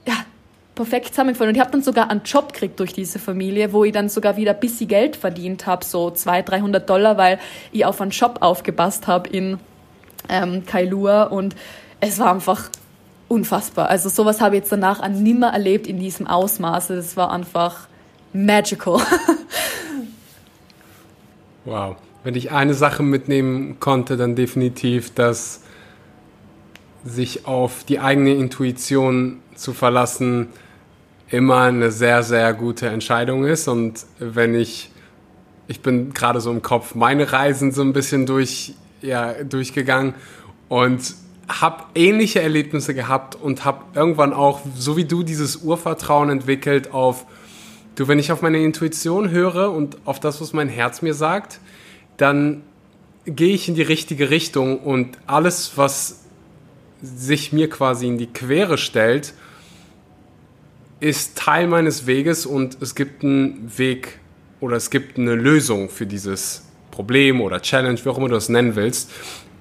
ja, 0.06 0.14
perfekt 0.74 1.08
zusammengefallen. 1.08 1.50
Und 1.50 1.56
ich 1.56 1.60
habe 1.60 1.72
dann 1.72 1.82
sogar 1.82 2.10
einen 2.10 2.22
Job 2.24 2.54
gekriegt 2.54 2.80
durch 2.80 2.94
diese 2.94 3.18
Familie, 3.18 3.72
wo 3.74 3.84
ich 3.84 3.92
dann 3.92 4.08
sogar 4.08 4.36
wieder 4.38 4.52
ein 4.52 4.60
bisschen 4.60 4.88
Geld 4.88 5.16
verdient 5.16 5.66
habe, 5.66 5.84
so 5.84 6.10
200, 6.10 6.48
300 6.48 6.88
Dollar, 6.88 7.18
weil 7.18 7.38
ich 7.70 7.84
auf 7.84 8.00
einen 8.00 8.12
Shop 8.12 8.38
aufgepasst 8.40 9.06
habe 9.06 9.28
in 9.28 9.58
ähm, 10.30 10.64
Kailua. 10.64 11.24
Und 11.24 11.54
es 12.00 12.18
war 12.18 12.32
einfach 12.32 12.70
unfassbar. 13.30 13.88
Also 13.88 14.08
sowas 14.08 14.40
habe 14.40 14.56
ich 14.56 14.62
jetzt 14.62 14.72
danach 14.72 15.00
an 15.00 15.22
nimmer 15.22 15.52
erlebt 15.52 15.86
in 15.86 16.00
diesem 16.00 16.26
Ausmaße. 16.26 16.96
Das 16.96 17.16
war 17.16 17.30
einfach 17.30 17.86
magical. 18.32 19.00
wow. 21.64 21.96
Wenn 22.24 22.34
ich 22.34 22.50
eine 22.50 22.74
Sache 22.74 23.02
mitnehmen 23.02 23.78
konnte, 23.80 24.16
dann 24.16 24.34
definitiv, 24.34 25.14
dass 25.14 25.62
sich 27.04 27.46
auf 27.46 27.84
die 27.84 28.00
eigene 28.00 28.34
Intuition 28.34 29.40
zu 29.54 29.72
verlassen 29.72 30.48
immer 31.28 31.62
eine 31.62 31.92
sehr, 31.92 32.24
sehr 32.24 32.52
gute 32.52 32.88
Entscheidung 32.88 33.44
ist. 33.44 33.68
Und 33.68 34.04
wenn 34.18 34.54
ich, 34.54 34.90
ich 35.68 35.80
bin 35.80 36.12
gerade 36.12 36.40
so 36.40 36.50
im 36.50 36.62
Kopf 36.62 36.96
meine 36.96 37.32
Reisen 37.32 37.70
so 37.70 37.82
ein 37.82 37.92
bisschen 37.92 38.26
durch, 38.26 38.74
ja, 39.00 39.44
durchgegangen 39.44 40.14
und 40.68 41.14
habe 41.50 41.84
ähnliche 41.94 42.40
Erlebnisse 42.40 42.94
gehabt 42.94 43.34
und 43.34 43.64
habe 43.64 43.84
irgendwann 43.94 44.32
auch, 44.32 44.60
so 44.76 44.96
wie 44.96 45.04
du, 45.04 45.22
dieses 45.22 45.56
Urvertrauen 45.56 46.30
entwickelt 46.30 46.92
auf, 46.92 47.26
du, 47.96 48.08
wenn 48.08 48.18
ich 48.18 48.30
auf 48.30 48.42
meine 48.42 48.62
Intuition 48.62 49.30
höre 49.30 49.72
und 49.72 49.98
auf 50.04 50.20
das, 50.20 50.40
was 50.40 50.52
mein 50.52 50.68
Herz 50.68 51.02
mir 51.02 51.14
sagt, 51.14 51.58
dann 52.16 52.62
gehe 53.26 53.54
ich 53.54 53.68
in 53.68 53.74
die 53.74 53.82
richtige 53.82 54.30
Richtung 54.30 54.78
und 54.78 55.18
alles, 55.26 55.72
was 55.76 56.24
sich 57.02 57.52
mir 57.52 57.68
quasi 57.68 58.06
in 58.06 58.18
die 58.18 58.26
Quere 58.26 58.78
stellt, 58.78 59.34
ist 61.00 61.36
Teil 61.36 61.66
meines 61.66 62.06
Weges 62.06 62.46
und 62.46 62.76
es 62.80 62.94
gibt 62.94 63.24
einen 63.24 63.76
Weg 63.78 64.18
oder 64.60 64.76
es 64.76 64.90
gibt 64.90 65.18
eine 65.18 65.34
Lösung 65.34 65.88
für 65.88 66.06
dieses 66.06 66.66
Problem 66.90 67.40
oder 67.40 67.62
Challenge, 67.62 67.98
wie 68.04 68.08
auch 68.08 68.18
immer 68.18 68.28
du 68.28 68.36
es 68.36 68.50
nennen 68.50 68.76
willst. 68.76 69.10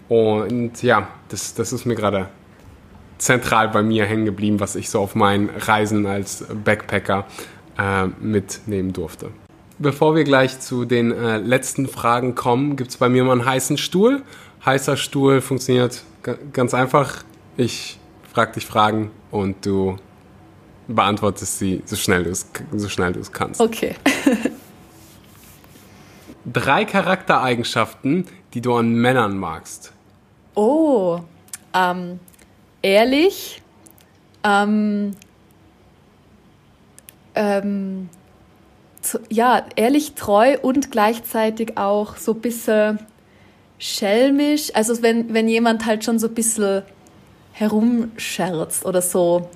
Und 0.10 0.82
ja, 0.82 1.08
das, 1.30 1.54
das 1.54 1.72
ist 1.72 1.86
mir 1.86 1.95
gerade 1.95 2.30
zentral 3.19 3.69
bei 3.69 3.84
mir 3.84 4.06
hängen 4.06 4.26
geblieben, 4.26 4.60
was 4.60 4.76
ich 4.76 4.89
so 4.89 5.00
auf 5.00 5.15
meinen 5.15 5.50
Reisen 5.50 6.06
als 6.06 6.45
Backpacker 6.63 7.26
äh, 7.78 8.08
mitnehmen 8.19 8.91
durfte. 8.91 9.30
Bevor 9.78 10.15
wir 10.15 10.24
gleich 10.24 10.60
zu 10.60 10.84
den 10.84 11.12
äh, 11.12 11.38
letzten 11.38 11.88
Fragen 11.88 12.36
kommen, 12.36 12.76
gibt 12.76 12.89
es 12.89 12.98
bei 12.98 13.08
mir 13.08 13.24
mal 13.24 13.34
einen 13.34 13.45
heißen 13.45 13.78
Stuhl. 13.78 14.24
Heißer 14.65 14.98
Stuhl 14.98 15.39
funktioniert 15.39 16.04
ganz 16.52 16.74
einfach. 16.74 17.24
Ich 17.56 17.98
frage 18.34 18.54
dich 18.54 18.65
Fragen 18.65 19.12
und 19.32 19.65
du 19.65 19.95
beantwortest 20.88 21.60
sie 21.60 21.82
so 21.86 21.95
schnell 21.95 22.24
du 22.24 22.32
es, 22.32 22.50
so 22.76 22.89
schnell 22.89 23.13
du 23.13 23.19
es 23.19 23.32
kannst. 23.32 23.62
Okay. 23.62 23.95
Drei 26.45 26.84
Charaktereigenschaften, 26.84 28.26
die 28.54 28.62
du 28.62 28.74
an 28.74 28.93
Männern 28.93 29.38
magst. 29.38 29.93
Oh, 30.60 31.22
ähm, 31.74 32.19
ehrlich, 32.82 33.62
ähm, 34.43 35.15
ähm, 37.34 38.10
zu, 39.02 39.19
ja, 39.30 39.65
ehrlich 39.78 40.15
treu 40.15 40.58
und 40.62 40.91
gleichzeitig 40.91 41.78
auch 41.78 42.17
so 42.17 42.34
ein 42.34 42.41
bisschen 42.41 43.00
schelmisch. 43.78 44.76
Also 44.76 45.02
wenn, 45.02 45.34
wenn 45.34 45.48
jemand 45.48 45.86
halt 45.86 46.04
schon 46.04 46.19
so 46.19 46.28
ein 46.28 46.34
bisschen 46.34 46.84
herumscherzt 47.54 48.86
oder 48.86 49.02
so, 49.02 49.48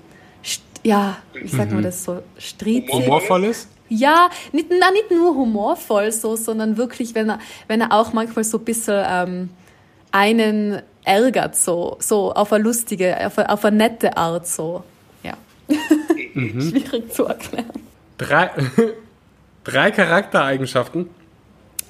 ja, 0.83 1.17
wie 1.33 1.49
sagt 1.49 1.71
mhm. 1.71 1.75
man 1.75 1.83
das 1.83 2.01
so, 2.05 2.23
stritzig. 2.37 2.93
Humorvoll 2.93 3.43
ist? 3.43 3.67
Ja, 3.89 4.29
nicht, 4.53 4.67
na, 4.69 4.89
nicht 4.91 5.11
nur 5.11 5.35
humorvoll 5.35 6.13
so, 6.13 6.37
sondern 6.37 6.77
wirklich, 6.77 7.13
wenn 7.13 7.29
er, 7.29 7.39
wenn 7.67 7.81
er 7.81 7.91
auch 7.91 8.13
manchmal 8.13 8.45
so 8.45 8.57
ein 8.57 8.63
bisschen 8.63 9.03
ähm, 9.05 9.49
einen 10.13 10.81
ärgert, 11.05 11.55
so, 11.55 11.97
so 11.99 12.33
auf 12.33 12.51
eine 12.53 12.63
lustige, 12.63 13.25
auf 13.25 13.37
eine, 13.37 13.49
auf 13.49 13.65
eine 13.65 13.77
nette 13.77 14.17
Art, 14.17 14.47
so. 14.47 14.83
Ja. 15.23 15.33
Mhm. 16.35 16.61
Schwierig 16.61 17.13
zu 17.13 17.25
erklären. 17.25 17.69
Drei, 18.17 18.49
drei 19.63 19.91
Charaktereigenschaften, 19.91 21.07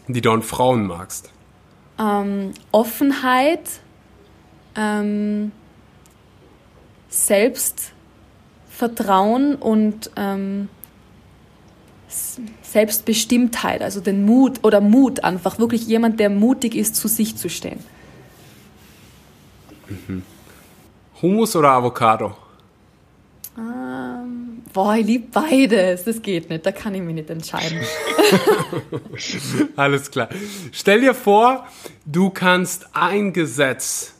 die 0.10 0.20
du 0.20 0.32
an 0.32 0.42
Frauen 0.42 0.86
magst. 0.86 1.32
Ähm, 1.98 2.52
Offenheit, 2.74 3.62
ähm, 4.76 5.54
Selbstvertrauen 7.08 9.56
und 9.56 10.12
ähm, 10.18 10.68
Selbstbestimmtheit, 12.64 13.82
also 13.82 14.02
den 14.02 14.26
Mut 14.26 14.64
oder 14.64 14.82
Mut 14.82 15.24
einfach, 15.24 15.60
wirklich 15.60 15.88
jemand, 15.88 16.20
der 16.20 16.30
mutig 16.30 16.76
ist, 16.76 16.96
zu 16.96 17.08
sich 17.08 17.38
zu 17.38 17.50
stehen. 17.50 17.80
Mhm. 20.08 20.24
Hummus 21.22 21.56
oder 21.56 21.72
Avocado? 21.72 22.36
Ähm, 23.58 24.62
boah, 24.74 24.96
ich 24.96 25.06
liebe 25.06 25.28
beides. 25.32 26.04
Das 26.04 26.22
geht 26.22 26.50
nicht. 26.50 26.66
Da 26.66 26.72
kann 26.72 26.96
ich 26.96 27.02
mich 27.02 27.16
nicht 27.16 27.30
entscheiden. 27.30 27.80
Alles 29.76 30.10
klar. 30.12 30.30
Stell 30.72 31.02
dir 31.02 31.14
vor, 31.14 31.68
du 32.06 32.30
kannst 32.30 32.88
ein 32.94 33.34
Gesetz 33.34 34.14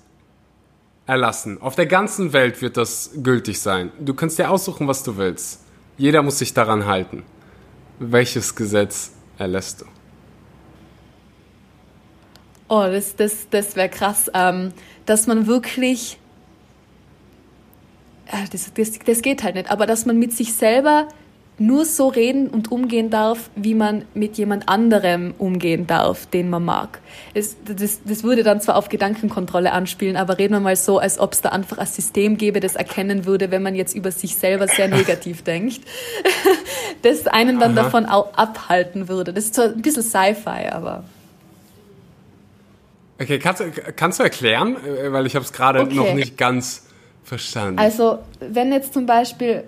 erlassen. 1.06 1.62
Auf 1.62 1.76
der 1.76 1.88
ganzen 1.88 2.32
Welt 2.34 2.62
wird 2.62 2.78
das 2.78 3.12
gültig 3.16 3.60
sein. 3.60 3.92
Du 4.00 4.14
kannst 4.14 4.40
dir 4.40 4.50
aussuchen, 4.50 4.88
was 4.88 5.04
du 5.04 5.18
willst. 5.18 5.62
Jeder 5.98 6.22
muss 6.22 6.40
sich 6.40 6.54
daran 6.54 6.86
halten. 6.86 7.24
Welches 8.00 8.56
Gesetz 8.56 9.12
erlässt 9.38 9.82
du? 9.82 9.86
Oh, 12.70 12.88
das, 12.88 13.16
das, 13.16 13.48
das 13.52 13.76
wäre 13.76 13.90
krass, 13.90 14.32
ähm, 14.34 14.74
dass 15.06 15.28
man 15.28 15.48
wirklich, 15.48 16.18
äh, 18.28 18.48
das, 18.52 18.72
das, 18.74 19.00
das 19.00 19.22
geht 19.22 19.44
halt 19.44 19.56
nicht, 19.56 19.72
aber 19.72 19.86
dass 19.86 20.06
man 20.06 20.18
mit 20.18 20.34
sich 20.34 20.54
selber 20.54 21.08
nur 21.60 21.86
so 21.86 22.08
reden 22.08 22.48
und 22.48 22.72
umgehen 22.72 23.10
darf, 23.10 23.50
wie 23.56 23.76
man 23.76 24.06
mit 24.14 24.38
jemand 24.38 24.68
anderem 24.70 25.36
umgehen 25.38 25.86
darf, 25.86 26.26
den 26.26 26.50
man 26.50 26.66
mag. 26.66 27.00
Es, 27.34 27.56
das, 27.64 28.02
das 28.04 28.24
würde 28.24 28.44
dann 28.44 28.60
zwar 28.60 28.76
auf 28.76 28.90
Gedankenkontrolle 28.90 29.72
anspielen, 29.72 30.18
aber 30.18 30.40
reden 30.40 30.54
wir 30.54 30.60
mal 30.60 30.76
so, 30.76 30.98
als 30.98 31.20
ob 31.20 31.34
es 31.34 31.42
da 31.42 31.50
einfach 31.50 31.78
ein 31.78 31.86
System 31.86 32.38
gäbe, 32.38 32.60
das 32.60 32.76
erkennen 32.76 33.26
würde, 33.26 33.52
wenn 33.52 33.62
man 33.62 33.76
jetzt 33.76 33.96
über 33.96 34.12
sich 34.12 34.36
selber 34.36 34.68
sehr 34.68 34.88
negativ 34.88 35.42
denkt, 35.44 35.82
das 37.04 37.28
einen 37.28 37.60
dann 37.60 37.78
Aha. 37.78 37.84
davon 37.84 38.06
auch 38.08 38.34
abhalten 38.34 39.08
würde. 39.08 39.32
Das 39.32 39.46
ist 39.46 39.56
zwar 39.56 39.66
ein 39.66 39.82
bisschen 39.82 40.04
Sci-Fi, 40.04 40.70
aber... 40.72 41.04
Okay, 43.24 43.40
kannst, 43.40 43.64
kannst 43.96 44.20
du 44.20 44.24
erklären? 44.24 44.76
Äh, 44.86 45.12
weil 45.12 45.26
ich 45.26 45.36
habe 45.36 45.46
es 45.46 45.54
gerade 45.54 45.82
okay. 45.82 45.96
noch 45.96 46.14
nicht 46.14 46.38
ganz 46.38 46.86
verstanden. 47.24 47.80
Also, 47.80 48.20
wenn 48.40 48.72
jetzt 48.72 48.94
zum 48.94 49.06
Beispiel, 49.06 49.64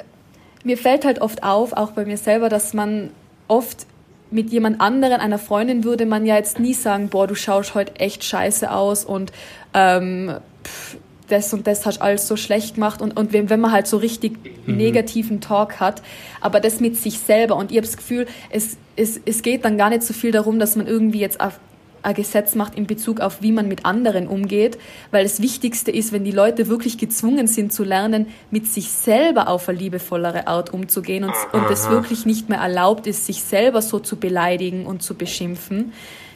mir 0.64 0.78
fällt 0.78 1.06
halt 1.06 1.22
oft 1.22 1.44
auf, 1.44 1.74
auch 1.74 1.92
bei 1.92 2.06
mir 2.06 2.18
selber, 2.18 2.50
dass 2.50 2.74
man 2.74 3.12
oft 3.48 3.86
mit 4.32 4.50
jemand 4.50 4.82
anderen, 4.82 5.22
einer 5.22 5.40
Freundin, 5.40 5.84
würde 5.84 6.06
man 6.06 6.26
ja 6.26 6.36
jetzt 6.36 6.60
nie 6.60 6.74
sagen, 6.74 7.10
boah, 7.10 7.28
du 7.28 7.36
schaust 7.36 7.76
heute 7.76 7.96
echt 7.98 8.24
scheiße 8.24 8.72
aus 8.72 9.06
und 9.06 9.32
ähm, 9.74 10.36
pff, 10.64 10.98
das 11.30 11.54
und 11.54 11.66
das 11.68 11.86
hast 11.86 12.02
alles 12.02 12.28
so 12.28 12.36
schlecht 12.36 12.76
gemacht 12.76 13.02
und, 13.02 13.18
und 13.18 13.34
wenn, 13.34 13.50
wenn 13.50 13.60
man 13.60 13.72
halt 13.72 13.88
so 13.88 13.98
richtig 13.98 14.38
mhm. 14.66 14.78
negativen 14.78 15.42
Talk 15.42 15.80
hat, 15.80 16.02
aber 16.42 16.60
das 16.60 16.80
mit 16.80 16.98
sich 16.98 17.20
selber 17.20 17.56
und 17.56 17.72
ich 17.72 17.78
habe 17.78 17.88
das 17.88 17.98
Gefühl, 17.98 18.28
es, 18.50 18.78
es, 18.96 19.20
es 19.26 19.42
geht 19.42 19.66
dann 19.66 19.78
gar 19.78 19.90
nicht 19.90 20.04
so 20.04 20.14
viel 20.14 20.32
darum, 20.32 20.60
dass 20.60 20.76
man 20.76 20.88
irgendwie 20.88 21.20
jetzt 21.20 21.40
auf 21.40 21.60
ein 22.06 22.14
Gesetz 22.14 22.56
macht 22.56 22.76
in 22.76 22.88
Bezug 22.88 23.20
auf, 23.20 23.42
wie 23.42 23.52
man 23.52 23.68
mit 23.68 23.86
anderen 23.86 24.28
umgeht, 24.28 24.78
weil 25.12 25.24
das 25.24 25.42
Wichtigste 25.42 25.92
ist, 25.92 26.12
wenn 26.12 26.24
die 26.24 26.32
Leute 26.32 26.68
wirklich 26.68 26.98
gezwungen 26.98 27.48
sind 27.48 27.74
zu 27.74 27.84
lernen, 27.84 28.28
mit 28.52 28.68
sich 28.68 28.90
selber 28.92 29.48
auf 29.48 29.68
eine 29.68 29.78
liebevollere 29.78 30.48
Art 30.48 30.74
umzugehen 30.74 31.24
und, 31.24 31.34
und 31.52 31.70
es 31.72 31.90
wirklich 31.90 32.26
nicht 32.26 32.48
mehr 32.50 32.60
erlaubt 32.60 33.08
ist, 33.08 33.26
sich 33.26 33.44
selber 33.44 33.82
so 33.82 34.00
zu 34.00 34.18
beleidigen 34.18 34.86
und 34.86 35.02
zu 35.02 35.16
beschimpfen, 35.16 35.94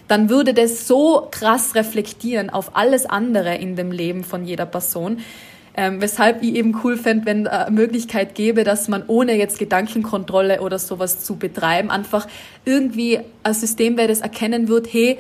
dann 0.08 0.30
würde 0.30 0.56
das 0.56 0.88
so 0.88 1.28
krass 1.30 1.76
reflektieren 1.76 2.50
auf 2.50 2.76
alles 2.76 3.06
andere 3.06 3.56
in 3.56 3.76
dem 3.76 3.92
Leben 3.92 4.24
von 4.24 4.44
jeder 4.46 4.66
Person. 4.66 5.20
Ähm, 5.78 6.02
weshalb 6.02 6.42
ich 6.42 6.56
eben 6.56 6.78
cool 6.84 6.98
fände, 6.98 7.28
wenn 7.28 7.48
eine 7.48 7.70
Möglichkeit 7.70 8.34
gäbe, 8.34 8.64
dass 8.64 8.88
man 8.88 9.04
ohne 9.06 9.38
jetzt 9.38 9.60
Gedankenkontrolle 9.60 10.62
oder 10.62 10.80
sowas 10.80 11.24
zu 11.24 11.36
betreiben, 11.38 11.92
einfach 11.92 12.28
irgendwie 12.66 13.20
ein 13.44 13.54
System 13.54 13.96
wäre, 13.98 14.08
das 14.08 14.22
erkennen 14.22 14.68
wird, 14.68 14.92
hey, 14.92 15.20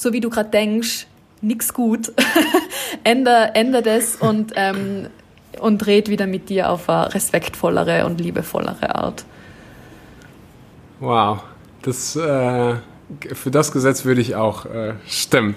so 0.00 0.14
wie 0.14 0.20
du 0.20 0.30
gerade 0.30 0.48
denkst, 0.48 1.06
nix 1.42 1.74
gut, 1.74 2.12
änder, 3.04 3.54
änder 3.54 3.82
das 3.82 4.16
und, 4.16 4.52
ähm, 4.56 5.08
und 5.60 5.86
red 5.86 6.08
wieder 6.08 6.26
mit 6.26 6.48
dir 6.48 6.70
auf 6.70 6.88
eine 6.88 7.14
respektvollere 7.14 8.06
und 8.06 8.18
liebevollere 8.18 8.94
Art. 8.94 9.24
Wow, 11.00 11.42
das, 11.82 12.16
äh, 12.16 12.76
für 13.34 13.50
das 13.50 13.72
Gesetz 13.72 14.06
würde 14.06 14.22
ich 14.22 14.36
auch 14.36 14.64
äh, 14.64 14.94
stimmen. 15.06 15.54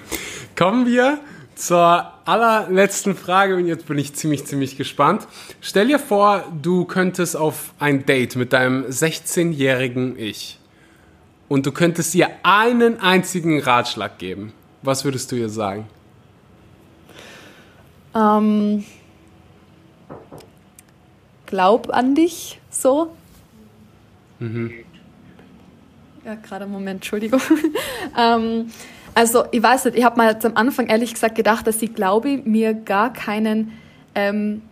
Kommen 0.58 0.88
wir 0.88 1.20
zur 1.56 2.12
allerletzten 2.26 3.16
Frage 3.16 3.56
und 3.56 3.68
jetzt 3.68 3.86
bin 3.86 3.98
ich 3.98 4.14
ziemlich, 4.14 4.46
ziemlich 4.46 4.76
gespannt. 4.76 5.26
Stell 5.62 5.88
dir 5.88 6.00
vor, 6.00 6.44
du 6.62 6.84
könntest 6.84 7.38
auf 7.38 7.74
ein 7.80 8.06
Date 8.06 8.36
mit 8.36 8.52
deinem 8.52 8.84
16-jährigen 8.84 10.18
Ich 10.20 10.60
und 11.54 11.68
du 11.68 11.72
könntest 11.72 12.16
ihr 12.16 12.30
einen 12.42 13.00
einzigen 13.00 13.60
Ratschlag 13.60 14.18
geben, 14.18 14.54
was 14.82 15.06
würdest 15.06 15.32
du 15.32 15.36
ihr 15.36 15.50
sagen? 15.50 15.86
Ähm, 18.16 18.84
glaub 21.46 21.94
an 21.94 22.16
dich 22.16 22.60
so. 22.72 23.14
Mhm. 24.40 24.74
Ja, 26.26 26.34
gerade 26.34 26.64
einen 26.64 26.74
Moment, 26.74 26.96
Entschuldigung. 26.96 27.40
ähm, 28.18 28.72
also, 29.14 29.44
ich 29.52 29.62
weiß 29.62 29.86
nicht, 29.86 29.98
ich 30.00 30.04
habe 30.04 30.18
mal 30.18 30.36
am 30.42 30.56
Anfang 30.56 30.88
ehrlich 30.88 31.14
gesagt 31.14 31.36
gedacht, 31.36 31.68
dass 31.68 31.80
ich 31.84 31.94
glaube, 31.94 32.42
mir 32.46 32.74
gar 32.74 33.14
keinen 33.14 33.74
ähm, 34.16 34.64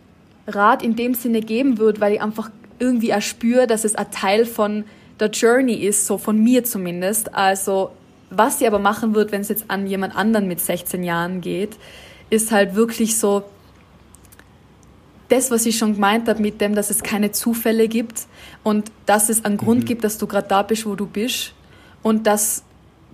Rat 0.48 0.82
in 0.82 0.96
dem 0.96 1.14
Sinne 1.14 1.42
geben 1.42 1.78
wird, 1.78 2.00
weil 2.00 2.14
ich 2.14 2.20
einfach 2.20 2.50
irgendwie 2.80 3.10
erspüre, 3.10 3.68
dass 3.68 3.84
es 3.84 3.94
ein 3.94 4.10
Teil 4.10 4.46
von 4.46 4.82
der 5.20 5.30
Journey 5.30 5.74
ist, 5.74 6.06
so 6.06 6.18
von 6.18 6.42
mir 6.42 6.64
zumindest. 6.64 7.34
Also 7.34 7.90
was 8.30 8.58
sie 8.58 8.66
aber 8.66 8.78
machen 8.78 9.14
wird, 9.14 9.32
wenn 9.32 9.42
es 9.42 9.48
jetzt 9.48 9.66
an 9.68 9.86
jemand 9.86 10.16
anderen 10.16 10.48
mit 10.48 10.60
16 10.60 11.04
Jahren 11.04 11.40
geht, 11.40 11.76
ist 12.30 12.50
halt 12.50 12.74
wirklich 12.74 13.18
so 13.18 13.44
das, 15.28 15.50
was 15.50 15.66
ich 15.66 15.78
schon 15.78 15.94
gemeint 15.94 16.28
habe 16.28 16.40
mit 16.40 16.60
dem, 16.60 16.74
dass 16.74 16.90
es 16.90 17.02
keine 17.02 17.32
Zufälle 17.32 17.88
gibt 17.88 18.26
und 18.62 18.90
dass 19.06 19.28
es 19.28 19.44
einen 19.44 19.54
mhm. 19.54 19.60
Grund 19.60 19.86
gibt, 19.86 20.04
dass 20.04 20.18
du 20.18 20.26
gerade 20.26 20.48
da 20.48 20.62
bist, 20.62 20.86
wo 20.86 20.94
du 20.94 21.06
bist 21.06 21.54
und 22.02 22.26
dass 22.26 22.64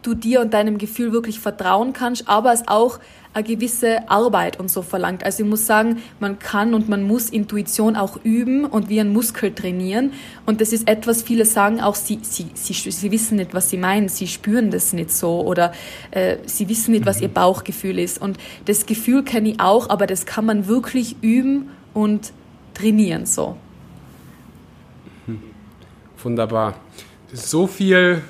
du 0.02 0.14
dir 0.14 0.40
und 0.40 0.54
deinem 0.54 0.78
Gefühl 0.78 1.12
wirklich 1.12 1.40
vertrauen 1.40 1.92
kannst, 1.92 2.28
aber 2.28 2.52
es 2.52 2.66
auch 2.68 2.98
eine 3.34 3.44
gewisse 3.44 4.08
Arbeit 4.10 4.58
und 4.58 4.70
so 4.70 4.82
verlangt. 4.82 5.24
Also 5.24 5.42
ich 5.42 5.48
muss 5.48 5.66
sagen, 5.66 5.98
man 6.18 6.38
kann 6.38 6.74
und 6.74 6.88
man 6.88 7.02
muss 7.02 7.30
Intuition 7.30 7.96
auch 7.96 8.18
üben 8.24 8.64
und 8.64 8.88
wie 8.88 9.00
ein 9.00 9.12
Muskel 9.12 9.54
trainieren. 9.54 10.12
Und 10.46 10.60
das 10.60 10.72
ist 10.72 10.88
etwas, 10.88 11.22
viele 11.22 11.44
sagen 11.44 11.80
auch, 11.80 11.94
sie, 11.94 12.18
sie, 12.22 12.46
sie, 12.54 12.72
sie 12.72 13.12
wissen 13.12 13.36
nicht, 13.36 13.54
was 13.54 13.70
sie 13.70 13.76
meinen, 13.76 14.08
sie 14.08 14.26
spüren 14.26 14.70
das 14.70 14.92
nicht 14.92 15.10
so 15.10 15.40
oder 15.42 15.72
äh, 16.10 16.38
sie 16.46 16.68
wissen 16.68 16.92
nicht, 16.92 17.06
was 17.06 17.20
ihr 17.20 17.28
mhm. 17.28 17.34
Bauchgefühl 17.34 17.98
ist. 17.98 18.20
Und 18.20 18.38
das 18.64 18.86
Gefühl 18.86 19.22
kenne 19.22 19.50
ich 19.50 19.60
auch, 19.60 19.90
aber 19.90 20.06
das 20.06 20.26
kann 20.26 20.46
man 20.46 20.66
wirklich 20.66 21.16
üben 21.20 21.70
und 21.94 22.32
trainieren 22.74 23.26
so. 23.26 23.56
Wunderbar. 26.22 26.74
So 27.32 27.66
viel 27.66 28.22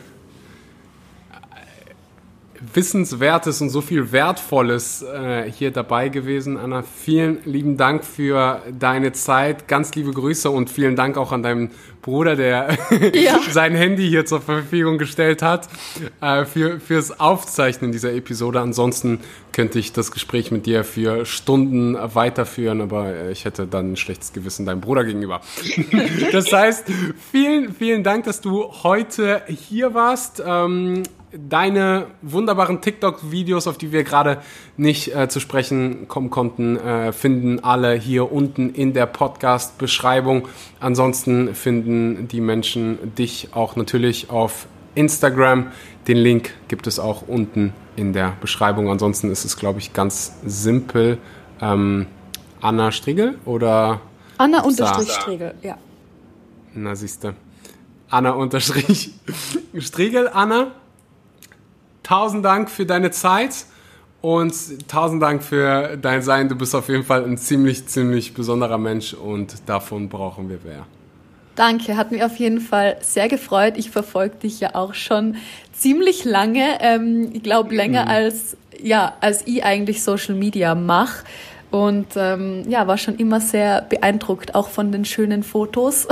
Wissenswertes 2.75 3.61
und 3.61 3.71
so 3.71 3.81
viel 3.81 4.13
Wertvolles 4.13 5.03
äh, 5.03 5.51
hier 5.51 5.71
dabei 5.71 6.09
gewesen. 6.09 6.57
Anna, 6.57 6.83
vielen 6.83 7.39
lieben 7.45 7.77
Dank 7.77 8.05
für 8.05 8.63
deine 8.79 9.13
Zeit. 9.13 9.69
Ganz 9.69 9.95
liebe 9.95 10.13
Grüße 10.13 10.51
und 10.51 10.71
vielen 10.71 10.97
Dank 10.97 11.17
auch 11.17 11.33
an 11.33 11.43
deinen 11.43 11.71
Bruder, 12.03 12.37
der 12.37 12.77
ja. 13.15 13.39
sein 13.51 13.75
Handy 13.75 14.09
hier 14.09 14.25
zur 14.25 14.41
Verfügung 14.41 14.99
gestellt 14.99 15.43
hat, 15.43 15.69
äh, 16.21 16.45
für, 16.45 16.81
fürs 16.81 17.21
Aufzeichnen 17.21 17.93
dieser 17.93 18.13
Episode. 18.13 18.61
Ansonsten 18.61 19.21
könnte 19.53 19.79
ich 19.79 19.93
das 19.93 20.11
Gespräch 20.11 20.51
mit 20.51 20.67
dir 20.67 20.85
für 20.85 21.27
Stunden 21.27 21.97
weiterführen, 22.15 22.81
aber 22.81 23.09
äh, 23.09 23.33
ich 23.33 23.45
hätte 23.45 23.67
dann 23.67 23.93
ein 23.93 23.97
schlechtes 23.97 24.33
Gewissen 24.33 24.67
deinem 24.67 24.81
Bruder 24.81 25.05
gegenüber. 25.05 25.41
das 26.33 26.53
heißt, 26.53 26.87
vielen, 27.31 27.75
vielen 27.75 28.03
Dank, 28.03 28.25
dass 28.25 28.41
du 28.41 28.73
heute 28.83 29.43
hier 29.49 29.95
warst. 29.95 30.43
Ähm, 30.45 31.03
deine 31.33 32.07
wunderbaren 32.23 32.81
TikTok-Videos, 32.81 33.67
auf 33.67 33.79
die 33.79 33.93
wir 33.93 34.05
gerade 34.05 34.41
nicht 34.77 35.15
äh, 35.15 35.29
zu 35.29 35.41
sprechen 35.41 36.09
kommen 36.09 36.31
konnten, 36.31 36.77
äh, 36.77 37.13
finden 37.13 37.63
alle 37.63 37.95
hier 37.95 38.33
unten 38.33 38.71
in 38.71 38.93
der 38.93 39.07
Podcast-Beschreibung. 39.07 40.49
Ansonsten 40.81 41.55
finden 41.55 42.29
die 42.29 42.41
Menschen 42.41 43.15
dich 43.15 43.51
auch 43.53 43.77
natürlich 43.77 44.31
auf 44.31 44.67
Instagram. 44.95 45.69
Den 46.07 46.17
Link 46.17 46.55
gibt 46.69 46.87
es 46.87 46.99
auch 46.99 47.23
unten 47.27 47.73
in 47.97 48.13
der 48.13 48.37
Beschreibung. 48.41 48.91
Ansonsten 48.91 49.31
ist 49.31 49.45
es, 49.45 49.57
glaube 49.57 49.79
ich, 49.79 49.93
ganz 49.93 50.37
simpel. 50.45 51.19
Ähm, 51.61 52.07
Anna 52.61 52.91
Striegel 52.91 53.39
oder? 53.45 54.01
Anna 54.39 54.63
unterstrich 54.63 55.11
Striegel, 55.11 55.55
ja. 55.63 55.77
Na 56.75 56.95
siehste. 56.95 57.35
Anna 58.11 58.31
unterstrich 58.31 59.13
Striegel. 59.79 60.29
Anna, 60.33 60.73
tausend 62.09 62.45
Dank 62.45 62.71
für 62.71 62.87
deine 62.87 63.11
Zeit 63.11 63.67
und 64.21 64.89
tausend 64.89 65.23
Dank 65.23 65.43
für 65.43 65.97
dein 66.01 66.23
Sein. 66.23 66.49
Du 66.49 66.57
bist 66.57 66.75
auf 66.75 66.89
jeden 66.89 67.05
Fall 67.05 67.25
ein 67.25 67.37
ziemlich, 67.37 67.87
ziemlich 67.87 68.35
besonderer 68.35 68.79
Mensch 68.79 69.13
und 69.15 69.57
davon 69.67 70.09
brauchen 70.09 70.49
wir 70.49 70.59
mehr. 70.65 70.87
Danke, 71.55 71.97
hat 71.97 72.13
mich 72.13 72.23
auf 72.23 72.37
jeden 72.37 72.61
Fall 72.61 72.97
sehr 73.01 73.29
gefreut. 73.29 73.75
Ich 73.77 73.91
verfolge 73.91 74.37
dich 74.37 74.61
ja 74.61 74.75
auch 74.75 74.95
schon 74.95 75.37
ziemlich 75.73 76.25
lange. 76.25 76.79
Ähm, 76.81 77.31
ich 77.33 77.43
glaube 77.43 77.75
länger 77.75 78.05
mhm. 78.05 78.11
als 78.11 78.57
ja 78.81 79.15
als 79.21 79.47
ich 79.47 79.65
eigentlich 79.65 80.03
Social 80.03 80.35
Media 80.35 80.75
mache. 80.75 81.25
Und 81.71 82.07
ähm, 82.17 82.63
ja, 82.69 82.87
war 82.87 82.97
schon 82.97 83.17
immer 83.17 83.41
sehr 83.41 83.83
beeindruckt, 83.83 84.55
auch 84.55 84.69
von 84.69 84.93
den 84.93 85.05
schönen 85.05 85.43
Fotos. 85.43 86.09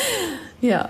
ja. 0.60 0.88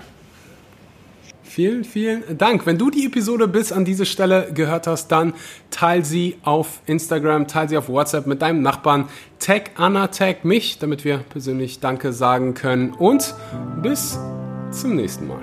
Vielen, 1.53 1.83
vielen 1.83 2.35
Dank. 2.39 2.65
Wenn 2.65 2.79
du 2.79 2.89
die 2.89 3.05
Episode 3.05 3.47
bis 3.47 3.71
an 3.71 3.85
diese 3.85 4.07
Stelle 4.07 4.51
gehört 4.55 4.87
hast, 4.87 5.09
dann 5.09 5.35
teil 5.69 6.03
sie 6.03 6.37
auf 6.41 6.81
Instagram, 6.87 7.47
teil 7.47 7.69
sie 7.69 7.77
auf 7.77 7.89
WhatsApp 7.89 8.25
mit 8.25 8.41
deinem 8.41 8.63
Nachbarn. 8.63 9.07
Tag 9.37 9.69
Anna, 9.75 10.07
tag 10.07 10.45
mich, 10.45 10.79
damit 10.79 11.05
wir 11.05 11.19
persönlich 11.19 11.79
Danke 11.79 12.11
sagen 12.11 12.55
können. 12.55 12.93
Und 12.93 13.35
bis 13.83 14.17
zum 14.71 14.95
nächsten 14.95 15.27
Mal. 15.27 15.41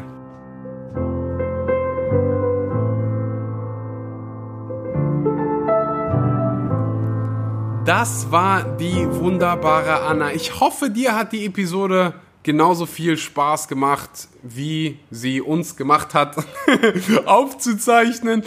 Das 7.85 8.33
war 8.33 8.65
die 8.65 9.07
wunderbare 9.13 10.01
Anna. 10.03 10.33
Ich 10.33 10.59
hoffe, 10.59 10.91
dir 10.91 11.15
hat 11.15 11.33
die 11.33 11.47
Episode 11.47 12.15
genauso 12.43 12.87
viel 12.87 13.17
Spaß 13.17 13.69
gemacht, 13.69 14.29
wie 14.43 14.99
sie 15.11 15.41
uns 15.41 15.77
gemacht 15.77 16.15
hat, 16.15 16.37
aufzuzeichnen. 17.27 18.43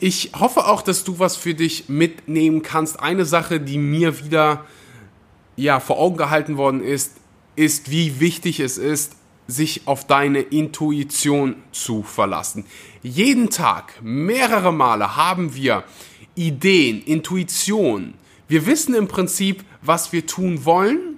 Ich 0.00 0.32
hoffe 0.38 0.66
auch, 0.66 0.82
dass 0.82 1.04
du 1.04 1.18
was 1.18 1.36
für 1.36 1.54
dich 1.54 1.88
mitnehmen 1.88 2.62
kannst. 2.62 3.00
Eine 3.00 3.24
Sache, 3.24 3.60
die 3.60 3.78
mir 3.78 4.24
wieder 4.24 4.64
ja, 5.56 5.78
vor 5.80 5.98
Augen 5.98 6.16
gehalten 6.16 6.56
worden 6.56 6.82
ist, 6.82 7.16
ist, 7.56 7.90
wie 7.90 8.20
wichtig 8.20 8.60
es 8.60 8.78
ist, 8.78 9.16
sich 9.46 9.82
auf 9.86 10.06
deine 10.06 10.40
Intuition 10.40 11.56
zu 11.72 12.02
verlassen. 12.02 12.64
Jeden 13.02 13.50
Tag, 13.50 13.94
mehrere 14.02 14.72
Male 14.72 15.16
haben 15.16 15.54
wir 15.54 15.84
Ideen, 16.34 17.02
Intuition. 17.02 18.14
Wir 18.48 18.66
wissen 18.66 18.94
im 18.94 19.08
Prinzip, 19.08 19.64
was 19.82 20.12
wir 20.12 20.26
tun 20.26 20.64
wollen 20.64 21.09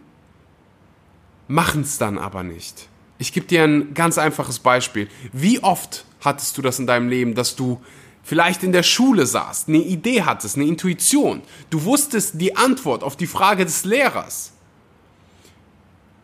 machen 1.53 1.83
es 1.83 1.99
dann 1.99 2.19
aber 2.19 2.43
nicht. 2.43 2.89
Ich 3.19 3.33
gebe 3.33 3.47
dir 3.47 3.63
ein 3.63 3.95
ganz 3.95 4.17
einfaches 4.17 4.59
Beispiel. 4.59 5.09
Wie 5.33 5.63
oft 5.63 6.07
hattest 6.21 6.57
du 6.57 6.63
das 6.63 6.79
in 6.79 6.87
deinem 6.87 7.09
Leben, 7.09 7.35
dass 7.35 7.57
du 7.57 7.81
vielleicht 8.23 8.63
in 8.63 8.73
der 8.73 8.83
Schule 8.83 9.27
saßt, 9.27 9.69
eine 9.69 9.79
Idee 9.79 10.23
hattest, 10.23 10.57
eine 10.57 10.67
Intuition, 10.67 11.43
du 11.71 11.85
wusstest 11.85 12.41
die 12.41 12.57
Antwort 12.57 13.03
auf 13.03 13.17
die 13.17 13.27
Frage 13.27 13.65
des 13.65 13.85
Lehrers 13.85 14.53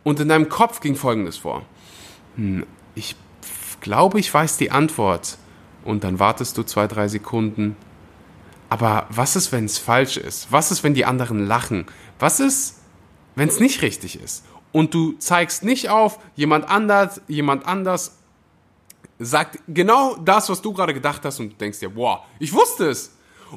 und 0.02 0.18
in 0.18 0.28
deinem 0.28 0.48
Kopf 0.48 0.80
ging 0.80 0.96
Folgendes 0.96 1.36
vor. 1.36 1.62
Hm, 2.36 2.64
ich 2.94 3.14
glaube, 3.80 4.18
ich 4.20 4.32
weiß 4.32 4.56
die 4.56 4.70
Antwort 4.70 5.36
und 5.84 6.04
dann 6.04 6.18
wartest 6.18 6.56
du 6.56 6.62
zwei, 6.62 6.86
drei 6.86 7.08
Sekunden. 7.08 7.76
Aber 8.70 9.06
was 9.10 9.36
ist, 9.36 9.52
wenn 9.52 9.66
es 9.66 9.76
falsch 9.76 10.16
ist? 10.16 10.50
Was 10.50 10.70
ist, 10.70 10.84
wenn 10.84 10.94
die 10.94 11.04
anderen 11.04 11.46
lachen? 11.46 11.86
Was 12.18 12.40
ist, 12.40 12.76
wenn 13.34 13.48
es 13.48 13.60
nicht 13.60 13.82
richtig 13.82 14.20
ist? 14.20 14.44
Und 14.72 14.94
du 14.94 15.12
zeigst 15.18 15.64
nicht 15.64 15.88
auf, 15.88 16.18
jemand 16.36 16.68
anders, 16.68 17.20
jemand 17.28 17.66
anders 17.66 18.16
sagt 19.18 19.58
genau 19.68 20.16
das, 20.16 20.48
was 20.48 20.62
du 20.62 20.72
gerade 20.72 20.94
gedacht 20.94 21.24
hast 21.24 21.40
und 21.40 21.52
du 21.52 21.56
denkst 21.56 21.80
dir, 21.80 21.90
boah, 21.90 22.24
ich 22.38 22.52
wusste 22.52 22.88
es. 22.88 23.12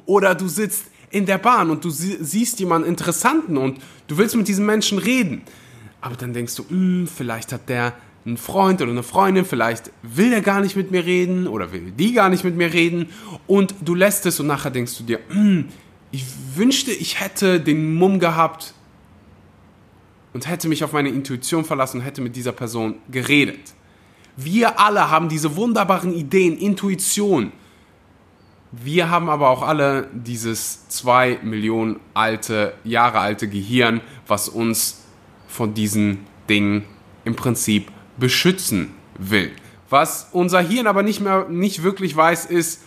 Oder 0.06 0.34
du 0.36 0.48
sitzt 0.48 0.86
in 1.12 1.26
der 1.26 1.38
Bahn 1.38 1.70
und 1.70 1.84
du 1.84 1.90
siehst 1.90 2.60
jemanden 2.60 2.88
Interessanten 2.88 3.58
und 3.58 3.80
du 4.08 4.18
willst 4.18 4.36
mit 4.36 4.48
diesem 4.48 4.66
Menschen 4.66 4.98
reden. 4.98 5.44
Aber 6.00 6.16
dann 6.16 6.34
denkst 6.34 6.56
du, 6.56 6.64
hm, 6.68 7.08
vielleicht 7.08 7.52
hat 7.52 7.70
der 7.70 7.94
einen 8.26 8.38
Freund 8.38 8.82
oder 8.82 8.92
eine 8.92 9.04
Freundin, 9.04 9.46
vielleicht 9.46 9.92
will 10.04 10.32
er 10.32 10.42
gar 10.42 10.62
nicht 10.62 10.76
mit 10.76 10.92
mir 10.92 11.06
reden 11.06 11.48
oder 11.48 11.72
will 11.72 11.92
die 11.92 12.14
gar 12.14 12.30
nicht 12.30 12.44
mit 12.44 12.56
mir 12.56 12.72
reden 12.72 13.10
und 13.48 13.74
du 13.82 13.96
lässt 13.96 14.26
es 14.26 14.40
und 14.40 14.48
nachher 14.48 14.70
denkst 14.72 14.98
du 14.98 15.04
dir, 15.04 15.20
hm, 15.30 15.70
ich 16.12 16.26
wünschte, 16.56 16.92
ich 16.92 17.20
hätte 17.20 17.60
den 17.60 17.96
Mumm 17.96 18.20
gehabt, 18.20 18.74
und 20.34 20.48
hätte 20.48 20.68
mich 20.68 20.84
auf 20.84 20.94
meine 20.94 21.10
Intuition 21.10 21.66
verlassen 21.66 21.98
und 21.98 22.04
hätte 22.04 22.22
mit 22.22 22.36
dieser 22.36 22.52
Person 22.52 22.96
geredet. 23.10 23.74
Wir 24.38 24.80
alle 24.80 25.10
haben 25.10 25.30
diese 25.30 25.56
wunderbaren 25.56 26.14
Ideen, 26.14 26.58
Intuition. 26.58 27.52
Wir 28.72 29.10
haben 29.10 29.30
aber 29.30 29.50
auch 29.50 29.62
alle 29.62 30.10
dieses 30.14 30.88
zwei 30.88 31.38
Millionen 31.44 32.00
alte, 32.14 32.74
Jahre 32.86 33.20
alte 33.20 33.50
Gehirn, 33.50 34.00
was 34.28 34.48
uns 34.48 35.02
von 35.48 35.74
diesen 35.74 36.20
Dingen 36.48 36.86
im 37.26 37.36
Prinzip 37.36 37.92
beschützen 38.18 38.94
will. 39.18 39.52
Was 39.90 40.30
unser 40.32 40.62
Hirn 40.62 40.88
aber 40.88 41.04
nicht 41.04 41.20
mehr, 41.20 41.50
nicht 41.50 41.84
wirklich 41.84 42.16
weiß, 42.16 42.46
ist, 42.46 42.82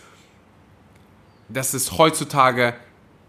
dass 1.49 1.75
es 1.75 1.99
heutzutage 1.99 2.73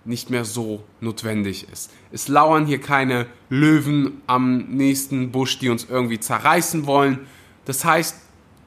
nicht 0.06 0.30
mehr 0.30 0.44
so 0.44 0.84
notwendig 1.00 1.66
ist. 1.70 1.90
Es 2.12 2.28
lauern 2.28 2.66
hier 2.66 2.80
keine 2.80 3.26
Löwen 3.50 4.22
am 4.26 4.58
nächsten 4.68 5.32
Busch, 5.32 5.58
die 5.58 5.68
uns 5.68 5.86
irgendwie 5.88 6.20
zerreißen 6.20 6.86
wollen. 6.86 7.26
Das 7.64 7.84
heißt, 7.84 8.16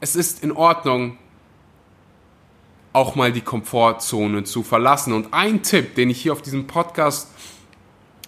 es 0.02 0.16
ist 0.16 0.44
in 0.44 0.52
Ordnung, 0.52 1.18
auch 2.92 3.16
mal 3.16 3.32
die 3.32 3.42
Komfortzone 3.42 4.44
zu 4.44 4.64
verlassen. 4.64 5.14
Und 5.14 5.34
ein 5.34 5.64
Tipp, 5.64 5.96
den 5.96 6.10
ich 6.10 6.22
hier 6.22 6.34
auf 6.34 6.42
diesem 6.42 6.68
Podcast 6.68 7.30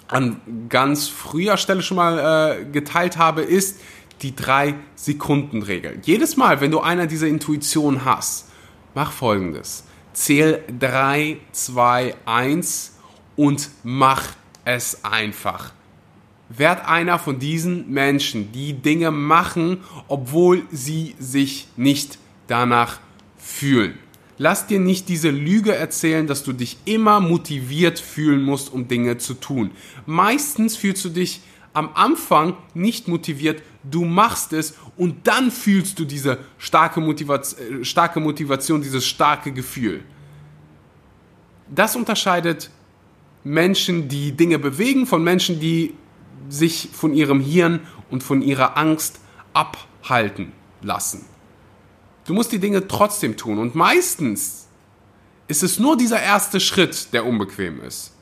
an 0.08 0.42
ganz 0.70 1.08
früher 1.08 1.58
Stelle 1.58 1.82
schon 1.82 1.98
mal 1.98 2.60
äh, 2.62 2.66
geteilt 2.66 3.18
habe, 3.18 3.42
ist 3.42 3.80
die 4.22 4.36
drei 4.36 4.76
Sekunden 4.96 5.64
Regel. 5.64 6.00
Jedes 6.04 6.38
Mal, 6.38 6.62
wenn 6.62 6.72
du 6.72 6.80
einer 6.80 7.08
dieser 7.08 7.28
Intuitionen 7.28 8.06
hast, 8.06 8.50
mach 8.94 9.12
folgendes. 9.12 9.86
Zähl 10.14 10.64
3, 10.80 11.38
2, 11.54 12.16
1 12.26 12.91
und 13.36 13.70
mach 13.84 14.24
es 14.66 15.04
einfach. 15.04 15.74
Werd 16.50 16.86
einer 16.86 17.18
von 17.18 17.40
diesen 17.40 17.90
Menschen, 17.92 18.52
die 18.52 18.74
Dinge 18.74 19.12
machen, 19.12 19.78
obwohl 20.08 20.64
sie 20.72 21.16
sich 21.18 21.68
nicht 21.78 22.18
danach 22.48 23.00
fühlen. 23.38 23.98
Lass 24.38 24.68
dir 24.68 24.80
nicht 24.80 25.08
diese 25.08 25.30
Lüge 25.30 25.76
erzählen, 25.76 26.26
dass 26.26 26.44
du 26.44 26.52
dich 26.52 26.78
immer 26.86 27.20
motiviert 27.20 28.00
fühlen 28.00 28.42
musst, 28.42 28.74
um 28.74 28.88
Dinge 28.88 29.18
zu 29.18 29.36
tun. 29.36 29.72
Meistens 30.06 30.76
fühlst 30.76 31.06
du 31.06 31.10
dich 31.10 31.42
am 31.74 31.92
Anfang 31.94 32.58
nicht 32.74 33.08
motiviert, 33.08 33.62
du 33.84 34.04
machst 34.04 34.52
es 34.54 34.76
und 34.98 35.28
dann 35.28 35.52
fühlst 35.52 36.00
du 36.00 36.06
diese 36.06 36.40
starke 36.58 37.00
Motivation, 37.00 37.82
äh, 37.82 37.86
starke 37.86 38.20
Motivation 38.20 38.82
dieses 38.82 39.06
starke 39.06 39.52
Gefühl. 39.52 40.04
Das 41.70 41.96
unterscheidet 41.96 42.70
Menschen, 43.44 44.08
die 44.08 44.34
Dinge 44.34 44.60
bewegen, 44.60 45.08
von 45.08 45.24
Menschen, 45.24 45.60
die 45.60 45.96
sich 46.50 46.90
von 46.92 47.14
ihrem 47.14 47.40
Hirn 47.40 47.82
und 48.10 48.24
von 48.24 48.42
ihrer 48.42 48.78
Angst 48.78 49.20
abhalten 49.54 50.52
lassen. 50.82 51.26
Du 52.26 52.34
musst 52.34 52.52
die 52.52 52.60
Dinge 52.60 52.88
trotzdem 52.88 53.38
tun 53.38 53.58
und 53.58 53.76
meistens 53.76 54.68
ist 55.48 55.64
es 55.64 55.80
nur 55.80 55.98
dieser 55.98 56.22
erste 56.22 56.60
Schritt, 56.60 57.14
der 57.14 57.26
unbequem 57.26 57.82
ist. 57.82 58.14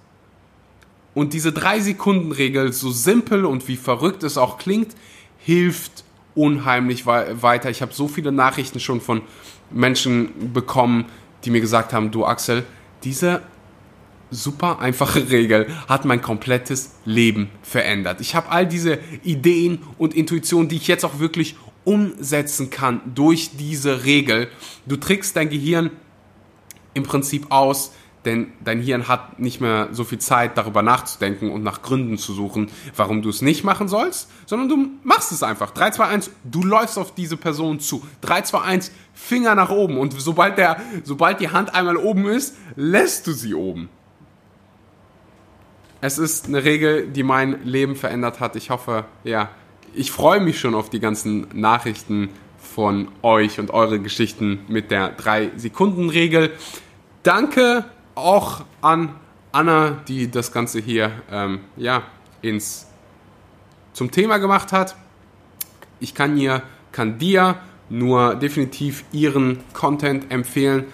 Und 1.13 1.33
diese 1.33 1.51
drei 1.51 1.79
Sekunden 1.79 2.31
Regel, 2.31 2.71
so 2.71 2.91
simpel 2.91 3.45
und 3.45 3.67
wie 3.67 3.77
verrückt 3.77 4.23
es 4.23 4.37
auch 4.37 4.57
klingt, 4.57 4.95
hilft 5.37 6.03
unheimlich 6.33 7.05
weiter. 7.05 7.69
Ich 7.69 7.81
habe 7.81 7.93
so 7.93 8.07
viele 8.07 8.31
Nachrichten 8.31 8.79
schon 8.79 9.01
von 9.01 9.21
Menschen 9.69 10.53
bekommen, 10.53 11.05
die 11.43 11.49
mir 11.49 11.61
gesagt 11.61 11.93
haben, 11.93 12.11
du 12.11 12.25
Axel, 12.25 12.65
diese 13.03 13.41
super 14.31 14.79
einfache 14.79 15.29
Regel 15.29 15.67
hat 15.87 16.05
mein 16.05 16.21
komplettes 16.21 16.95
Leben 17.05 17.49
verändert. 17.61 18.21
Ich 18.21 18.35
habe 18.35 18.49
all 18.49 18.67
diese 18.67 18.99
Ideen 19.23 19.79
und 19.97 20.13
Intuitionen, 20.13 20.69
die 20.69 20.77
ich 20.77 20.87
jetzt 20.87 21.05
auch 21.05 21.19
wirklich 21.19 21.55
umsetzen 21.83 22.69
kann 22.69 23.01
durch 23.15 23.51
diese 23.57 24.03
Regel. 24.05 24.47
Du 24.85 24.97
trickst 24.97 25.35
dein 25.35 25.49
Gehirn 25.49 25.91
im 26.93 27.03
Prinzip 27.03 27.47
aus, 27.51 27.93
denn 28.25 28.51
dein 28.63 28.81
Hirn 28.81 29.07
hat 29.07 29.39
nicht 29.39 29.61
mehr 29.61 29.87
so 29.91 30.03
viel 30.03 30.19
Zeit, 30.19 30.57
darüber 30.57 30.81
nachzudenken 30.81 31.51
und 31.51 31.63
nach 31.63 31.81
Gründen 31.81 32.17
zu 32.17 32.33
suchen, 32.33 32.69
warum 32.95 33.21
du 33.21 33.29
es 33.29 33.41
nicht 33.41 33.63
machen 33.63 33.87
sollst, 33.87 34.29
sondern 34.45 34.67
du 34.67 34.89
machst 35.03 35.31
es 35.31 35.41
einfach. 35.41 35.71
3, 35.71 35.91
2, 35.91 36.05
1, 36.05 36.31
du 36.43 36.63
läufst 36.63 36.97
auf 36.97 37.15
diese 37.15 37.37
Person 37.37 37.79
zu. 37.79 38.05
3, 38.21 38.41
2, 38.41 38.61
1, 38.61 38.91
Finger 39.13 39.55
nach 39.55 39.69
oben. 39.69 39.97
Und 39.97 40.19
sobald, 40.19 40.57
der, 40.57 40.81
sobald 41.03 41.39
die 41.39 41.49
Hand 41.49 41.73
einmal 41.73 41.95
oben 41.95 42.27
ist, 42.27 42.55
lässt 42.75 43.25
du 43.25 43.31
sie 43.31 43.53
oben. 43.53 43.89
Es 46.01 46.17
ist 46.17 46.47
eine 46.47 46.63
Regel, 46.63 47.07
die 47.07 47.23
mein 47.23 47.65
Leben 47.65 47.95
verändert 47.95 48.39
hat. 48.39 48.55
Ich 48.55 48.69
hoffe, 48.69 49.05
ja, 49.25 49.49
ich 49.93 50.11
freue 50.11 50.39
mich 50.39 50.59
schon 50.59 50.73
auf 50.73 50.89
die 50.89 51.01
ganzen 51.01 51.47
Nachrichten 51.53 52.29
von 52.57 53.09
euch 53.21 53.59
und 53.59 53.71
eure 53.71 53.99
Geschichten 53.99 54.59
mit 54.69 54.91
der 54.91 55.17
3-Sekunden-Regel. 55.17 56.51
Danke 57.23 57.85
auch 58.15 58.63
an 58.81 59.15
Anna, 59.51 60.01
die 60.07 60.31
das 60.31 60.51
Ganze 60.51 60.79
hier 60.79 61.11
ähm, 61.31 61.61
ja, 61.75 62.03
ins, 62.41 62.87
zum 63.93 64.11
Thema 64.11 64.37
gemacht 64.37 64.71
hat. 64.71 64.95
Ich 65.99 66.13
kann, 66.13 66.37
ihr, 66.37 66.61
kann 66.93 67.17
dir 67.17 67.59
nur 67.89 68.35
definitiv 68.35 69.03
ihren 69.11 69.59
Content 69.73 70.31
empfehlen. 70.31 70.85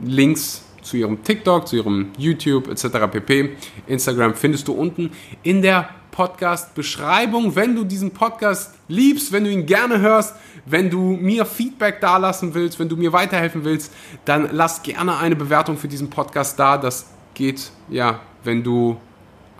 Links 0.00 0.65
zu 0.86 0.96
ihrem 0.96 1.22
TikTok, 1.22 1.66
zu 1.66 1.76
ihrem 1.76 2.12
YouTube 2.16 2.68
etc. 2.68 2.86
pp. 3.10 3.56
Instagram 3.86 4.34
findest 4.34 4.68
du 4.68 4.72
unten 4.72 5.10
in 5.42 5.62
der 5.62 5.88
Podcast-Beschreibung. 6.12 7.56
Wenn 7.56 7.74
du 7.74 7.84
diesen 7.84 8.12
Podcast 8.12 8.74
liebst, 8.88 9.32
wenn 9.32 9.44
du 9.44 9.50
ihn 9.50 9.66
gerne 9.66 10.00
hörst, 10.00 10.34
wenn 10.64 10.88
du 10.88 10.98
mir 10.98 11.44
Feedback 11.44 12.00
dalassen 12.00 12.54
willst, 12.54 12.78
wenn 12.78 12.88
du 12.88 12.96
mir 12.96 13.12
weiterhelfen 13.12 13.64
willst, 13.64 13.92
dann 14.24 14.48
lass 14.52 14.82
gerne 14.82 15.18
eine 15.18 15.36
Bewertung 15.36 15.76
für 15.76 15.88
diesen 15.88 16.08
Podcast 16.08 16.58
da. 16.58 16.78
Das 16.78 17.06
geht, 17.34 17.70
ja, 17.90 18.20
wenn 18.44 18.62
du 18.62 18.96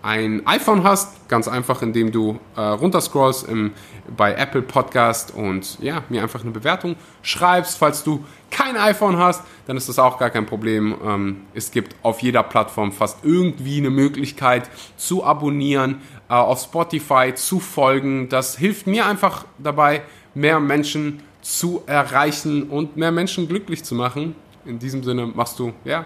ein 0.07 0.47
iPhone 0.47 0.85
hast, 0.85 1.27
ganz 1.27 1.49
einfach, 1.49 1.81
indem 1.81 2.13
du 2.13 2.39
äh, 2.55 2.61
runterscrollst 2.61 3.45
im, 3.49 3.73
bei 4.15 4.33
Apple 4.35 4.61
Podcast 4.61 5.35
und 5.35 5.77
ja, 5.81 6.01
mir 6.07 6.21
einfach 6.21 6.43
eine 6.43 6.51
Bewertung 6.51 6.95
schreibst. 7.21 7.77
Falls 7.77 8.05
du 8.05 8.23
kein 8.49 8.77
iPhone 8.77 9.17
hast, 9.17 9.43
dann 9.65 9.75
ist 9.75 9.89
das 9.89 9.99
auch 9.99 10.17
gar 10.17 10.29
kein 10.29 10.45
Problem. 10.45 10.95
Ähm, 11.05 11.41
es 11.53 11.71
gibt 11.71 11.93
auf 12.03 12.21
jeder 12.21 12.43
Plattform 12.43 12.93
fast 12.93 13.25
irgendwie 13.25 13.79
eine 13.79 13.89
Möglichkeit 13.89 14.69
zu 14.95 15.25
abonnieren, 15.25 15.99
äh, 16.29 16.35
auf 16.35 16.61
Spotify 16.61 17.33
zu 17.35 17.59
folgen. 17.59 18.29
Das 18.29 18.57
hilft 18.57 18.87
mir 18.87 19.07
einfach 19.07 19.43
dabei, 19.57 20.03
mehr 20.33 20.61
Menschen 20.61 21.21
zu 21.41 21.83
erreichen 21.85 22.63
und 22.69 22.95
mehr 22.95 23.11
Menschen 23.11 23.49
glücklich 23.49 23.83
zu 23.83 23.93
machen. 23.93 24.35
In 24.63 24.79
diesem 24.79 25.03
Sinne 25.03 25.27
machst 25.27 25.59
du, 25.59 25.73
ja, 25.83 26.05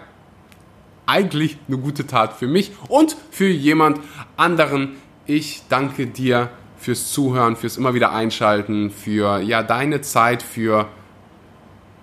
eigentlich 1.06 1.58
eine 1.68 1.78
gute 1.78 2.06
Tat 2.06 2.34
für 2.34 2.46
mich 2.46 2.72
und 2.88 3.16
für 3.30 3.48
jemand 3.48 4.00
anderen. 4.36 4.96
Ich 5.26 5.62
danke 5.68 6.06
dir 6.06 6.50
fürs 6.76 7.12
Zuhören, 7.12 7.56
fürs 7.56 7.76
immer 7.76 7.94
wieder 7.94 8.12
einschalten, 8.12 8.90
für 8.90 9.40
ja 9.40 9.62
deine 9.62 10.00
Zeit, 10.00 10.42
für 10.42 10.88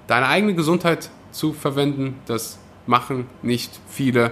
deine 0.07 0.27
eigene 0.27 0.55
Gesundheit 0.55 1.09
zu 1.31 1.53
verwenden. 1.53 2.15
Das 2.25 2.59
machen 2.87 3.27
nicht 3.41 3.79
viele 3.87 4.31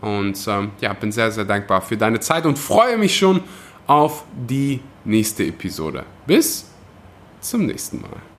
und 0.00 0.38
ähm, 0.48 0.70
ja, 0.80 0.92
bin 0.94 1.12
sehr 1.12 1.30
sehr 1.30 1.44
dankbar 1.44 1.82
für 1.82 1.96
deine 1.96 2.20
Zeit 2.20 2.46
und 2.46 2.58
freue 2.58 2.96
mich 2.96 3.16
schon 3.16 3.42
auf 3.86 4.24
die 4.34 4.80
nächste 5.04 5.44
Episode. 5.44 6.04
Bis 6.26 6.70
zum 7.40 7.66
nächsten 7.66 8.00
Mal. 8.00 8.22